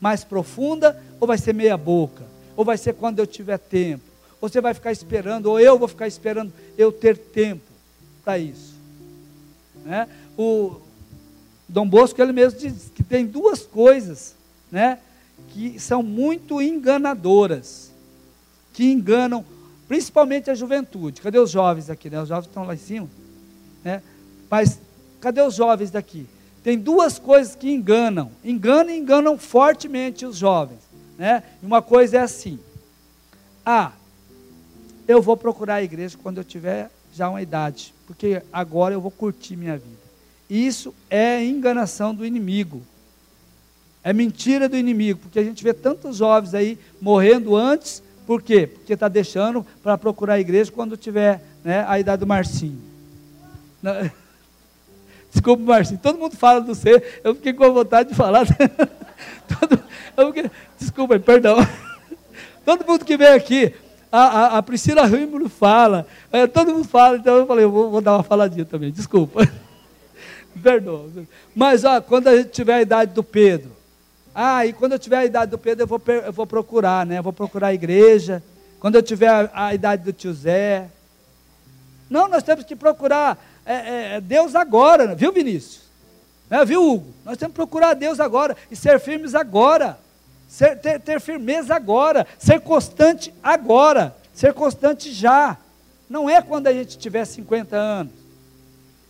mais 0.00 0.24
profunda 0.24 1.00
ou 1.20 1.26
vai 1.26 1.38
ser 1.38 1.54
meia 1.54 1.76
boca? 1.76 2.24
Ou 2.56 2.64
vai 2.64 2.76
ser 2.76 2.94
quando 2.94 3.18
eu 3.18 3.26
tiver 3.26 3.58
tempo? 3.58 4.04
Ou 4.40 4.48
você 4.48 4.60
vai 4.60 4.74
ficar 4.74 4.92
esperando, 4.92 5.46
ou 5.46 5.60
eu 5.60 5.78
vou 5.78 5.88
ficar 5.88 6.06
esperando 6.06 6.52
eu 6.76 6.90
ter 6.90 7.16
tempo 7.16 7.62
para 8.24 8.38
isso? 8.38 8.74
Né? 9.84 10.08
O 10.36 10.80
Dom 11.68 11.88
Bosco, 11.88 12.20
ele 12.20 12.32
mesmo 12.32 12.58
diz 12.58 12.90
que 12.94 13.02
tem 13.02 13.24
duas 13.24 13.62
coisas 13.62 14.34
né, 14.70 14.98
que 15.48 15.78
são 15.78 16.02
muito 16.02 16.60
enganadoras, 16.60 17.92
que 18.72 18.90
enganam 18.90 19.44
principalmente 19.86 20.50
a 20.50 20.54
juventude. 20.54 21.20
Cadê 21.20 21.38
os 21.38 21.50
jovens 21.50 21.88
aqui? 21.88 22.10
Né? 22.10 22.20
Os 22.20 22.28
jovens 22.28 22.48
estão 22.48 22.64
lá 22.64 22.74
em 22.74 22.78
cima. 22.78 23.08
Né? 23.84 24.02
Mas 24.50 24.80
cadê 25.20 25.40
os 25.42 25.54
jovens 25.54 25.90
daqui? 25.90 26.26
Tem 26.66 26.76
duas 26.76 27.16
coisas 27.16 27.54
que 27.54 27.70
enganam. 27.70 28.32
Enganam 28.44 28.90
e 28.90 28.98
enganam 28.98 29.38
fortemente 29.38 30.26
os 30.26 30.36
jovens. 30.36 30.80
Né? 31.16 31.44
Uma 31.62 31.80
coisa 31.80 32.16
é 32.16 32.20
assim: 32.20 32.58
ah, 33.64 33.92
eu 35.06 35.22
vou 35.22 35.36
procurar 35.36 35.76
a 35.76 35.82
igreja 35.84 36.18
quando 36.20 36.38
eu 36.38 36.44
tiver 36.44 36.90
já 37.14 37.30
uma 37.30 37.40
idade, 37.40 37.94
porque 38.04 38.42
agora 38.52 38.92
eu 38.92 39.00
vou 39.00 39.12
curtir 39.12 39.54
minha 39.54 39.78
vida. 39.78 39.96
Isso 40.50 40.92
é 41.08 41.44
enganação 41.44 42.12
do 42.12 42.26
inimigo. 42.26 42.82
É 44.02 44.12
mentira 44.12 44.68
do 44.68 44.76
inimigo, 44.76 45.20
porque 45.20 45.38
a 45.38 45.44
gente 45.44 45.62
vê 45.62 45.72
tantos 45.72 46.16
jovens 46.16 46.52
aí 46.52 46.76
morrendo 47.00 47.54
antes 47.54 48.02
por 48.26 48.42
quê? 48.42 48.66
Porque 48.66 48.94
está 48.94 49.06
deixando 49.06 49.64
para 49.84 49.96
procurar 49.96 50.34
a 50.34 50.40
igreja 50.40 50.72
quando 50.72 50.96
tiver 50.96 51.40
né, 51.62 51.84
a 51.86 52.00
idade 52.00 52.18
do 52.18 52.26
Marcinho. 52.26 52.82
Desculpa, 55.36 55.62
Marcinho. 55.62 56.00
Todo 56.02 56.18
mundo 56.18 56.34
fala 56.34 56.62
do 56.62 56.74
ser. 56.74 57.20
Eu 57.22 57.34
fiquei 57.34 57.52
com 57.52 57.70
vontade 57.70 58.08
de 58.08 58.14
falar. 58.14 58.46
Todo, 59.46 60.32
fiquei, 60.32 60.50
desculpa, 60.78 61.18
perdão. 61.20 61.58
Todo 62.64 62.86
mundo 62.86 63.04
que 63.04 63.18
vem 63.18 63.28
aqui, 63.28 63.74
a, 64.10 64.20
a, 64.20 64.58
a 64.58 64.62
Priscila 64.62 65.04
Rímulo 65.04 65.50
fala, 65.50 66.06
é, 66.32 66.46
todo 66.46 66.72
mundo 66.72 66.88
fala, 66.88 67.16
então 67.16 67.36
eu 67.36 67.46
falei, 67.46 67.64
eu 67.64 67.70
vou, 67.70 67.90
vou 67.90 68.00
dar 68.00 68.14
uma 68.14 68.22
faladinha 68.24 68.64
também, 68.64 68.90
desculpa. 68.90 69.48
Perdoa. 70.60 71.08
Mas 71.54 71.84
ó, 71.84 72.00
quando 72.00 72.28
a 72.28 72.36
gente 72.36 72.48
tiver 72.48 72.74
a 72.74 72.82
idade 72.82 73.12
do 73.12 73.22
Pedro, 73.22 73.70
ah, 74.34 74.66
e 74.66 74.72
quando 74.72 74.92
eu 74.92 74.98
tiver 74.98 75.18
a 75.18 75.24
idade 75.24 75.50
do 75.50 75.58
Pedro, 75.58 75.84
eu 75.84 75.86
vou, 75.86 76.02
eu 76.06 76.32
vou 76.32 76.46
procurar, 76.46 77.06
né? 77.06 77.18
Eu 77.18 77.22
vou 77.22 77.32
procurar 77.32 77.68
a 77.68 77.74
igreja. 77.74 78.42
Quando 78.80 78.96
eu 78.96 79.02
tiver 79.02 79.28
a, 79.28 79.50
a 79.52 79.74
idade 79.74 80.02
do 80.02 80.12
tio 80.12 80.32
Zé. 80.34 80.88
Não, 82.10 82.28
nós 82.28 82.42
temos 82.42 82.64
que 82.64 82.74
procurar 82.74 83.38
é, 83.66 83.74
é, 83.74 84.16
é 84.16 84.20
Deus 84.20 84.54
agora, 84.54 85.14
viu, 85.14 85.32
Vinícius? 85.32 85.86
Né, 86.48 86.64
viu, 86.64 86.82
Hugo? 86.82 87.12
Nós 87.24 87.36
temos 87.36 87.52
que 87.52 87.56
procurar 87.56 87.94
Deus 87.94 88.20
agora 88.20 88.56
e 88.70 88.76
ser 88.76 89.00
firmes 89.00 89.34
agora. 89.34 89.98
Ser, 90.48 90.78
ter, 90.78 91.00
ter 91.00 91.20
firmeza 91.20 91.74
agora. 91.74 92.26
Ser 92.38 92.60
constante 92.60 93.34
agora. 93.42 94.16
Ser 94.32 94.54
constante 94.54 95.12
já. 95.12 95.56
Não 96.08 96.30
é 96.30 96.40
quando 96.40 96.68
a 96.68 96.72
gente 96.72 96.96
tiver 96.96 97.24
50 97.24 97.76
anos. 97.76 98.12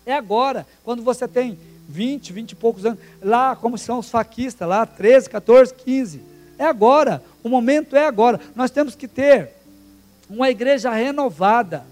É 0.06 0.14
agora. 0.14 0.66
Quando 0.82 1.02
você 1.02 1.28
tem 1.28 1.58
20, 1.88 2.32
20 2.32 2.52
e 2.52 2.56
poucos 2.56 2.86
anos, 2.86 2.98
lá 3.22 3.54
como 3.54 3.76
são 3.76 3.98
os 3.98 4.10
faquistas, 4.10 4.66
lá 4.66 4.86
13, 4.86 5.28
14, 5.30 5.74
15. 5.74 6.22
É 6.58 6.64
agora, 6.64 7.22
o 7.42 7.48
momento 7.48 7.94
é 7.94 8.06
agora. 8.06 8.40
Nós 8.54 8.70
temos 8.70 8.94
que 8.94 9.06
ter 9.06 9.50
uma 10.28 10.48
igreja 10.48 10.90
renovada. 10.90 11.84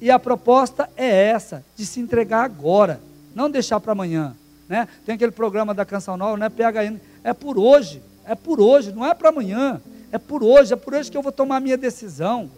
E 0.00 0.10
a 0.10 0.18
proposta 0.18 0.88
é 0.96 1.08
essa, 1.28 1.64
de 1.76 1.84
se 1.84 2.00
entregar 2.00 2.44
agora, 2.44 3.00
não 3.34 3.50
deixar 3.50 3.80
para 3.80 3.92
amanhã. 3.92 4.36
Né? 4.68 4.86
Tem 5.04 5.14
aquele 5.14 5.32
programa 5.32 5.74
da 5.74 5.84
Canção 5.84 6.16
Nova, 6.16 6.36
né? 6.36 6.48
PHN, 6.48 6.98
é 7.24 7.32
por 7.32 7.58
hoje, 7.58 8.02
é 8.24 8.34
por 8.34 8.60
hoje, 8.60 8.92
não 8.92 9.04
é 9.04 9.14
para 9.14 9.30
amanhã, 9.30 9.80
é 10.12 10.18
por 10.18 10.42
hoje, 10.42 10.72
é 10.72 10.76
por 10.76 10.94
hoje 10.94 11.10
que 11.10 11.16
eu 11.16 11.22
vou 11.22 11.32
tomar 11.32 11.56
a 11.56 11.60
minha 11.60 11.76
decisão. 11.76 12.50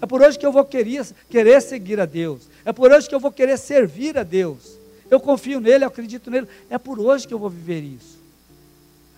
É 0.00 0.06
por 0.06 0.20
hoje 0.20 0.38
que 0.38 0.44
eu 0.44 0.50
vou 0.50 0.64
querer, 0.64 1.06
querer 1.28 1.60
seguir 1.60 2.00
a 2.00 2.06
Deus. 2.06 2.48
É 2.64 2.72
por 2.72 2.90
hoje 2.90 3.08
que 3.08 3.14
eu 3.14 3.20
vou 3.20 3.30
querer 3.30 3.56
servir 3.56 4.18
a 4.18 4.22
Deus 4.22 4.82
eu 5.12 5.20
confio 5.20 5.60
nele, 5.60 5.84
eu 5.84 5.88
acredito 5.88 6.30
nele. 6.30 6.48
É 6.70 6.78
por 6.78 6.98
hoje 6.98 7.28
que 7.28 7.34
eu 7.34 7.38
vou 7.38 7.50
viver 7.50 7.82
isso. 7.82 8.18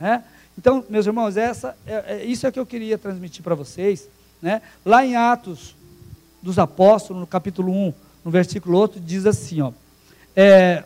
É? 0.00 0.20
Então, 0.58 0.84
meus 0.90 1.06
irmãos, 1.06 1.36
essa, 1.36 1.76
é, 1.86 2.16
é, 2.16 2.24
isso 2.24 2.46
é 2.46 2.50
que 2.50 2.58
eu 2.58 2.66
queria 2.66 2.98
transmitir 2.98 3.44
para 3.44 3.54
vocês. 3.54 4.08
Né? 4.42 4.60
Lá 4.84 5.06
em 5.06 5.14
Atos 5.14 5.76
dos 6.44 6.58
Apóstolos, 6.58 7.20
no 7.20 7.26
capítulo 7.26 7.72
1, 7.72 7.94
no 8.24 8.30
versículo 8.30 8.78
8, 8.78 9.00
diz 9.00 9.24
assim: 9.24 9.62
ó, 9.62 9.72
é, 10.36 10.84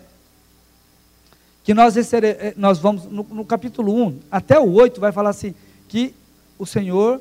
que 1.64 1.74
nós, 1.74 1.96
é, 1.96 2.54
nós 2.56 2.78
vamos, 2.78 3.04
no, 3.04 3.24
no 3.24 3.44
capítulo 3.44 3.92
1, 3.92 4.20
até 4.30 4.58
o 4.58 4.72
8, 4.72 5.00
vai 5.00 5.10
falar 5.12 5.30
assim: 5.30 5.54
que 5.88 6.14
o 6.58 6.64
Senhor 6.64 7.20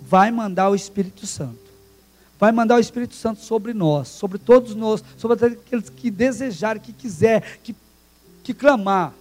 vai 0.00 0.30
mandar 0.30 0.68
o 0.68 0.74
Espírito 0.74 1.26
Santo. 1.26 1.68
Vai 2.38 2.52
mandar 2.52 2.76
o 2.76 2.80
Espírito 2.80 3.14
Santo 3.14 3.40
sobre 3.40 3.74
nós, 3.74 4.08
sobre 4.08 4.38
todos 4.38 4.74
nós, 4.74 5.02
sobre 5.16 5.44
aqueles 5.44 5.88
que 5.88 6.08
desejarem, 6.08 6.80
que 6.80 6.92
quiser, 6.92 7.58
que, 7.64 7.74
que 8.44 8.54
clamar. 8.54 9.12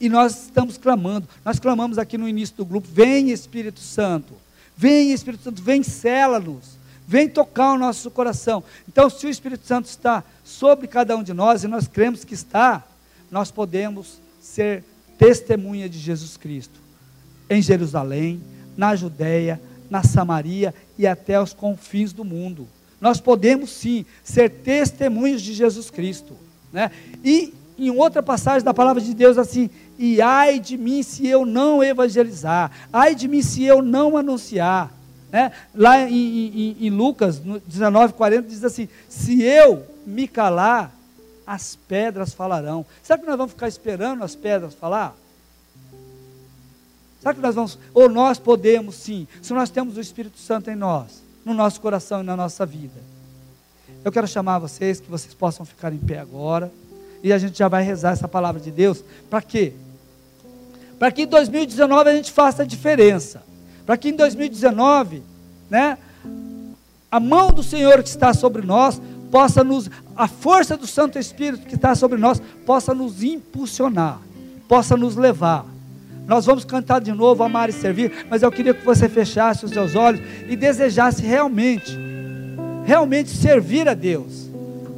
E 0.00 0.08
nós 0.08 0.44
estamos 0.44 0.78
clamando, 0.78 1.28
nós 1.44 1.58
clamamos 1.58 1.98
aqui 1.98 2.16
no 2.16 2.28
início 2.28 2.56
do 2.56 2.64
grupo: 2.64 2.88
vem 2.90 3.30
Espírito 3.30 3.80
Santo, 3.80 4.32
vem 4.78 5.12
Espírito 5.12 5.42
Santo, 5.42 5.60
vem 5.60 5.82
sela-nos, 5.82 6.78
vem 7.04 7.28
tocar 7.28 7.72
o 7.72 7.78
nosso 7.78 8.08
coração. 8.12 8.62
Então, 8.86 9.10
se 9.10 9.26
o 9.26 9.28
Espírito 9.28 9.66
Santo 9.66 9.86
está 9.86 10.22
sobre 10.44 10.86
cada 10.86 11.16
um 11.16 11.22
de 11.24 11.34
nós, 11.34 11.64
e 11.64 11.68
nós 11.68 11.88
cremos 11.88 12.24
que 12.24 12.32
está, 12.32 12.86
nós 13.28 13.50
podemos 13.50 14.20
ser 14.40 14.84
testemunha 15.18 15.88
de 15.88 15.98
Jesus 15.98 16.36
Cristo 16.36 16.78
em 17.50 17.60
Jerusalém, 17.60 18.40
na 18.76 18.94
Judéia, 18.94 19.60
na 19.90 20.04
Samaria 20.04 20.72
e 20.96 21.06
até 21.06 21.40
os 21.40 21.52
confins 21.52 22.12
do 22.12 22.24
mundo. 22.24 22.68
Nós 23.00 23.20
podemos 23.20 23.70
sim 23.70 24.06
ser 24.22 24.48
testemunhos 24.48 25.42
de 25.42 25.54
Jesus 25.54 25.90
Cristo. 25.90 26.36
Né? 26.72 26.90
E 27.24 27.52
em 27.78 27.90
outra 27.90 28.22
passagem 28.22 28.64
da 28.64 28.74
palavra 28.74 29.00
de 29.00 29.14
Deus, 29.14 29.38
assim: 29.38 29.70
E 29.98 30.20
ai 30.20 30.58
de 30.58 30.76
mim 30.76 31.02
se 31.02 31.26
eu 31.26 31.46
não 31.46 31.82
evangelizar, 31.82 32.70
ai 32.92 33.14
de 33.14 33.28
mim 33.28 33.42
se 33.42 33.64
eu 33.64 33.82
não 33.82 34.16
anunciar. 34.16 34.92
Né? 35.30 35.52
Lá 35.74 36.08
em, 36.08 36.76
em, 36.80 36.86
em 36.86 36.90
Lucas 36.90 37.40
19,40 37.40 38.46
diz 38.46 38.64
assim: 38.64 38.88
Se 39.08 39.42
eu 39.42 39.86
me 40.06 40.26
calar, 40.26 40.92
as 41.46 41.76
pedras 41.76 42.34
falarão. 42.34 42.84
Será 43.02 43.18
que 43.18 43.26
nós 43.26 43.36
vamos 43.36 43.52
ficar 43.52 43.68
esperando 43.68 44.22
as 44.22 44.34
pedras 44.34 44.74
falar? 44.74 45.16
Será 47.20 47.34
que 47.34 47.40
nós 47.40 47.54
vamos, 47.54 47.78
ou 47.94 48.08
nós 48.08 48.38
podemos 48.38 48.94
sim, 48.94 49.26
se 49.42 49.52
nós 49.52 49.70
temos 49.70 49.96
o 49.96 50.00
Espírito 50.00 50.38
Santo 50.38 50.70
em 50.70 50.76
nós, 50.76 51.22
no 51.44 51.54
nosso 51.54 51.80
coração 51.80 52.20
e 52.20 52.24
na 52.24 52.36
nossa 52.36 52.66
vida. 52.66 53.00
Eu 54.04 54.12
quero 54.12 54.28
chamar 54.28 54.58
vocês, 54.58 55.00
que 55.00 55.10
vocês 55.10 55.34
possam 55.34 55.66
ficar 55.66 55.92
em 55.92 55.98
pé 55.98 56.18
agora, 56.18 56.70
e 57.22 57.32
a 57.32 57.38
gente 57.38 57.58
já 57.58 57.68
vai 57.68 57.82
rezar 57.82 58.12
essa 58.12 58.28
palavra 58.28 58.60
de 58.60 58.70
Deus, 58.70 59.02
para 59.28 59.42
quê? 59.42 59.72
Para 60.98 61.10
que 61.12 61.22
em 61.22 61.26
2019 61.26 62.10
a 62.10 62.14
gente 62.14 62.32
faça 62.32 62.62
a 62.62 62.66
diferença, 62.66 63.42
para 63.86 63.96
que 63.96 64.08
em 64.08 64.14
2019, 64.14 65.22
né, 65.70 65.96
a 67.10 67.20
mão 67.20 67.50
do 67.50 67.62
Senhor 67.62 68.02
que 68.02 68.08
está 68.08 68.34
sobre 68.34 68.62
nós, 68.66 69.00
possa 69.30 69.62
nos, 69.62 69.90
a 70.16 70.26
força 70.26 70.76
do 70.76 70.86
Santo 70.86 71.18
Espírito 71.18 71.66
que 71.66 71.74
está 71.74 71.94
sobre 71.94 72.18
nós, 72.18 72.40
possa 72.66 72.94
nos 72.94 73.22
impulsionar, 73.22 74.20
possa 74.66 74.96
nos 74.96 75.16
levar. 75.16 75.64
Nós 76.26 76.44
vamos 76.44 76.64
cantar 76.64 77.00
de 77.00 77.12
novo, 77.12 77.42
amar 77.42 77.70
e 77.70 77.72
servir, 77.72 78.26
mas 78.28 78.42
eu 78.42 78.52
queria 78.52 78.74
que 78.74 78.84
você 78.84 79.08
fechasse 79.08 79.64
os 79.64 79.70
seus 79.70 79.94
olhos 79.94 80.20
e 80.46 80.56
desejasse 80.56 81.22
realmente, 81.22 81.96
realmente 82.84 83.30
servir 83.30 83.88
a 83.88 83.94
Deus, 83.94 84.50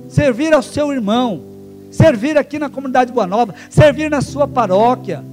servir 0.08 0.52
ao 0.52 0.62
seu 0.62 0.92
irmão, 0.92 1.49
servir 1.90 2.38
aqui 2.38 2.58
na 2.58 2.68
comunidade 2.68 3.12
Boa 3.12 3.26
Nova, 3.26 3.54
servir 3.68 4.10
na 4.10 4.20
sua 4.20 4.46
paróquia, 4.46 5.24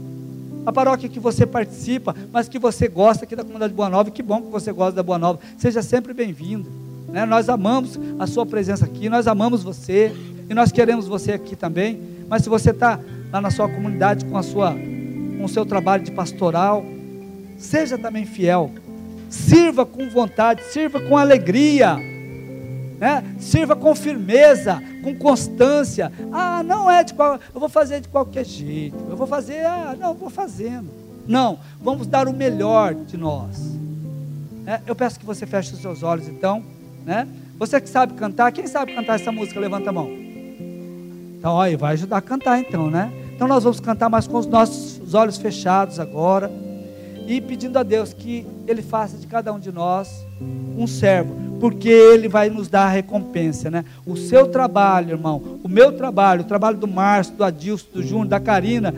a 0.66 0.72
paróquia 0.72 1.08
que 1.08 1.20
você 1.20 1.46
participa, 1.46 2.16
mas 2.32 2.50
que 2.50 2.60
você 2.60 2.88
gosta 2.88 3.24
aqui 3.24 3.36
da 3.36 3.44
comunidade 3.44 3.74
Boa 3.74 3.90
Nova, 3.90 4.10
e 4.10 4.12
que 4.12 4.24
bom 4.24 4.42
que 4.42 4.50
você 4.50 4.72
gosta 4.72 4.94
da 4.94 5.04
Boa 5.04 5.18
Nova, 5.18 5.40
seja 5.58 5.82
sempre 5.82 6.14
bem-vindo. 6.14 6.70
Né? 7.08 7.26
Nós 7.26 7.48
amamos 7.48 7.98
a 8.20 8.28
sua 8.28 8.46
presença 8.46 8.86
aqui, 8.86 9.08
nós 9.08 9.28
amamos 9.28 9.64
você, 9.64 10.14
e 10.50 10.54
nós 10.54 10.72
queremos 10.72 11.08
você 11.08 11.34
aqui 11.34 11.56
também. 11.56 12.02
Mas 12.28 12.44
se 12.44 12.50
você 12.50 12.72
está 12.72 13.00
lá 13.32 13.40
na 13.40 13.50
sua 13.52 13.70
comunidade 13.70 14.26
com, 14.26 14.38
a 14.38 14.44
sua, 14.44 14.74
com 14.74 15.44
o 15.44 15.50
seu 15.50 15.66
trabalho 15.66 16.04
de 16.04 16.12
pastoral, 16.12 16.86
seja 17.58 17.98
também 17.98 18.26
fiel, 18.26 18.72
sirva 19.30 19.86
com 19.86 20.10
vontade, 20.10 20.64
sirva 20.66 21.00
com 21.00 21.18
alegria, 21.18 21.98
né? 23.00 23.24
sirva 23.40 23.76
com 23.76 23.94
firmeza, 23.96 24.82
com 25.04 25.16
constância. 25.16 26.12
Ah, 26.32 26.64
não 26.64 26.90
é 26.90 27.04
de 27.04 27.14
qual, 27.14 27.40
eu 27.54 27.60
vou 27.60 27.70
fazer 27.70 28.02
de 28.02 28.08
qualquer 28.08 28.46
jeito, 28.46 28.98
eu 29.10 29.16
vou 29.16 29.28
fazer, 29.28 29.66
ah, 29.66 29.96
não, 30.00 30.14
vou 30.14 30.30
fazendo. 30.30 30.90
Não, 31.28 31.60
vamos 31.82 32.08
dar 32.08 32.28
o 32.28 32.34
melhor 32.34 32.96
de 32.96 33.18
nós. 33.18 33.60
Né? 34.64 34.82
Eu 34.86 34.96
peço 34.96 35.20
que 35.20 35.26
você 35.26 35.46
feche 35.46 35.74
os 35.74 35.82
seus 35.82 36.04
olhos 36.04 36.28
então, 36.28 36.64
né? 37.06 37.28
Você 37.60 37.82
que 37.82 37.90
sabe 37.90 38.14
cantar, 38.14 38.52
quem 38.52 38.68
sabe 38.68 38.94
cantar 38.94 39.16
essa 39.16 39.32
música, 39.32 39.60
levanta 39.60 39.90
a 39.90 39.94
mão. 39.94 40.10
Então, 41.40 41.54
olha, 41.54 41.78
vai 41.78 41.94
ajudar 41.94 42.18
a 42.18 42.22
cantar 42.22 42.60
então, 42.60 42.90
né? 42.90 43.12
Então 43.36 43.48
nós 43.48 43.64
vamos 43.64 43.80
cantar 43.80 44.10
mais 44.10 44.28
com 44.28 44.38
os 44.38 44.46
nossos 44.46 45.14
olhos 45.14 45.38
fechados 45.38 46.00
agora 46.00 46.52
e 47.28 47.40
pedindo 47.40 47.78
a 47.78 47.84
Deus 47.84 48.14
que 48.14 48.48
Ele 48.66 48.82
faça 48.82 49.18
de 49.18 49.28
cada 49.28 49.54
um 49.54 49.60
de 49.60 49.72
nós 49.72 50.26
um 50.78 50.88
servo, 50.88 51.36
porque 51.60 51.90
Ele 51.90 52.28
vai 52.28 52.50
nos 52.50 52.68
dar 52.68 52.86
a 52.86 52.90
recompensa, 52.90 53.70
né? 53.70 53.84
O 54.06 54.16
seu 54.16 54.48
trabalho, 54.48 55.12
irmão, 55.12 55.60
o 55.64 55.68
meu 55.68 55.92
trabalho, 55.92 56.42
o 56.42 56.46
trabalho 56.46 56.78
do 56.78 56.88
Márcio, 56.88 57.36
do 57.36 57.44
Adilson, 57.44 57.88
do 57.94 58.04
Júnior, 58.04 58.28
da 58.28 58.40
Karina, 58.40 58.94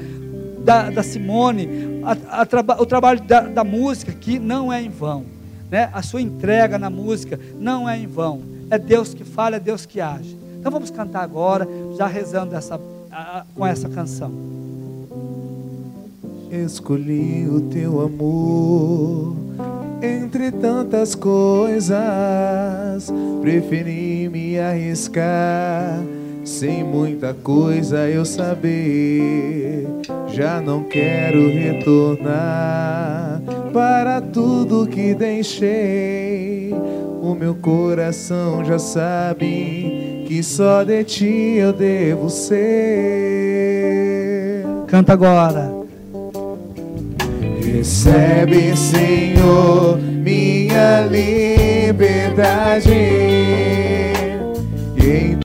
da, 0.64 0.90
da 0.90 1.04
Simone, 1.04 2.02
a, 2.04 2.42
a, 2.42 2.82
o 2.82 2.86
trabalho 2.86 3.22
da, 3.22 3.42
da 3.42 3.64
música 3.64 4.12
que 4.12 4.38
não 4.38 4.72
é 4.72 4.82
em 4.82 4.90
vão, 4.90 5.26
né? 5.70 5.90
A 5.94 6.02
sua 6.02 6.22
entrega 6.22 6.78
na 6.78 6.90
música 6.90 7.40
não 7.58 7.88
é 7.90 7.98
em 7.98 8.08
vão. 8.08 8.42
É 8.70 8.78
Deus 8.78 9.14
que 9.14 9.24
fala, 9.24 9.56
é 9.56 9.60
Deus 9.60 9.86
que 9.86 10.00
age. 10.00 10.38
Então 10.60 10.72
vamos 10.72 10.92
cantar 10.92 11.24
agora, 11.24 11.68
já 11.98 12.06
rezando 12.06 12.56
essa, 12.56 12.80
com 13.56 13.66
essa 13.66 13.88
canção. 13.88 14.32
Escolhi 16.52 17.48
o 17.48 17.62
teu 17.62 18.02
amor 18.02 19.36
entre 20.02 20.52
tantas 20.52 21.16
coisas, 21.16 21.98
preferi 23.42 24.30
me 24.30 24.60
arriscar. 24.60 26.02
Sem 26.44 26.84
muita 26.84 27.34
coisa 27.34 28.10
eu 28.10 28.26
saber, 28.26 29.88
já 30.28 30.60
não 30.60 30.84
quero 30.84 31.48
retornar 31.48 33.42
para 33.72 34.20
tudo 34.20 34.88
que 34.88 35.14
deixei. 35.14 36.74
O 37.22 37.36
meu 37.36 37.54
coração 37.54 38.66
já 38.66 38.80
sabe 38.80 40.24
que 40.28 40.42
só 40.42 40.84
de 40.84 41.04
ti 41.04 41.58
eu 41.58 41.72
devo 41.72 42.30
ser. 42.30 42.60
Canta 44.88 45.14
agora. 45.14 45.79
Recebe, 47.80 48.76
Senhor, 48.76 49.98
minha 49.98 51.08
liberdade. 51.10 52.90